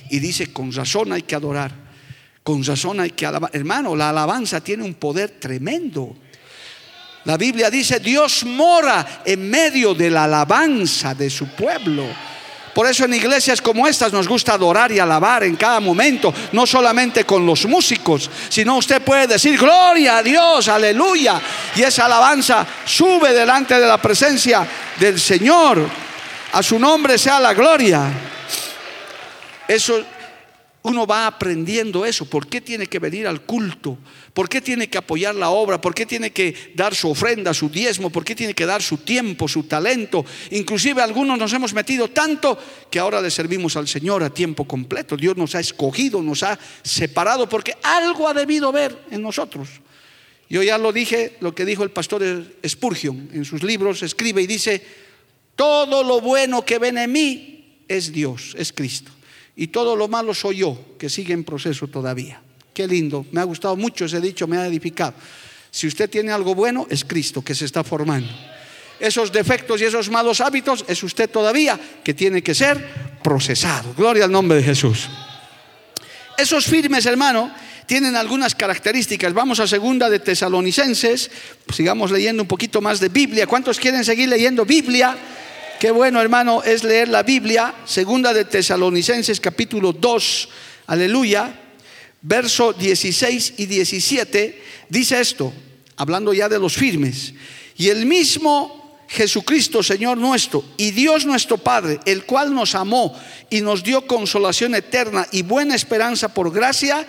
Y 0.10 0.20
dice, 0.20 0.54
con 0.54 0.72
razón 0.72 1.12
hay 1.12 1.24
que 1.24 1.36
adorar, 1.36 1.74
con 2.42 2.64
razón 2.64 3.02
hay 3.02 3.12
que 3.12 3.26
alabar. 3.26 3.52
Hermano, 3.54 3.96
la 3.96 4.10
alabanza 4.10 4.62
tiene 4.62 4.84
un 4.84 4.94
poder 4.94 5.32
tremendo. 5.32 6.16
La 7.26 7.36
Biblia 7.36 7.70
dice, 7.70 8.00
Dios 8.00 8.46
mora 8.46 9.24
en 9.26 9.50
medio 9.50 9.94
de 9.94 10.10
la 10.10 10.24
alabanza 10.24 11.14
de 11.14 11.30
su 11.30 11.48
pueblo. 11.48 12.06
Por 12.78 12.86
eso 12.86 13.06
en 13.06 13.14
iglesias 13.16 13.60
como 13.60 13.88
estas 13.88 14.14
nos 14.14 14.28
gusta 14.28 14.54
adorar 14.54 14.92
y 14.92 15.00
alabar 15.00 15.44
en 15.44 15.56
cada 15.56 15.80
momento, 15.80 16.32
no 16.52 16.68
solamente 16.68 17.26
con 17.26 17.44
los 17.44 17.66
músicos, 17.66 18.30
sino 18.50 18.78
usted 18.78 19.02
puede 19.02 19.26
decir 19.26 19.58
gloria 19.58 20.18
a 20.18 20.22
Dios, 20.22 20.68
aleluya. 20.68 21.42
Y 21.76 21.82
esa 21.82 22.06
alabanza 22.06 22.68
sube 22.86 23.34
delante 23.34 23.80
de 23.80 23.88
la 23.88 24.00
presencia 24.00 24.68
del 25.00 25.20
Señor. 25.20 25.90
A 26.52 26.62
su 26.62 26.78
nombre 26.78 27.18
sea 27.18 27.40
la 27.40 27.56
gloria. 27.56 28.12
Eso 29.68 30.00
uno 30.84 31.08
va 31.08 31.26
aprendiendo 31.26 32.06
eso. 32.06 32.30
¿Por 32.30 32.46
qué 32.46 32.62
tiene 32.62 32.86
que 32.86 33.00
venir 33.00 33.28
al 33.28 33.42
culto? 33.42 33.98
¿Por 34.38 34.50
qué 34.50 34.62
tiene 34.62 34.88
que 34.88 35.00
apoyar 35.00 35.34
la 35.34 35.50
obra? 35.50 35.82
¿Por 35.82 35.96
qué 35.96 36.06
tiene 36.06 36.30
que 36.30 36.54
dar 36.76 36.94
su 36.94 37.10
ofrenda, 37.10 37.56
su 37.56 37.70
diezmo? 37.70 38.12
¿Por 38.12 38.24
qué 38.24 38.36
tiene 38.36 38.54
que 38.54 38.68
dar 38.68 38.84
su 38.84 38.98
tiempo, 38.98 39.48
su 39.48 39.64
talento? 39.64 40.24
Inclusive 40.52 41.02
algunos 41.02 41.40
nos 41.40 41.52
hemos 41.54 41.74
metido 41.74 42.10
tanto 42.10 42.56
que 42.92 43.00
ahora 43.00 43.20
le 43.20 43.32
servimos 43.32 43.76
al 43.78 43.88
Señor 43.88 44.22
a 44.22 44.30
tiempo 44.30 44.68
completo. 44.68 45.18
Dios 45.18 45.36
nos 45.38 45.56
ha 45.56 45.60
escogido, 45.60 46.22
nos 46.22 46.44
ha 46.44 46.60
separado 46.84 47.50
porque 47.50 47.78
algo 47.82 48.30
ha 48.30 48.36
debido 48.36 48.72
ver 48.72 48.96
en 49.10 49.24
nosotros. 49.24 49.70
Yo 50.48 50.62
ya 50.62 50.78
lo 50.78 50.94
dije, 50.94 51.38
lo 51.40 51.56
que 51.56 51.66
dijo 51.66 51.82
el 51.82 51.90
pastor 51.90 52.22
Spurgeon 52.64 53.32
en 53.34 53.44
sus 53.44 53.64
libros, 53.64 54.04
escribe 54.04 54.44
y 54.44 54.46
dice, 54.46 54.86
todo 55.56 56.04
lo 56.04 56.22
bueno 56.22 56.64
que 56.64 56.78
ven 56.78 57.00
en 57.00 57.12
mí 57.12 57.80
es 57.88 58.12
Dios, 58.12 58.54
es 58.56 58.72
Cristo 58.72 59.12
y 59.56 59.70
todo 59.70 59.96
lo 59.96 60.08
malo 60.08 60.36
soy 60.36 60.58
yo, 60.58 60.78
que 61.00 61.10
sigue 61.10 61.34
en 61.34 61.44
proceso 61.44 61.88
todavía. 61.88 62.44
Qué 62.78 62.88
lindo, 62.88 63.26
me 63.32 63.42
ha 63.42 63.44
gustado 63.44 63.76
mucho 63.76 64.06
ese 64.06 64.22
dicho, 64.22 64.46
me 64.46 64.56
ha 64.56 64.68
edificado. 64.68 65.16
Si 65.72 65.88
usted 65.88 66.08
tiene 66.08 66.32
algo 66.32 66.54
bueno, 66.54 66.86
es 66.92 67.04
Cristo 67.06 67.44
que 67.44 67.56
se 67.56 67.66
está 67.66 67.84
formando. 67.84 68.30
Esos 69.00 69.32
defectos 69.32 69.82
y 69.82 69.86
esos 69.86 70.12
malos 70.12 70.42
hábitos 70.42 70.86
es 70.88 71.02
usted 71.02 71.28
todavía 71.28 71.80
que 72.04 72.14
tiene 72.14 72.44
que 72.44 72.54
ser 72.54 73.18
procesado. 73.24 73.96
Gloria 73.98 74.26
al 74.26 74.32
nombre 74.32 74.60
de 74.60 74.64
Jesús. 74.64 75.10
Esos 76.38 76.66
firmes, 76.66 77.08
hermano, 77.08 77.52
tienen 77.88 78.16
algunas 78.16 78.54
características. 78.54 79.34
Vamos 79.34 79.60
a 79.60 79.66
segunda 79.66 80.08
de 80.08 80.20
Tesalonicenses, 80.20 81.32
sigamos 81.74 82.12
leyendo 82.12 82.44
un 82.44 82.48
poquito 82.48 82.80
más 82.80 83.00
de 83.00 83.10
Biblia. 83.10 83.48
¿Cuántos 83.48 83.80
quieren 83.80 84.06
seguir 84.06 84.30
leyendo 84.30 84.66
Biblia? 84.66 85.18
Qué 85.80 85.90
bueno, 85.90 86.22
hermano, 86.22 86.62
es 86.62 86.84
leer 86.84 87.08
la 87.08 87.24
Biblia, 87.24 87.74
segunda 87.86 88.34
de 88.34 88.46
Tesalonicenses 88.46 89.40
capítulo 89.40 89.94
2, 89.94 90.50
aleluya, 90.86 91.64
verso 92.22 92.74
16 92.74 93.54
y 93.58 93.66
17, 93.66 94.62
dice 94.90 95.20
esto, 95.20 95.54
hablando 95.96 96.34
ya 96.34 96.50
de 96.50 96.60
los 96.60 96.76
firmes, 96.76 97.34
y 97.78 97.90
el 97.90 98.06
mismo 98.06 98.78
Jesucristo, 99.08 99.82
Señor 99.82 100.18
nuestro, 100.18 100.64
y 100.76 100.92
Dios 100.92 101.26
nuestro 101.26 101.58
Padre, 101.58 102.00
el 102.06 102.26
cual 102.26 102.54
nos 102.54 102.76
amó 102.76 103.18
y 103.50 103.62
nos 103.62 103.84
dio 103.84 104.06
consolación 104.06 104.76
eterna 104.76 105.28
y 105.32 105.44
buena 105.44 105.76
esperanza 105.76 106.34
por 106.34 106.52
gracia, 106.52 107.06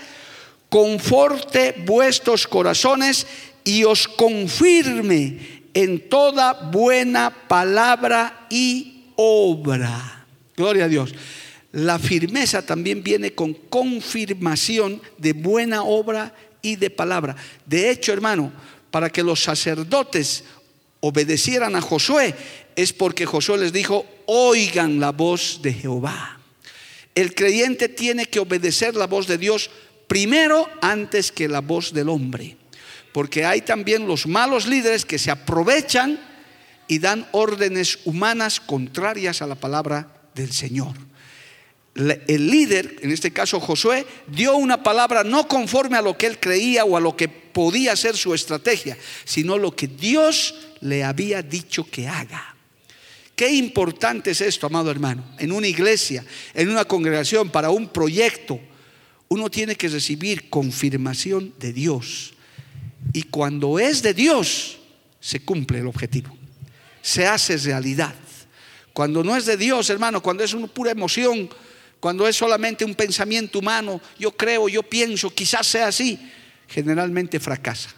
conforte 0.69 1.75
vuestros 1.85 2.47
corazones 2.47 3.27
y 3.65 3.85
os 3.85 4.07
confirme 4.07 5.59
en 5.75 6.09
toda 6.09 6.53
buena 6.53 7.31
palabra 7.49 8.47
y 8.51 9.05
obra. 9.17 10.27
Gloria 10.57 10.85
a 10.85 10.89
Dios. 10.89 11.15
La 11.73 11.99
firmeza 11.99 12.65
también 12.65 13.03
viene 13.03 13.35
con 13.35 13.55
confirmación 13.55 15.03
de 15.19 15.33
buena 15.33 15.83
obra 15.83 16.35
y 16.63 16.77
de 16.77 16.91
palabra. 16.91 17.37
De 17.67 17.91
hecho, 17.91 18.13
hermano, 18.13 18.53
para 18.91 19.11
que 19.11 19.23
los 19.23 19.43
sacerdotes 19.43 20.45
obedecieran 21.01 21.77
a 21.77 21.81
Josué, 21.81 22.35
es 22.75 22.93
porque 22.93 23.27
Josué 23.27 23.59
les 23.59 23.73
dijo, 23.73 24.07
oigan 24.27 24.99
la 24.99 25.13
voz 25.13 25.61
de 25.63 25.75
Jehová. 25.75 26.41
El 27.15 27.35
creyente 27.35 27.89
tiene 27.89 28.27
que 28.27 28.41
obedecer 28.41 28.95
la 28.95 29.07
voz 29.07 29.27
de 29.27 29.39
Dios 29.39 29.71
primero 30.07 30.69
antes 30.81 31.33
que 31.33 31.49
la 31.49 31.61
voz 31.61 31.93
del 31.93 32.09
hombre 32.09 32.57
porque 33.19 33.45
hay 33.45 33.63
también 33.63 34.07
los 34.07 34.29
malos 34.29 34.67
líderes 34.67 35.05
que 35.05 35.19
se 35.19 35.31
aprovechan 35.33 36.21
y 36.87 37.01
dan 37.01 37.27
órdenes 37.33 37.99
humanas 38.05 38.61
contrarias 38.61 39.43
a 39.43 39.47
la 39.47 39.57
palabra 39.57 40.07
del 40.37 40.53
Señor. 40.53 40.95
El 41.99 42.49
líder, 42.49 42.97
en 43.03 43.11
este 43.11 43.33
caso 43.33 43.59
Josué, 43.59 44.07
dio 44.29 44.57
una 44.57 44.85
palabra 44.85 45.25
no 45.25 45.49
conforme 45.49 45.97
a 45.97 46.03
lo 46.03 46.17
que 46.17 46.27
él 46.27 46.39
creía 46.39 46.85
o 46.85 46.97
a 46.97 47.01
lo 47.01 47.17
que 47.17 47.29
podía 47.29 47.97
ser 47.97 48.17
su 48.17 48.35
estrategia, 48.35 48.97
sino 49.25 49.59
lo 49.59 49.75
que 49.75 49.89
Dios 49.89 50.55
le 50.81 51.03
había 51.03 51.43
dicho 51.43 51.85
que 51.91 52.07
haga. 52.07 52.55
Qué 53.35 53.51
importante 53.51 54.31
es 54.31 54.41
esto, 54.41 54.67
amado 54.67 54.93
hermano. 54.93 55.25
En 55.39 55.51
una 55.51 55.67
iglesia, 55.67 56.25
en 56.55 56.69
una 56.71 56.85
congregación, 56.85 57.51
para 57.51 57.71
un 57.71 57.89
proyecto, 57.89 58.61
uno 59.29 59.51
tiene 59.51 59.75
que 59.75 59.89
recibir 59.89 60.49
confirmación 60.49 61.53
de 61.59 61.73
Dios. 61.73 62.35
Y 63.13 63.25
cuando 63.25 63.81
es 63.81 64.03
de 64.03 64.15
Dios, 64.15 64.79
se 65.21 65.41
cumple 65.41 65.81
el 65.81 65.89
objetivo. 65.89 66.37
Se 67.03 67.27
hace 67.27 67.57
realidad. 67.57 68.15
Cuando 68.93 69.23
no 69.25 69.37
es 69.37 69.47
de 69.47 69.57
Dios, 69.57 69.91
hermano, 69.91 70.23
cuando 70.23 70.45
es 70.45 70.55
una 70.55 70.67
pura 70.69 70.91
emoción, 70.91 71.49
cuando 72.01 72.27
es 72.29 72.37
solamente 72.37 72.85
un 72.85 72.95
pensamiento 72.95 73.59
humano, 73.59 74.01
yo 74.19 74.33
creo, 74.33 74.69
yo 74.69 74.83
pienso, 74.83 75.31
quizás 75.35 75.67
sea 75.67 75.89
así, 75.89 76.19
generalmente 76.69 77.41
fracasa. 77.41 77.91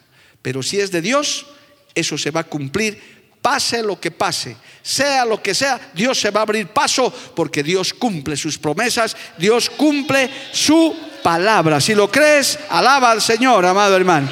Pero 0.43 0.63
si 0.63 0.81
es 0.81 0.91
de 0.91 1.03
Dios, 1.03 1.47
eso 1.95 2.17
se 2.17 2.31
va 2.31 2.41
a 2.41 2.45
cumplir, 2.45 3.01
pase 3.43 3.83
lo 3.83 4.01
que 4.01 4.11
pase, 4.11 4.57
sea 4.83 5.25
lo 5.25 5.43
que 5.43 5.55
sea, 5.55 5.93
Dios 5.95 6.19
se 6.19 6.31
va 6.31 6.41
a 6.41 6.43
abrir 6.45 6.69
paso 6.69 7.13
porque 7.35 7.63
Dios 7.63 7.93
cumple 7.93 8.37
sus 8.37 8.59
promesas, 8.59 9.17
Dios 9.37 9.69
cumple 9.71 10.31
su 10.53 10.97
palabra. 11.23 11.81
Si 11.81 11.95
lo 11.95 12.11
crees, 12.11 12.59
alaba 12.71 13.11
al 13.11 13.21
Señor, 13.21 13.67
amado 13.67 13.97
hermano 13.97 14.29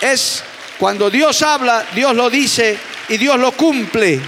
es 0.00 0.42
cuando 0.78 1.10
Dios 1.10 1.42
habla, 1.42 1.86
Dios 1.94 2.14
lo 2.14 2.30
dice 2.30 2.78
y 3.08 3.16
Dios 3.16 3.38
lo 3.38 3.52
cumple. 3.52 4.20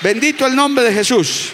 Bendito 0.00 0.46
el 0.46 0.54
nombre 0.54 0.84
de 0.84 0.92
Jesús. 0.92 1.52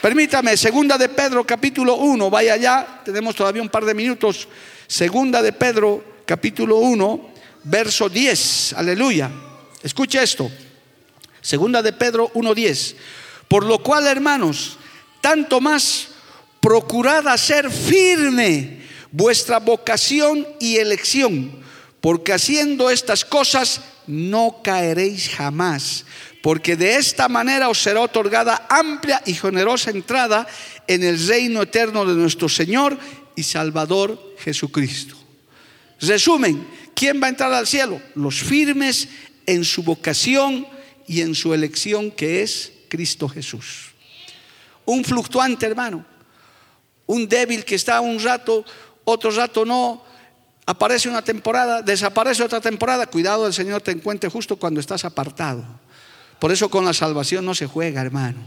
Permítame, 0.00 0.56
segunda 0.56 0.96
de 0.96 1.08
Pedro 1.08 1.44
capítulo 1.44 1.96
1, 1.96 2.30
vaya 2.30 2.54
allá, 2.54 3.00
tenemos 3.04 3.34
todavía 3.34 3.62
un 3.62 3.68
par 3.68 3.84
de 3.84 3.94
minutos. 3.94 4.46
Segunda 4.86 5.42
de 5.42 5.52
Pedro 5.52 6.22
capítulo 6.24 6.76
1, 6.76 7.30
verso 7.64 8.08
10, 8.08 8.74
aleluya. 8.74 9.28
Escuche 9.82 10.22
esto. 10.22 10.50
Segunda 11.40 11.82
de 11.82 11.92
Pedro 11.92 12.30
1, 12.34 12.54
10. 12.54 12.96
Por 13.48 13.64
lo 13.64 13.82
cual, 13.82 14.06
hermanos, 14.06 14.78
tanto 15.20 15.60
más 15.60 16.10
procurad 16.60 17.26
hacer 17.26 17.68
firme 17.68 18.82
vuestra 19.10 19.58
vocación 19.58 20.46
y 20.60 20.76
elección, 20.76 21.60
porque 22.00 22.32
haciendo 22.32 22.88
estas 22.88 23.24
cosas 23.24 23.80
no 24.06 24.60
caeréis 24.62 25.28
jamás, 25.28 26.04
porque 26.42 26.76
de 26.76 26.96
esta 26.96 27.28
manera 27.28 27.68
os 27.68 27.82
será 27.82 28.00
otorgada 28.00 28.66
amplia 28.68 29.22
y 29.26 29.34
generosa 29.34 29.90
entrada 29.90 30.46
en 30.86 31.02
el 31.02 31.18
reino 31.26 31.62
eterno 31.62 32.06
de 32.06 32.14
nuestro 32.14 32.48
Señor 32.48 32.98
y 33.34 33.42
Salvador 33.42 34.36
Jesucristo. 34.38 35.16
Resumen, 36.00 36.66
¿quién 36.94 37.20
va 37.20 37.26
a 37.26 37.30
entrar 37.30 37.52
al 37.52 37.66
cielo? 37.66 38.00
Los 38.14 38.40
firmes 38.40 39.08
en 39.46 39.64
su 39.64 39.82
vocación 39.82 40.66
y 41.06 41.22
en 41.22 41.34
su 41.34 41.52
elección 41.54 42.10
que 42.10 42.42
es 42.42 42.72
Cristo 42.88 43.28
Jesús. 43.28 43.92
Un 44.84 45.04
fluctuante, 45.04 45.66
hermano, 45.66 46.04
un 47.06 47.28
débil 47.28 47.64
que 47.64 47.74
está 47.74 48.00
un 48.00 48.22
rato, 48.22 48.64
otro 49.04 49.30
rato 49.30 49.64
no, 49.64 50.04
aparece 50.66 51.08
una 51.08 51.22
temporada, 51.22 51.82
desaparece 51.82 52.42
otra 52.42 52.60
temporada, 52.60 53.06
cuidado, 53.06 53.46
el 53.46 53.54
Señor 53.54 53.80
te 53.80 53.90
encuentre 53.90 54.30
justo 54.30 54.56
cuando 54.56 54.80
estás 54.80 55.04
apartado. 55.04 55.64
Por 56.38 56.52
eso 56.52 56.68
con 56.68 56.84
la 56.84 56.92
salvación 56.92 57.44
no 57.44 57.54
se 57.54 57.66
juega, 57.66 58.00
hermano. 58.00 58.38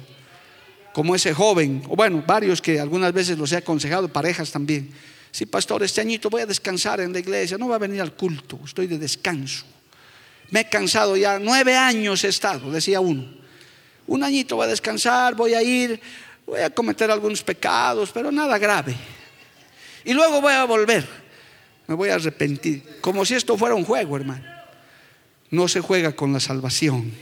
Como 0.94 1.16
ese 1.16 1.34
joven, 1.34 1.84
o 1.88 1.96
bueno, 1.96 2.24
varios 2.26 2.62
que 2.62 2.80
algunas 2.80 3.14
veces 3.14 3.38
los 3.38 3.52
he 3.52 3.58
aconsejado, 3.58 4.08
parejas 4.10 4.52
también. 4.52 4.92
Sí, 5.32 5.46
pastor, 5.46 5.84
este 5.84 6.02
añito 6.02 6.30
voy 6.30 6.42
a 6.42 6.46
descansar 6.46 7.00
en 7.00 7.14
la 7.14 7.20
iglesia, 7.20 7.58
no 7.58 7.70
va 7.70 7.76
a 7.76 7.80
venir 7.80 8.02
al 8.02 8.14
culto, 8.14 8.60
estoy 8.66 8.88
de 8.88 8.98
descanso. 8.98 9.66
Me 10.50 10.62
he 10.62 10.70
cansado 10.70 11.16
ya, 11.16 11.40
nueve 11.40 11.78
años 11.78 12.24
he 12.26 12.28
estado, 12.28 12.70
decía 12.72 13.00
uno. 13.00 13.26
Un 14.08 14.24
añito 14.24 14.58
voy 14.58 14.66
a 14.66 14.70
descansar, 14.70 15.36
voy 15.36 15.54
a 15.54 15.64
ir, 15.64 16.00
voy 16.46 16.60
a 16.60 16.70
cometer 16.70 17.10
algunos 17.10 17.42
pecados, 17.42 18.12
pero 18.12 18.30
nada 18.32 18.58
grave. 18.58 18.94
Y 20.04 20.14
luego 20.14 20.42
voy 20.42 20.54
a 20.54 20.66
volver, 20.66 21.08
me 21.88 21.96
voy 21.96 22.10
a 22.10 22.16
arrepentir, 22.16 23.00
como 23.00 23.24
si 23.24 23.36
esto 23.36 23.58
fuera 23.58 23.76
un 23.76 23.86
juego, 23.86 24.18
hermano. 24.18 24.44
No 25.50 25.70
se 25.70 25.80
juega 25.80 26.14
con 26.14 26.34
la 26.34 26.42
salvación. 26.42 27.14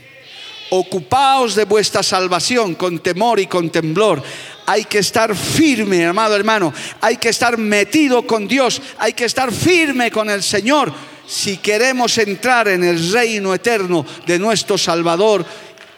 Ocupaos 0.70 1.54
de 1.54 1.64
vuestra 1.64 2.02
salvación 2.02 2.74
con 2.74 3.00
temor 3.00 3.40
y 3.40 3.46
con 3.46 3.70
temblor. 3.70 4.22
Hay 4.66 4.84
que 4.84 4.98
estar 4.98 5.34
firme, 5.34 6.06
amado 6.06 6.36
hermano. 6.36 6.72
Hay 7.00 7.16
que 7.16 7.28
estar 7.30 7.58
metido 7.58 8.26
con 8.26 8.46
Dios. 8.46 8.80
Hay 8.98 9.12
que 9.12 9.24
estar 9.24 9.52
firme 9.52 10.10
con 10.10 10.30
el 10.30 10.42
Señor 10.42 10.92
si 11.30 11.58
queremos 11.58 12.18
entrar 12.18 12.66
en 12.66 12.82
el 12.82 13.12
reino 13.12 13.54
eterno 13.54 14.04
de 14.26 14.36
nuestro 14.36 14.76
Salvador, 14.76 15.46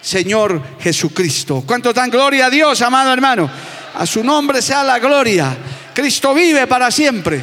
Señor 0.01 0.61
Jesucristo. 0.79 1.65
¿Cuánto 1.67 1.93
dan 1.95 2.11
gloria 2.11 2.47
a 2.47 2.51
Dios, 2.51 2.83
amado 2.83 3.13
hermano? 3.13 3.51
A 3.95 4.05
su 4.05 4.23
nombre 4.23 4.61
sea 4.61 4.85
la 4.85 4.99
gloria. 4.99 5.57
Cristo 5.95 6.35
vive 6.35 6.67
para 6.67 6.91
siempre. 6.91 7.43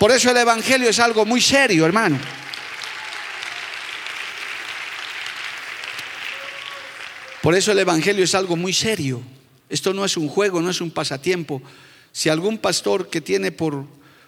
Por 0.00 0.10
eso 0.10 0.30
el 0.30 0.36
Evangelio 0.38 0.90
es 0.90 0.98
algo 0.98 1.24
muy 1.24 1.40
serio, 1.40 1.86
hermano. 1.86 2.18
Por 7.42 7.54
eso 7.54 7.72
el 7.72 7.78
Evangelio 7.78 8.24
es 8.24 8.34
algo 8.34 8.56
muy 8.56 8.72
serio. 8.72 9.22
Esto 9.68 9.94
no 9.94 10.04
es 10.04 10.16
un 10.16 10.28
juego, 10.28 10.60
no 10.60 10.70
es 10.70 10.80
un 10.80 10.90
pasatiempo. 10.90 11.62
Si 12.12 12.28
algún 12.28 12.58
pastor 12.58 13.08
que 13.08 13.20
tiene 13.20 13.52
por, 13.52 13.86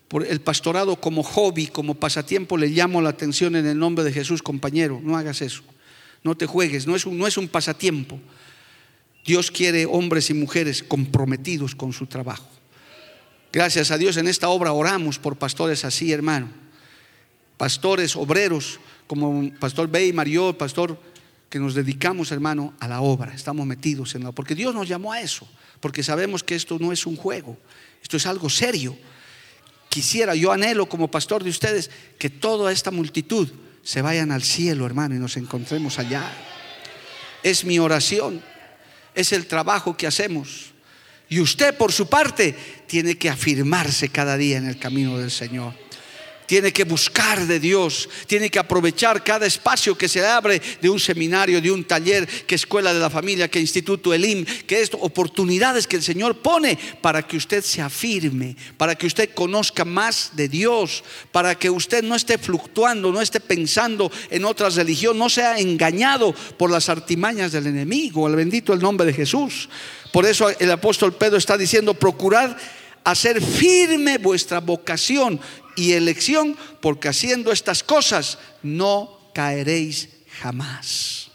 por, 0.09 0.27
el 0.27 0.41
pastorado 0.41 0.97
como 0.97 1.23
hobby, 1.23 1.67
como 1.67 1.95
pasatiempo, 1.95 2.57
le 2.57 2.69
llamo 2.69 3.03
la 3.03 3.11
atención 3.11 3.57
en 3.57 3.67
el 3.67 3.79
nombre 3.79 4.05
de 4.05 4.13
Jesús, 4.13 4.43
compañero, 4.43 5.01
no 5.03 5.17
hagas 5.17 5.43
eso. 5.43 5.63
No 6.23 6.37
te 6.37 6.47
juegues, 6.47 6.87
no 6.87 6.95
es 6.95 7.05
un, 7.05 7.19
no 7.19 7.27
es 7.27 7.37
un 7.37 7.49
pasatiempo. 7.49 8.19
Dios 9.25 9.51
quiere 9.51 9.87
hombres 9.87 10.31
y 10.31 10.35
mujeres 10.35 10.83
comprometidos 10.83 11.75
con 11.75 11.93
su 11.93 12.07
trabajo. 12.07 12.49
Gracias 13.53 13.91
a 13.91 13.99
Dios 13.99 14.17
en 14.17 14.29
esta 14.29 14.49
obra 14.49 14.73
oramos 14.73 15.19
por 15.19 15.37
pastores 15.37 15.85
así, 15.85 16.13
hermano. 16.13 16.49
Pastores, 17.57 18.17
obreros, 18.17 18.81
como 19.07 19.53
Pastor 19.61 19.89
Bey, 19.89 20.13
Mario, 20.13 20.57
Pastor 20.57 20.99
que 21.53 21.59
nos 21.59 21.75
dedicamos, 21.75 22.33
hermano, 22.33 22.73
a 22.81 22.89
la 22.89 23.03
obra, 23.03 23.35
estamos 23.35 23.67
metidos 23.67 24.15
en 24.15 24.25
la 24.25 24.33
porque 24.33 24.55
Dios 24.55 24.75
nos 24.75 24.89
llamó 24.89 25.13
a 25.13 25.21
eso, 25.21 25.47
porque 25.81 26.03
sabemos 26.03 26.43
que 26.43 26.55
esto 26.55 26.79
no 26.81 26.93
es 26.93 27.05
un 27.05 27.15
juego, 27.15 27.59
esto 28.03 28.17
es 28.17 28.25
algo 28.25 28.49
serio. 28.49 28.97
Quisiera, 29.91 30.35
yo 30.35 30.51
anhelo 30.51 30.89
como 30.89 31.11
pastor 31.11 31.45
de 31.45 31.51
ustedes 31.51 31.91
que 32.19 32.31
toda 32.31 32.73
esta 32.73 32.91
multitud 32.91 33.51
se 33.83 34.01
vayan 34.01 34.33
al 34.33 34.43
cielo, 34.43 34.87
hermano, 34.87 35.15
y 35.15 35.19
nos 35.19 35.37
encontremos 35.37 35.99
allá. 35.99 36.25
Es 37.43 37.67
mi 37.67 37.79
oración, 37.79 38.43
es 39.15 39.35
el 39.35 39.45
trabajo 39.45 39.95
que 39.95 40.07
hacemos. 40.07 40.73
Y 41.29 41.41
usted, 41.41 41.77
por 41.77 41.93
su 41.93 42.09
parte, 42.09 42.57
tiene 42.87 43.19
que 43.19 43.29
afirmarse 43.29 44.09
cada 44.09 44.39
día 44.39 44.57
en 44.57 44.67
el 44.67 44.79
camino 44.79 45.19
del 45.19 45.31
Señor 45.31 45.75
tiene 46.47 46.73
que 46.73 46.85
buscar 46.85 47.47
de 47.47 47.61
Dios, 47.61 48.09
tiene 48.27 48.51
que 48.51 48.59
aprovechar 48.59 49.23
cada 49.25 49.47
espacio 49.47 49.97
que 49.97 50.09
se 50.09 50.25
abre 50.27 50.61
de 50.81 50.91
un 50.91 51.01
seminario, 51.01 51.61
de 51.61 51.71
un 51.71 51.85
taller, 51.85 52.27
que 52.27 52.55
escuela 52.55 52.93
de 52.93 53.01
la 53.01 53.11
familia, 53.11 53.49
que 53.49 53.61
instituto 53.61 54.13
Elim, 54.13 54.45
que 54.45 54.81
esto, 54.81 54.99
oportunidades 54.99 55.87
que 55.87 55.97
el 55.97 56.03
Señor 56.03 56.39
pone 56.39 56.79
para 57.01 57.27
que 57.27 57.37
usted 57.37 57.63
se 57.63 57.81
afirme, 57.81 58.57
para 58.77 58.95
que 58.95 59.07
usted 59.07 59.31
conozca 59.35 59.85
más 59.85 60.31
de 60.35 60.49
Dios, 60.49 61.05
para 61.31 61.55
que 61.55 61.71
usted 61.71 62.03
no 62.03 62.15
esté 62.15 62.39
fluctuando, 62.39 63.13
no 63.13 63.21
esté 63.21 63.41
pensando 63.41 64.11
en 64.31 64.45
otras 64.45 64.77
religiones, 64.77 65.19
no 65.19 65.29
sea 65.29 65.59
engañado 65.59 66.33
por 66.59 66.71
las 66.71 66.89
artimañas 66.89 67.53
del 67.53 67.67
enemigo. 67.67 68.29
El 68.29 68.37
bendito 68.37 68.73
el 68.73 68.81
nombre 68.81 69.07
de 69.07 69.13
Jesús. 69.13 69.69
Por 70.13 70.27
eso 70.27 70.51
el 70.51 70.71
apóstol 70.71 71.15
Pedro 71.15 71.39
está 71.39 71.57
diciendo, 71.57 71.95
procurad 71.95 72.57
hacer 73.05 73.43
firme 73.43 74.19
vuestra 74.19 74.61
vocación 74.61 75.41
y 75.77 75.93
elección, 75.93 76.57
porque 76.81 77.09
haciendo 77.09 77.53
estas 77.53 77.83
cosas 77.83 78.39
no 78.63 79.19
caeréis 79.35 80.09
jamás. 80.41 81.31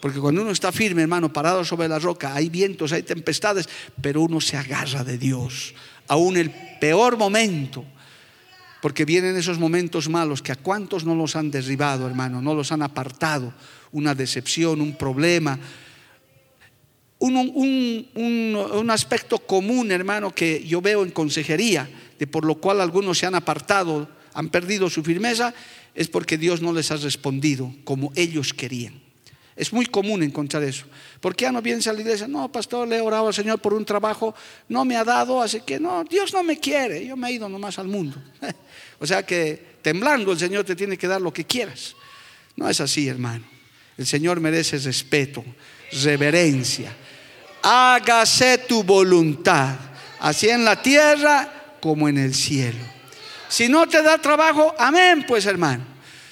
Porque 0.00 0.18
cuando 0.18 0.42
uno 0.42 0.50
está 0.50 0.72
firme, 0.72 1.02
hermano, 1.02 1.32
parado 1.32 1.64
sobre 1.64 1.88
la 1.88 1.98
roca, 1.98 2.34
hay 2.34 2.48
vientos, 2.48 2.92
hay 2.92 3.04
tempestades, 3.04 3.68
pero 4.00 4.22
uno 4.22 4.40
se 4.40 4.56
agarra 4.56 5.04
de 5.04 5.16
Dios, 5.16 5.74
aún 6.08 6.36
el 6.36 6.50
peor 6.80 7.16
momento. 7.16 7.84
Porque 8.80 9.04
vienen 9.04 9.36
esos 9.36 9.60
momentos 9.60 10.08
malos 10.08 10.42
que 10.42 10.50
a 10.50 10.56
cuántos 10.56 11.04
no 11.04 11.14
los 11.14 11.36
han 11.36 11.52
derribado, 11.52 12.08
hermano, 12.08 12.42
no 12.42 12.52
los 12.52 12.72
han 12.72 12.82
apartado. 12.82 13.54
Una 13.92 14.12
decepción, 14.12 14.80
un 14.80 14.96
problema, 14.96 15.56
un, 17.22 18.90
aspecto 18.90 19.38
común, 19.38 19.92
hermano, 19.92 20.34
que 20.34 20.64
yo 20.66 20.80
veo 20.80 21.04
en 21.04 21.10
consejería, 21.10 21.88
por 22.26 22.44
lo 22.44 22.56
cual 22.56 22.80
algunos 22.80 23.18
se 23.18 23.26
han 23.26 23.34
apartado, 23.34 24.08
han 24.34 24.48
perdido 24.48 24.88
su 24.90 25.02
firmeza, 25.02 25.54
es 25.94 26.08
porque 26.08 26.38
Dios 26.38 26.62
no 26.62 26.72
les 26.72 26.90
ha 26.90 26.96
respondido 26.96 27.74
como 27.84 28.12
ellos 28.14 28.54
querían. 28.54 29.00
Es 29.54 29.72
muy 29.72 29.84
común 29.84 30.22
encontrar 30.22 30.62
eso. 30.62 30.86
¿Por 31.20 31.36
qué 31.36 31.44
ya 31.44 31.52
no 31.52 31.60
vienes 31.60 31.86
a 31.86 31.92
la 31.92 32.00
iglesia? 32.00 32.26
No, 32.26 32.50
pastor, 32.50 32.88
le 32.88 32.96
he 32.96 33.00
orado 33.00 33.28
al 33.28 33.34
Señor 33.34 33.60
por 33.60 33.74
un 33.74 33.84
trabajo, 33.84 34.34
no 34.68 34.84
me 34.84 34.96
ha 34.96 35.04
dado, 35.04 35.42
así 35.42 35.60
que 35.60 35.78
no, 35.78 36.04
Dios 36.04 36.32
no 36.32 36.42
me 36.42 36.58
quiere, 36.58 37.06
yo 37.06 37.16
me 37.16 37.28
he 37.28 37.32
ido 37.32 37.48
nomás 37.48 37.78
al 37.78 37.88
mundo. 37.88 38.16
o 38.98 39.06
sea 39.06 39.24
que 39.24 39.76
temblando 39.82 40.32
el 40.32 40.38
Señor 40.38 40.64
te 40.64 40.74
tiene 40.74 40.96
que 40.96 41.06
dar 41.06 41.20
lo 41.20 41.32
que 41.32 41.44
quieras. 41.44 41.94
No 42.56 42.68
es 42.68 42.80
así, 42.80 43.08
hermano. 43.08 43.44
El 43.98 44.06
Señor 44.06 44.40
merece 44.40 44.78
respeto, 44.78 45.44
reverencia 46.02 46.96
hágase 47.62 48.58
tu 48.58 48.82
voluntad, 48.82 49.76
así 50.20 50.48
en 50.48 50.64
la 50.64 50.80
tierra 50.82 51.61
como 51.82 52.08
en 52.08 52.16
el 52.16 52.32
cielo. 52.32 52.78
Si 53.48 53.68
no 53.68 53.88
te 53.88 54.02
da 54.02 54.16
trabajo, 54.16 54.72
amén, 54.78 55.26
pues 55.26 55.44
hermano. 55.46 55.84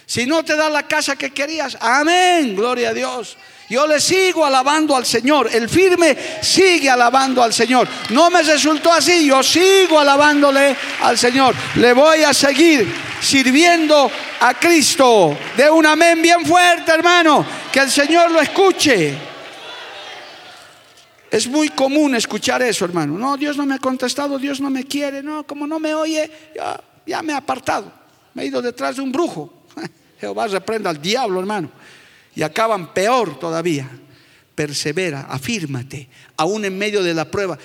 Si 0.06 0.24
no 0.24 0.44
te 0.44 0.54
da 0.54 0.70
la 0.70 0.84
casa 0.86 1.16
que 1.16 1.30
querías, 1.30 1.76
amén, 1.80 2.54
gloria 2.54 2.90
a 2.90 2.94
Dios. 2.94 3.36
Yo 3.68 3.86
le 3.86 4.00
sigo 4.00 4.46
alabando 4.46 4.96
al 4.96 5.04
Señor. 5.04 5.50
El 5.52 5.68
firme 5.68 6.16
sigue 6.40 6.88
alabando 6.88 7.42
al 7.42 7.52
Señor. 7.52 7.86
No 8.10 8.30
me 8.30 8.42
resultó 8.42 8.92
así. 8.92 9.26
Yo 9.26 9.42
sigo 9.44 10.00
alabándole 10.00 10.76
al 11.02 11.16
Señor. 11.16 11.54
Le 11.76 11.92
voy 11.92 12.22
a 12.24 12.34
seguir 12.34 12.92
sirviendo 13.20 14.10
a 14.40 14.54
Cristo. 14.54 15.36
De 15.56 15.70
un 15.70 15.86
amén 15.86 16.20
bien 16.20 16.44
fuerte, 16.44 16.90
hermano. 16.90 17.46
Que 17.72 17.80
el 17.80 17.90
Señor 17.90 18.32
lo 18.32 18.40
escuche. 18.40 19.29
Es 21.30 21.46
muy 21.46 21.68
común 21.68 22.14
escuchar 22.16 22.60
eso, 22.62 22.84
hermano. 22.84 23.16
No, 23.16 23.36
Dios 23.36 23.56
no 23.56 23.64
me 23.64 23.74
ha 23.74 23.78
contestado, 23.78 24.36
Dios 24.38 24.60
no 24.60 24.68
me 24.68 24.84
quiere, 24.84 25.22
no, 25.22 25.46
como 25.46 25.66
no 25.66 25.78
me 25.78 25.94
oye, 25.94 26.28
ya, 27.06 27.22
me 27.22 27.32
ha 27.32 27.36
apartado. 27.36 27.92
Me 28.34 28.42
he 28.42 28.46
ido 28.46 28.60
detrás 28.60 28.96
de 28.96 29.02
un 29.02 29.12
brujo. 29.12 29.62
Jehová 30.20 30.48
reprenda 30.48 30.90
al 30.90 31.00
diablo, 31.00 31.38
hermano. 31.38 31.70
Y 32.34 32.42
acaban 32.42 32.92
peor 32.92 33.38
todavía. 33.38 33.88
Persevera, 34.56 35.22
afírmate, 35.30 36.08
aún 36.36 36.64
en 36.64 36.76
medio 36.76 37.02
de 37.02 37.14
la 37.14 37.30
prueba. 37.30 37.56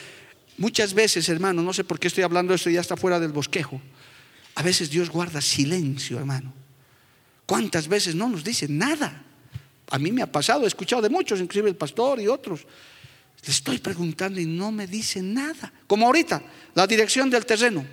Muchas 0.58 0.94
veces, 0.94 1.28
hermano, 1.28 1.64
no 1.64 1.74
sé 1.74 1.84
por 1.84 2.00
qué 2.00 2.08
estoy 2.08 2.24
hablando 2.24 2.54
esto, 2.54 2.70
ya 2.70 2.82
está 2.82 2.96
fuera 2.96 3.20
del 3.20 3.32
bosquejo. 3.32 3.82
A 4.54 4.62
veces 4.62 4.92
Dios 4.92 5.10
guarda 5.10 5.42
silencio, 5.42 6.18
hermano. 6.20 6.54
¿Cuántas 7.48 7.88
veces 7.88 8.16
no 8.16 8.30
nos 8.30 8.44
dice 8.44 8.68
nada? 8.70 9.24
A 9.90 9.98
mí 9.98 10.12
me 10.12 10.22
ha 10.22 10.32
pasado, 10.32 10.64
he 10.64 10.68
escuchado 10.68 11.02
de 11.02 11.10
muchos, 11.10 11.40
inclusive 11.40 11.70
el 11.70 11.76
pastor 11.76 12.22
y 12.22 12.28
otros 12.28 12.66
le 13.46 13.52
estoy 13.52 13.78
preguntando 13.78 14.40
y 14.40 14.46
no 14.46 14.72
me 14.72 14.88
dice 14.88 15.22
nada. 15.22 15.72
Como 15.88 16.08
ahorita, 16.08 16.42
la 16.74 16.88
dirección 16.88 17.30
del 17.30 17.46
terreno. 17.46 17.86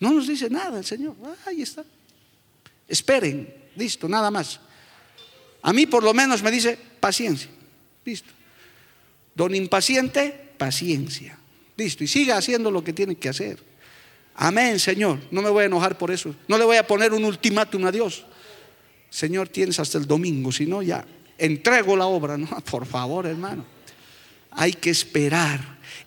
No 0.00 0.12
nos 0.12 0.26
dice 0.26 0.48
nada 0.48 0.78
el 0.78 0.84
Señor. 0.84 1.14
Ahí 1.46 1.62
está. 1.62 1.84
Esperen, 2.88 3.52
listo, 3.76 4.08
nada 4.08 4.30
más. 4.30 4.60
A 5.62 5.72
mí 5.72 5.86
por 5.86 6.02
lo 6.02 6.14
menos 6.14 6.42
me 6.42 6.50
dice 6.50 6.78
paciencia. 6.98 7.50
Listo. 8.04 8.30
Don 9.34 9.54
impaciente, 9.54 10.52
paciencia. 10.56 11.38
Listo. 11.76 12.02
Y 12.02 12.08
siga 12.08 12.36
haciendo 12.36 12.70
lo 12.70 12.82
que 12.82 12.92
tiene 12.92 13.16
que 13.16 13.28
hacer. 13.28 13.62
Amén, 14.34 14.80
Señor. 14.80 15.20
No 15.30 15.42
me 15.42 15.50
voy 15.50 15.64
a 15.64 15.66
enojar 15.66 15.98
por 15.98 16.10
eso. 16.10 16.34
No 16.48 16.56
le 16.58 16.64
voy 16.64 16.78
a 16.78 16.86
poner 16.86 17.12
un 17.12 17.24
ultimátum 17.24 17.84
a 17.86 17.92
Dios. 17.92 18.24
Señor, 19.10 19.48
tienes 19.48 19.78
hasta 19.78 19.98
el 19.98 20.06
domingo, 20.06 20.50
si 20.50 20.66
no 20.66 20.82
ya 20.82 21.04
entrego 21.38 21.96
la 21.96 22.06
obra. 22.06 22.38
No, 22.38 22.48
por 22.70 22.86
favor, 22.86 23.26
hermano. 23.26 23.64
Hay 24.56 24.74
que 24.74 24.90
esperar. 24.90 25.60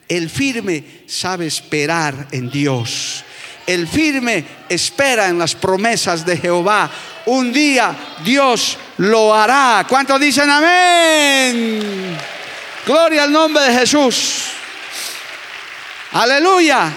El 0.07 0.29
firme 0.29 0.83
sabe 1.07 1.47
esperar 1.47 2.27
en 2.31 2.49
Dios. 2.49 3.23
El 3.65 3.87
firme 3.87 4.45
espera 4.69 5.27
en 5.27 5.39
las 5.39 5.55
promesas 5.55 6.25
de 6.25 6.37
Jehová. 6.37 6.91
Un 7.25 7.51
día 7.51 8.15
Dios 8.23 8.77
lo 8.97 9.33
hará. 9.33 9.85
¿Cuántos 9.89 10.19
dicen 10.19 10.49
amén? 10.49 12.15
Gloria 12.85 13.23
al 13.23 13.31
nombre 13.31 13.63
de 13.63 13.79
Jesús. 13.79 14.43
Aleluya. 16.11 16.93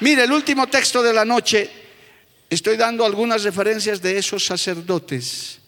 Mire, 0.00 0.24
el 0.24 0.32
último 0.32 0.68
texto 0.68 1.02
de 1.02 1.12
la 1.12 1.24
noche, 1.24 1.68
estoy 2.48 2.76
dando 2.76 3.04
algunas 3.04 3.42
referencias 3.42 4.00
de 4.00 4.16
esos 4.18 4.44
sacerdotes 4.46 5.58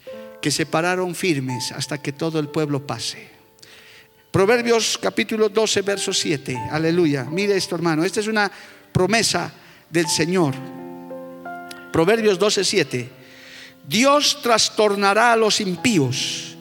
que 0.40 0.50
se 0.50 0.66
pararon 0.66 1.14
firmes 1.14 1.72
hasta 1.72 2.00
que 2.00 2.12
todo 2.12 2.38
el 2.38 2.48
pueblo 2.48 2.86
pase. 2.86 3.33
Proverbios 4.34 4.98
capítulo 5.00 5.48
12, 5.48 5.82
verso 5.82 6.12
7. 6.12 6.58
Aleluya. 6.72 7.22
Mire 7.22 7.56
esto, 7.56 7.76
hermano. 7.76 8.02
Esta 8.02 8.18
es 8.18 8.26
una 8.26 8.50
promesa 8.90 9.52
del 9.88 10.08
Señor. 10.08 10.56
Proverbios 11.92 12.36
12, 12.36 12.64
7. 12.64 13.10
Dios 13.86 14.42
trastornará 14.42 15.34
a 15.34 15.36
los 15.36 15.60
impíos 15.60 16.56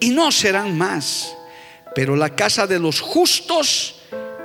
y 0.00 0.08
no 0.08 0.32
serán 0.32 0.78
más, 0.78 1.36
pero 1.94 2.16
la 2.16 2.34
casa 2.34 2.66
de 2.66 2.78
los 2.78 2.98
justos 3.02 3.96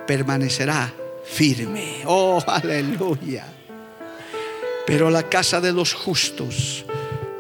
permanecerá 0.06 0.94
firme. 1.24 2.02
Oh, 2.06 2.44
aleluya. 2.48 3.48
Pero 4.86 5.10
la 5.10 5.24
casa 5.30 5.62
de 5.62 5.72
los 5.72 5.94
justos 5.94 6.84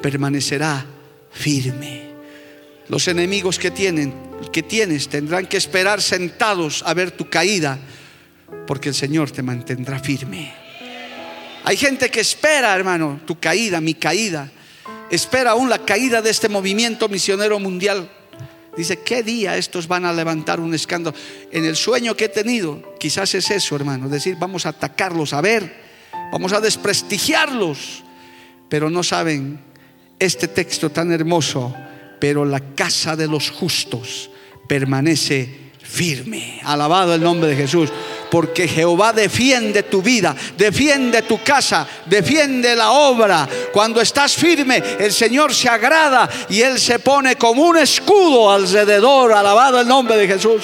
permanecerá 0.02 0.86
firme. 1.32 2.03
Los 2.90 3.08
enemigos 3.08 3.60
que 3.60 3.72
tienen, 3.72 4.14
que 4.52 4.64
tienes, 4.64 5.08
tendrán 5.08 5.48
que 5.48 5.58
esperar 5.58 6.02
sentados 6.02 6.84
a 6.86 6.94
ver 6.94 7.12
tu 7.12 7.30
caída, 7.30 7.80
porque 8.68 8.90
el 8.90 8.96
Señor 8.96 9.32
te 9.32 9.42
mantendrá 9.42 10.00
firme. 10.00 10.54
Hay 11.64 11.78
gente 11.78 12.10
que 12.10 12.20
espera, 12.20 12.76
hermano, 12.76 13.22
tu 13.26 13.40
caída, 13.40 13.80
mi 13.80 13.94
caída. 13.94 14.52
Espera 15.10 15.52
aún 15.52 15.70
la 15.70 15.80
caída 15.80 16.22
de 16.22 16.30
este 16.30 16.50
movimiento 16.50 17.08
misionero 17.08 17.58
mundial. 17.60 18.10
Dice, 18.76 19.00
¿qué 19.00 19.24
día 19.24 19.56
estos 19.56 19.88
van 19.88 20.04
a 20.06 20.12
levantar 20.12 20.60
un 20.60 20.74
escándalo? 20.74 21.16
En 21.52 21.64
el 21.64 21.76
sueño 21.76 22.18
que 22.18 22.26
he 22.26 22.30
tenido, 22.30 22.96
quizás 23.00 23.34
es 23.36 23.50
eso, 23.52 23.76
hermano. 23.76 24.10
Decir, 24.10 24.36
vamos 24.38 24.66
a 24.66 24.70
atacarlos, 24.70 25.32
a 25.34 25.42
ver, 25.42 25.74
vamos 26.32 26.52
a 26.52 26.60
desprestigiarlos. 26.60 28.04
Pero 28.68 28.90
no 28.90 29.04
saben 29.04 29.60
este 30.20 30.48
texto 30.48 30.90
tan 30.90 31.12
hermoso. 31.12 31.74
Pero 32.24 32.46
la 32.46 32.62
casa 32.74 33.18
de 33.18 33.28
los 33.28 33.50
justos 33.50 34.30
permanece 34.66 35.74
firme. 35.82 36.62
Alabado 36.64 37.14
el 37.14 37.22
nombre 37.22 37.50
de 37.50 37.58
Jesús 37.58 37.90
porque 38.32 38.66
Jehová 38.66 39.12
defiende 39.12 39.84
tu 39.84 40.02
vida, 40.02 40.34
defiende 40.58 41.24
tu 41.24 41.44
casa, 41.44 41.86
defiende 42.06 42.78
la 42.78 42.92
obra. 42.94 43.46
Cuando 43.74 44.00
estás 44.00 44.36
firme, 44.38 44.82
el 45.02 45.12
Señor 45.12 45.54
se 45.54 45.68
agrada 45.68 46.30
y 46.50 46.62
Él 46.62 46.80
se 46.80 46.98
pone 47.00 47.36
como 47.36 47.64
un 47.64 47.78
escudo 47.78 48.50
alrededor, 48.50 49.34
alabado 49.34 49.82
el 49.82 49.88
nombre 49.90 50.16
de 50.16 50.26
Jesús. 50.26 50.64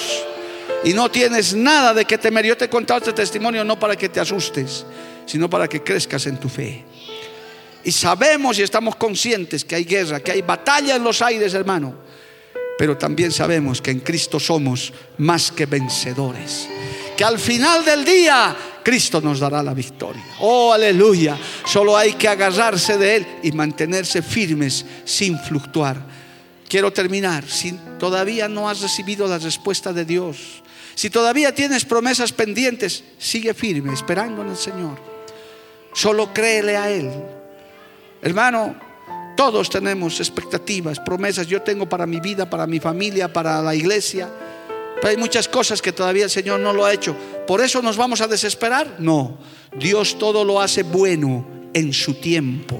Y 0.82 0.94
no 0.94 1.10
tienes 1.10 1.52
nada 1.52 1.92
de 1.92 2.06
que 2.06 2.16
temer. 2.16 2.46
Yo 2.46 2.56
te 2.56 2.64
he 2.64 2.70
contado 2.70 3.00
este 3.00 3.12
testimonio 3.12 3.64
no 3.64 3.78
para 3.78 3.96
que 3.96 4.08
te 4.08 4.18
asustes, 4.18 4.86
sino 5.26 5.50
para 5.50 5.68
que 5.68 5.82
crezcas 5.82 6.24
en 6.24 6.38
tu 6.38 6.48
fe. 6.48 6.86
Y 7.84 7.92
sabemos 7.92 8.58
y 8.58 8.62
estamos 8.62 8.96
conscientes 8.96 9.64
que 9.64 9.74
hay 9.74 9.84
guerra, 9.84 10.20
que 10.20 10.32
hay 10.32 10.42
batalla 10.42 10.96
en 10.96 11.04
los 11.04 11.22
aires, 11.22 11.54
hermano. 11.54 11.94
Pero 12.78 12.96
también 12.96 13.30
sabemos 13.32 13.80
que 13.80 13.90
en 13.90 14.00
Cristo 14.00 14.40
somos 14.40 14.92
más 15.18 15.52
que 15.52 15.66
vencedores 15.66 16.68
que 17.20 17.24
al 17.24 17.38
final 17.38 17.84
del 17.84 18.02
día 18.02 18.56
Cristo 18.82 19.20
nos 19.20 19.40
dará 19.40 19.62
la 19.62 19.74
victoria. 19.74 20.24
Oh, 20.38 20.72
aleluya. 20.72 21.36
Solo 21.66 21.94
hay 21.94 22.14
que 22.14 22.26
agarrarse 22.26 22.96
de 22.96 23.16
Él 23.16 23.26
y 23.42 23.52
mantenerse 23.52 24.22
firmes 24.22 24.86
sin 25.04 25.38
fluctuar. 25.38 25.98
Quiero 26.66 26.90
terminar. 26.90 27.46
Si 27.46 27.72
todavía 27.98 28.48
no 28.48 28.70
has 28.70 28.80
recibido 28.80 29.28
la 29.28 29.36
respuesta 29.36 29.92
de 29.92 30.06
Dios, 30.06 30.62
si 30.94 31.10
todavía 31.10 31.54
tienes 31.54 31.84
promesas 31.84 32.32
pendientes, 32.32 33.04
sigue 33.18 33.52
firme, 33.52 33.92
esperando 33.92 34.40
en 34.40 34.48
el 34.48 34.56
Señor. 34.56 34.98
Solo 35.92 36.32
créele 36.32 36.78
a 36.78 36.90
Él. 36.90 37.12
Hermano, 38.22 38.76
todos 39.36 39.70
tenemos 39.70 40.20
expectativas, 40.20 41.00
promesas. 41.00 41.46
Yo 41.46 41.62
tengo 41.62 41.88
para 41.88 42.06
mi 42.06 42.20
vida, 42.20 42.48
para 42.48 42.66
mi 42.66 42.78
familia, 42.78 43.32
para 43.32 43.62
la 43.62 43.74
iglesia. 43.74 44.28
Pero 44.96 45.08
hay 45.08 45.16
muchas 45.16 45.48
cosas 45.48 45.80
que 45.80 45.92
todavía 45.92 46.24
el 46.24 46.30
Señor 46.30 46.60
no 46.60 46.74
lo 46.74 46.84
ha 46.84 46.92
hecho. 46.92 47.16
¿Por 47.46 47.62
eso 47.62 47.80
nos 47.80 47.96
vamos 47.96 48.20
a 48.20 48.26
desesperar? 48.26 48.96
No. 48.98 49.38
Dios 49.78 50.18
todo 50.18 50.44
lo 50.44 50.60
hace 50.60 50.82
bueno 50.82 51.46
en 51.72 51.92
su 51.94 52.14
tiempo. 52.14 52.78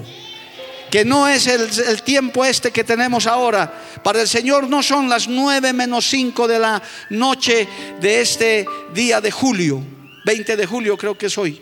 Que 0.91 1.03
no 1.03 1.27
es 1.27 1.47
el, 1.47 2.03
tiempo 2.03 2.45
este 2.45 2.69
que 2.69 2.83
tenemos 2.83 3.25
ahora. 3.25 3.73
Para 4.03 4.21
el 4.21 4.27
Señor 4.27 4.69
no 4.69 4.83
son 4.83 5.09
las 5.09 5.27
nueve 5.27 5.73
menos 5.73 6.05
cinco 6.05 6.47
de 6.47 6.59
la 6.59 6.79
noche 7.09 7.67
de 7.99 8.21
este 8.21 8.67
día 8.93 9.19
de 9.19 9.31
julio. 9.31 9.81
20 10.25 10.55
de 10.55 10.65
julio 10.67 10.97
creo 10.97 11.17
que 11.17 11.25
es 11.25 11.37
hoy. 11.37 11.59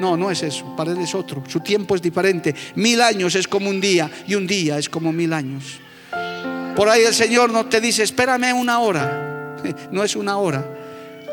No, 0.00 0.16
no 0.16 0.30
es 0.30 0.42
eso. 0.42 0.76
Para 0.76 0.92
Él 0.92 0.98
es 0.98 1.14
otro. 1.14 1.42
Su 1.48 1.60
tiempo 1.60 1.94
es 1.94 2.02
diferente. 2.02 2.54
Mil 2.76 3.00
años 3.00 3.34
es 3.34 3.48
como 3.48 3.68
un 3.68 3.80
día 3.80 4.10
y 4.26 4.34
un 4.34 4.46
día 4.46 4.78
es 4.78 4.88
como 4.88 5.12
mil 5.12 5.32
años. 5.32 5.80
Por 6.76 6.88
ahí 6.88 7.02
el 7.02 7.14
Señor 7.14 7.50
no 7.50 7.66
te 7.66 7.80
dice, 7.80 8.02
espérame 8.04 8.52
una 8.52 8.80
hora. 8.80 9.24
No 9.90 10.04
es 10.04 10.14
una 10.14 10.38
hora, 10.38 10.64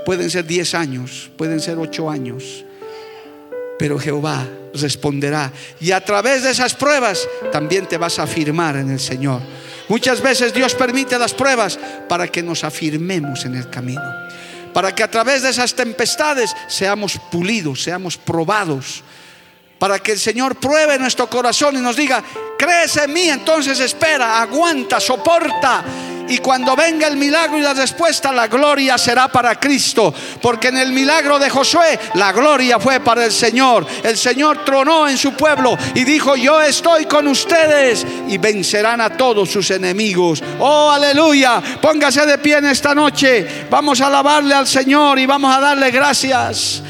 pueden 0.04 0.32
ser 0.32 0.48
diez 0.48 0.74
años, 0.74 1.30
pueden 1.38 1.60
ser 1.60 1.78
ocho 1.78 2.10
años. 2.10 2.66
Pero 3.78 4.00
Jehová 4.00 4.48
responderá. 4.74 5.52
Y 5.80 5.92
a 5.92 6.04
través 6.04 6.44
de 6.44 6.52
esas 6.52 6.74
pruebas 6.74 7.28
también 7.52 7.86
te 7.88 7.98
vas 7.98 8.18
a 8.20 8.24
afirmar 8.24 8.78
en 8.78 8.90
el 8.90 9.00
Señor. 9.00 9.42
Muchas 9.88 10.22
veces 10.22 10.54
Dios 10.54 10.74
permite 10.74 11.20
las 11.20 11.34
pruebas 11.34 11.78
para 12.10 12.28
que 12.28 12.42
nos 12.42 12.64
afirmemos 12.64 13.46
en 13.46 13.56
el 13.56 13.70
camino. 13.70 14.02
Para 14.76 14.94
que 14.94 15.04
a 15.04 15.10
través 15.10 15.42
de 15.42 15.52
esas 15.52 15.74
tempestades 15.74 16.54
seamos 16.68 17.18
pulidos, 17.32 17.82
seamos 17.82 18.18
probados. 18.18 19.06
Para 19.80 20.00
que 20.00 20.12
el 20.12 20.20
Señor 20.20 20.58
pruebe 20.58 21.00
nuestro 21.00 21.30
corazón 21.30 21.78
y 21.78 21.80
nos 21.80 21.96
diga, 21.96 22.22
crees 22.60 22.98
en 22.98 23.14
mí, 23.14 23.30
entonces 23.30 23.80
espera, 23.80 24.42
aguanta, 24.42 25.00
soporta 25.00 25.82
y 26.28 26.40
cuando 26.40 26.76
venga 26.76 27.08
el 27.08 27.18
milagro 27.18 27.58
y 27.58 27.62
la 27.62 27.74
respuesta, 27.74 28.32
la 28.32 28.48
gloria 28.48 28.98
será 28.98 29.28
para 29.28 29.60
Cristo. 29.60 30.14
Porque 30.42 30.70
en 30.70 30.78
el 30.78 30.92
milagro 30.92 31.38
de 31.38 31.50
Josué, 31.50 32.00
la 32.16 32.32
gloria 32.32 32.80
fue 32.80 33.00
para 33.00 33.26
el 33.26 33.32
Señor. 33.32 33.86
El 34.04 34.18
Señor 34.18 34.66
tronó 34.66 35.08
en 35.08 35.18
su 35.18 35.34
pueblo 35.34 35.78
y 35.94 36.04
dijo, 36.04 36.36
yo 36.36 36.62
estoy 36.62 37.06
con 37.06 37.28
ustedes 37.28 38.06
y 38.28 38.38
vencerán 38.38 39.02
a 39.02 39.16
todos 39.16 39.50
sus 39.50 39.70
enemigos. 39.72 40.44
Oh, 40.60 40.90
aleluya. 40.90 41.62
Póngase 41.82 42.26
de 42.26 42.38
pie 42.40 42.58
en 42.58 42.66
esta 42.66 42.96
noche. 42.96 43.68
Vamos 43.70 44.02
a 44.02 44.08
alabarle 44.08 44.56
al 44.56 44.68
Señor 44.68 45.20
y 45.20 45.26
vamos 45.26 45.56
a 45.56 45.60
darle 45.60 45.92
gracias. 45.92 46.82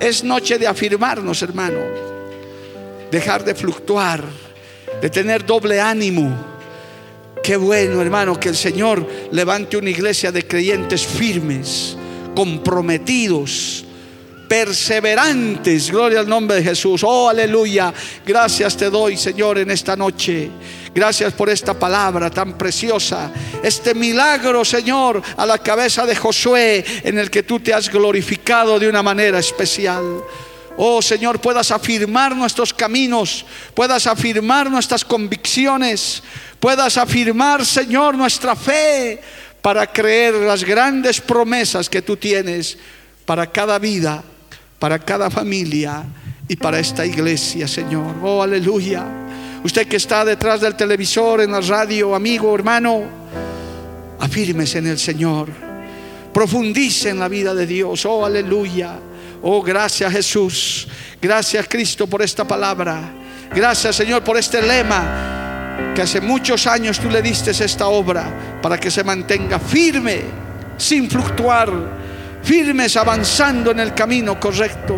Es 0.00 0.24
noche 0.24 0.58
de 0.58 0.66
afirmarnos, 0.66 1.42
hermano. 1.42 1.78
Dejar 3.10 3.44
de 3.44 3.54
fluctuar, 3.54 4.24
de 5.00 5.10
tener 5.10 5.44
doble 5.44 5.80
ánimo 5.80 6.57
Qué 7.48 7.56
bueno, 7.56 8.02
hermano, 8.02 8.38
que 8.38 8.50
el 8.50 8.56
Señor 8.56 9.08
levante 9.32 9.78
una 9.78 9.88
iglesia 9.88 10.30
de 10.30 10.46
creyentes 10.46 11.06
firmes, 11.06 11.96
comprometidos, 12.34 13.86
perseverantes. 14.46 15.90
Gloria 15.90 16.20
al 16.20 16.28
nombre 16.28 16.58
de 16.58 16.62
Jesús. 16.62 17.02
Oh, 17.02 17.26
aleluya. 17.26 17.94
Gracias 18.26 18.76
te 18.76 18.90
doy, 18.90 19.16
Señor, 19.16 19.56
en 19.56 19.70
esta 19.70 19.96
noche. 19.96 20.50
Gracias 20.94 21.32
por 21.32 21.48
esta 21.48 21.72
palabra 21.72 22.28
tan 22.28 22.58
preciosa. 22.58 23.32
Este 23.62 23.94
milagro, 23.94 24.62
Señor, 24.62 25.22
a 25.34 25.46
la 25.46 25.56
cabeza 25.56 26.04
de 26.04 26.16
Josué, 26.16 26.84
en 27.02 27.18
el 27.18 27.30
que 27.30 27.44
tú 27.44 27.60
te 27.60 27.72
has 27.72 27.90
glorificado 27.90 28.78
de 28.78 28.90
una 28.90 29.02
manera 29.02 29.38
especial. 29.38 30.04
Oh 30.80 31.02
Señor, 31.02 31.40
puedas 31.40 31.72
afirmar 31.72 32.36
nuestros 32.36 32.72
caminos, 32.72 33.44
puedas 33.74 34.06
afirmar 34.06 34.70
nuestras 34.70 35.04
convicciones, 35.04 36.22
puedas 36.60 36.96
afirmar, 36.96 37.66
Señor, 37.66 38.14
nuestra 38.14 38.54
fe 38.54 39.20
para 39.60 39.88
creer 39.88 40.34
las 40.34 40.62
grandes 40.62 41.20
promesas 41.20 41.90
que 41.90 42.00
tú 42.00 42.16
tienes 42.16 42.78
para 43.26 43.50
cada 43.50 43.80
vida, 43.80 44.22
para 44.78 45.00
cada 45.00 45.30
familia 45.30 46.04
y 46.46 46.54
para 46.54 46.78
esta 46.78 47.04
iglesia, 47.04 47.66
Señor. 47.66 48.14
Oh, 48.22 48.40
aleluya. 48.40 49.04
Usted 49.64 49.88
que 49.88 49.96
está 49.96 50.24
detrás 50.24 50.60
del 50.60 50.76
televisor, 50.76 51.40
en 51.40 51.50
la 51.50 51.60
radio, 51.60 52.14
amigo, 52.14 52.54
hermano, 52.54 53.02
afírmese 54.20 54.78
en 54.78 54.86
el 54.86 54.98
Señor. 55.00 55.48
Profundice 56.32 57.08
en 57.08 57.18
la 57.18 57.26
vida 57.26 57.52
de 57.52 57.66
Dios. 57.66 58.06
Oh, 58.06 58.24
aleluya. 58.24 59.07
Oh, 59.42 59.62
gracias 59.62 60.12
Jesús. 60.12 60.88
Gracias 61.20 61.66
Cristo 61.68 62.06
por 62.06 62.22
esta 62.22 62.46
palabra. 62.46 63.00
Gracias 63.54 63.96
Señor 63.96 64.22
por 64.22 64.36
este 64.36 64.60
lema 64.60 65.92
que 65.94 66.02
hace 66.02 66.20
muchos 66.20 66.66
años 66.66 66.98
tú 66.98 67.08
le 67.08 67.22
diste 67.22 67.50
esta 67.50 67.86
obra 67.88 68.58
para 68.60 68.78
que 68.78 68.90
se 68.90 69.04
mantenga 69.04 69.58
firme, 69.58 70.22
sin 70.76 71.08
fluctuar, 71.08 71.70
firmes 72.42 72.96
avanzando 72.96 73.70
en 73.70 73.80
el 73.80 73.94
camino 73.94 74.38
correcto. 74.40 74.96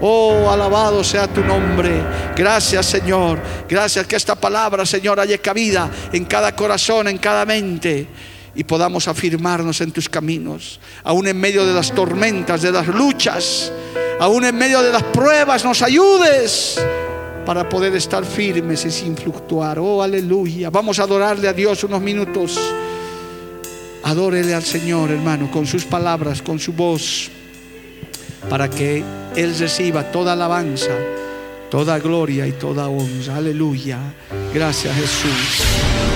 Oh, 0.00 0.50
alabado 0.50 1.02
sea 1.02 1.26
tu 1.26 1.42
nombre. 1.42 2.02
Gracias, 2.36 2.84
Señor. 2.84 3.38
Gracias 3.66 4.06
que 4.06 4.16
esta 4.16 4.34
palabra, 4.34 4.84
Señor, 4.84 5.18
haya 5.18 5.38
cabida 5.38 5.90
en 6.12 6.26
cada 6.26 6.54
corazón, 6.54 7.08
en 7.08 7.16
cada 7.18 7.46
mente 7.46 8.06
y 8.56 8.64
podamos 8.64 9.06
afirmarnos 9.06 9.80
en 9.82 9.92
tus 9.92 10.08
caminos, 10.08 10.80
aún 11.04 11.28
en 11.28 11.38
medio 11.38 11.66
de 11.66 11.74
las 11.74 11.92
tormentas, 11.92 12.62
de 12.62 12.72
las 12.72 12.88
luchas, 12.88 13.70
aún 14.18 14.44
en 14.44 14.56
medio 14.56 14.82
de 14.82 14.90
las 14.90 15.02
pruebas, 15.02 15.64
nos 15.64 15.82
ayudes 15.82 16.80
para 17.44 17.68
poder 17.68 17.94
estar 17.94 18.24
firmes 18.24 18.84
y 18.86 18.90
sin 18.90 19.16
fluctuar. 19.16 19.78
Oh, 19.78 20.02
aleluya. 20.02 20.70
Vamos 20.70 20.98
a 20.98 21.04
adorarle 21.04 21.48
a 21.48 21.52
Dios 21.52 21.84
unos 21.84 22.00
minutos. 22.00 22.58
Adórele 24.02 24.54
al 24.54 24.64
Señor, 24.64 25.10
hermano, 25.10 25.50
con 25.50 25.66
sus 25.66 25.84
palabras, 25.84 26.40
con 26.40 26.58
su 26.58 26.72
voz, 26.72 27.30
para 28.48 28.70
que 28.70 29.02
Él 29.34 29.58
reciba 29.58 30.10
toda 30.10 30.32
alabanza, 30.32 30.92
toda 31.70 31.98
gloria 31.98 32.46
y 32.46 32.52
toda 32.52 32.88
honra. 32.88 33.36
Aleluya. 33.36 33.98
Gracias, 34.54 34.94
Jesús. 34.94 36.15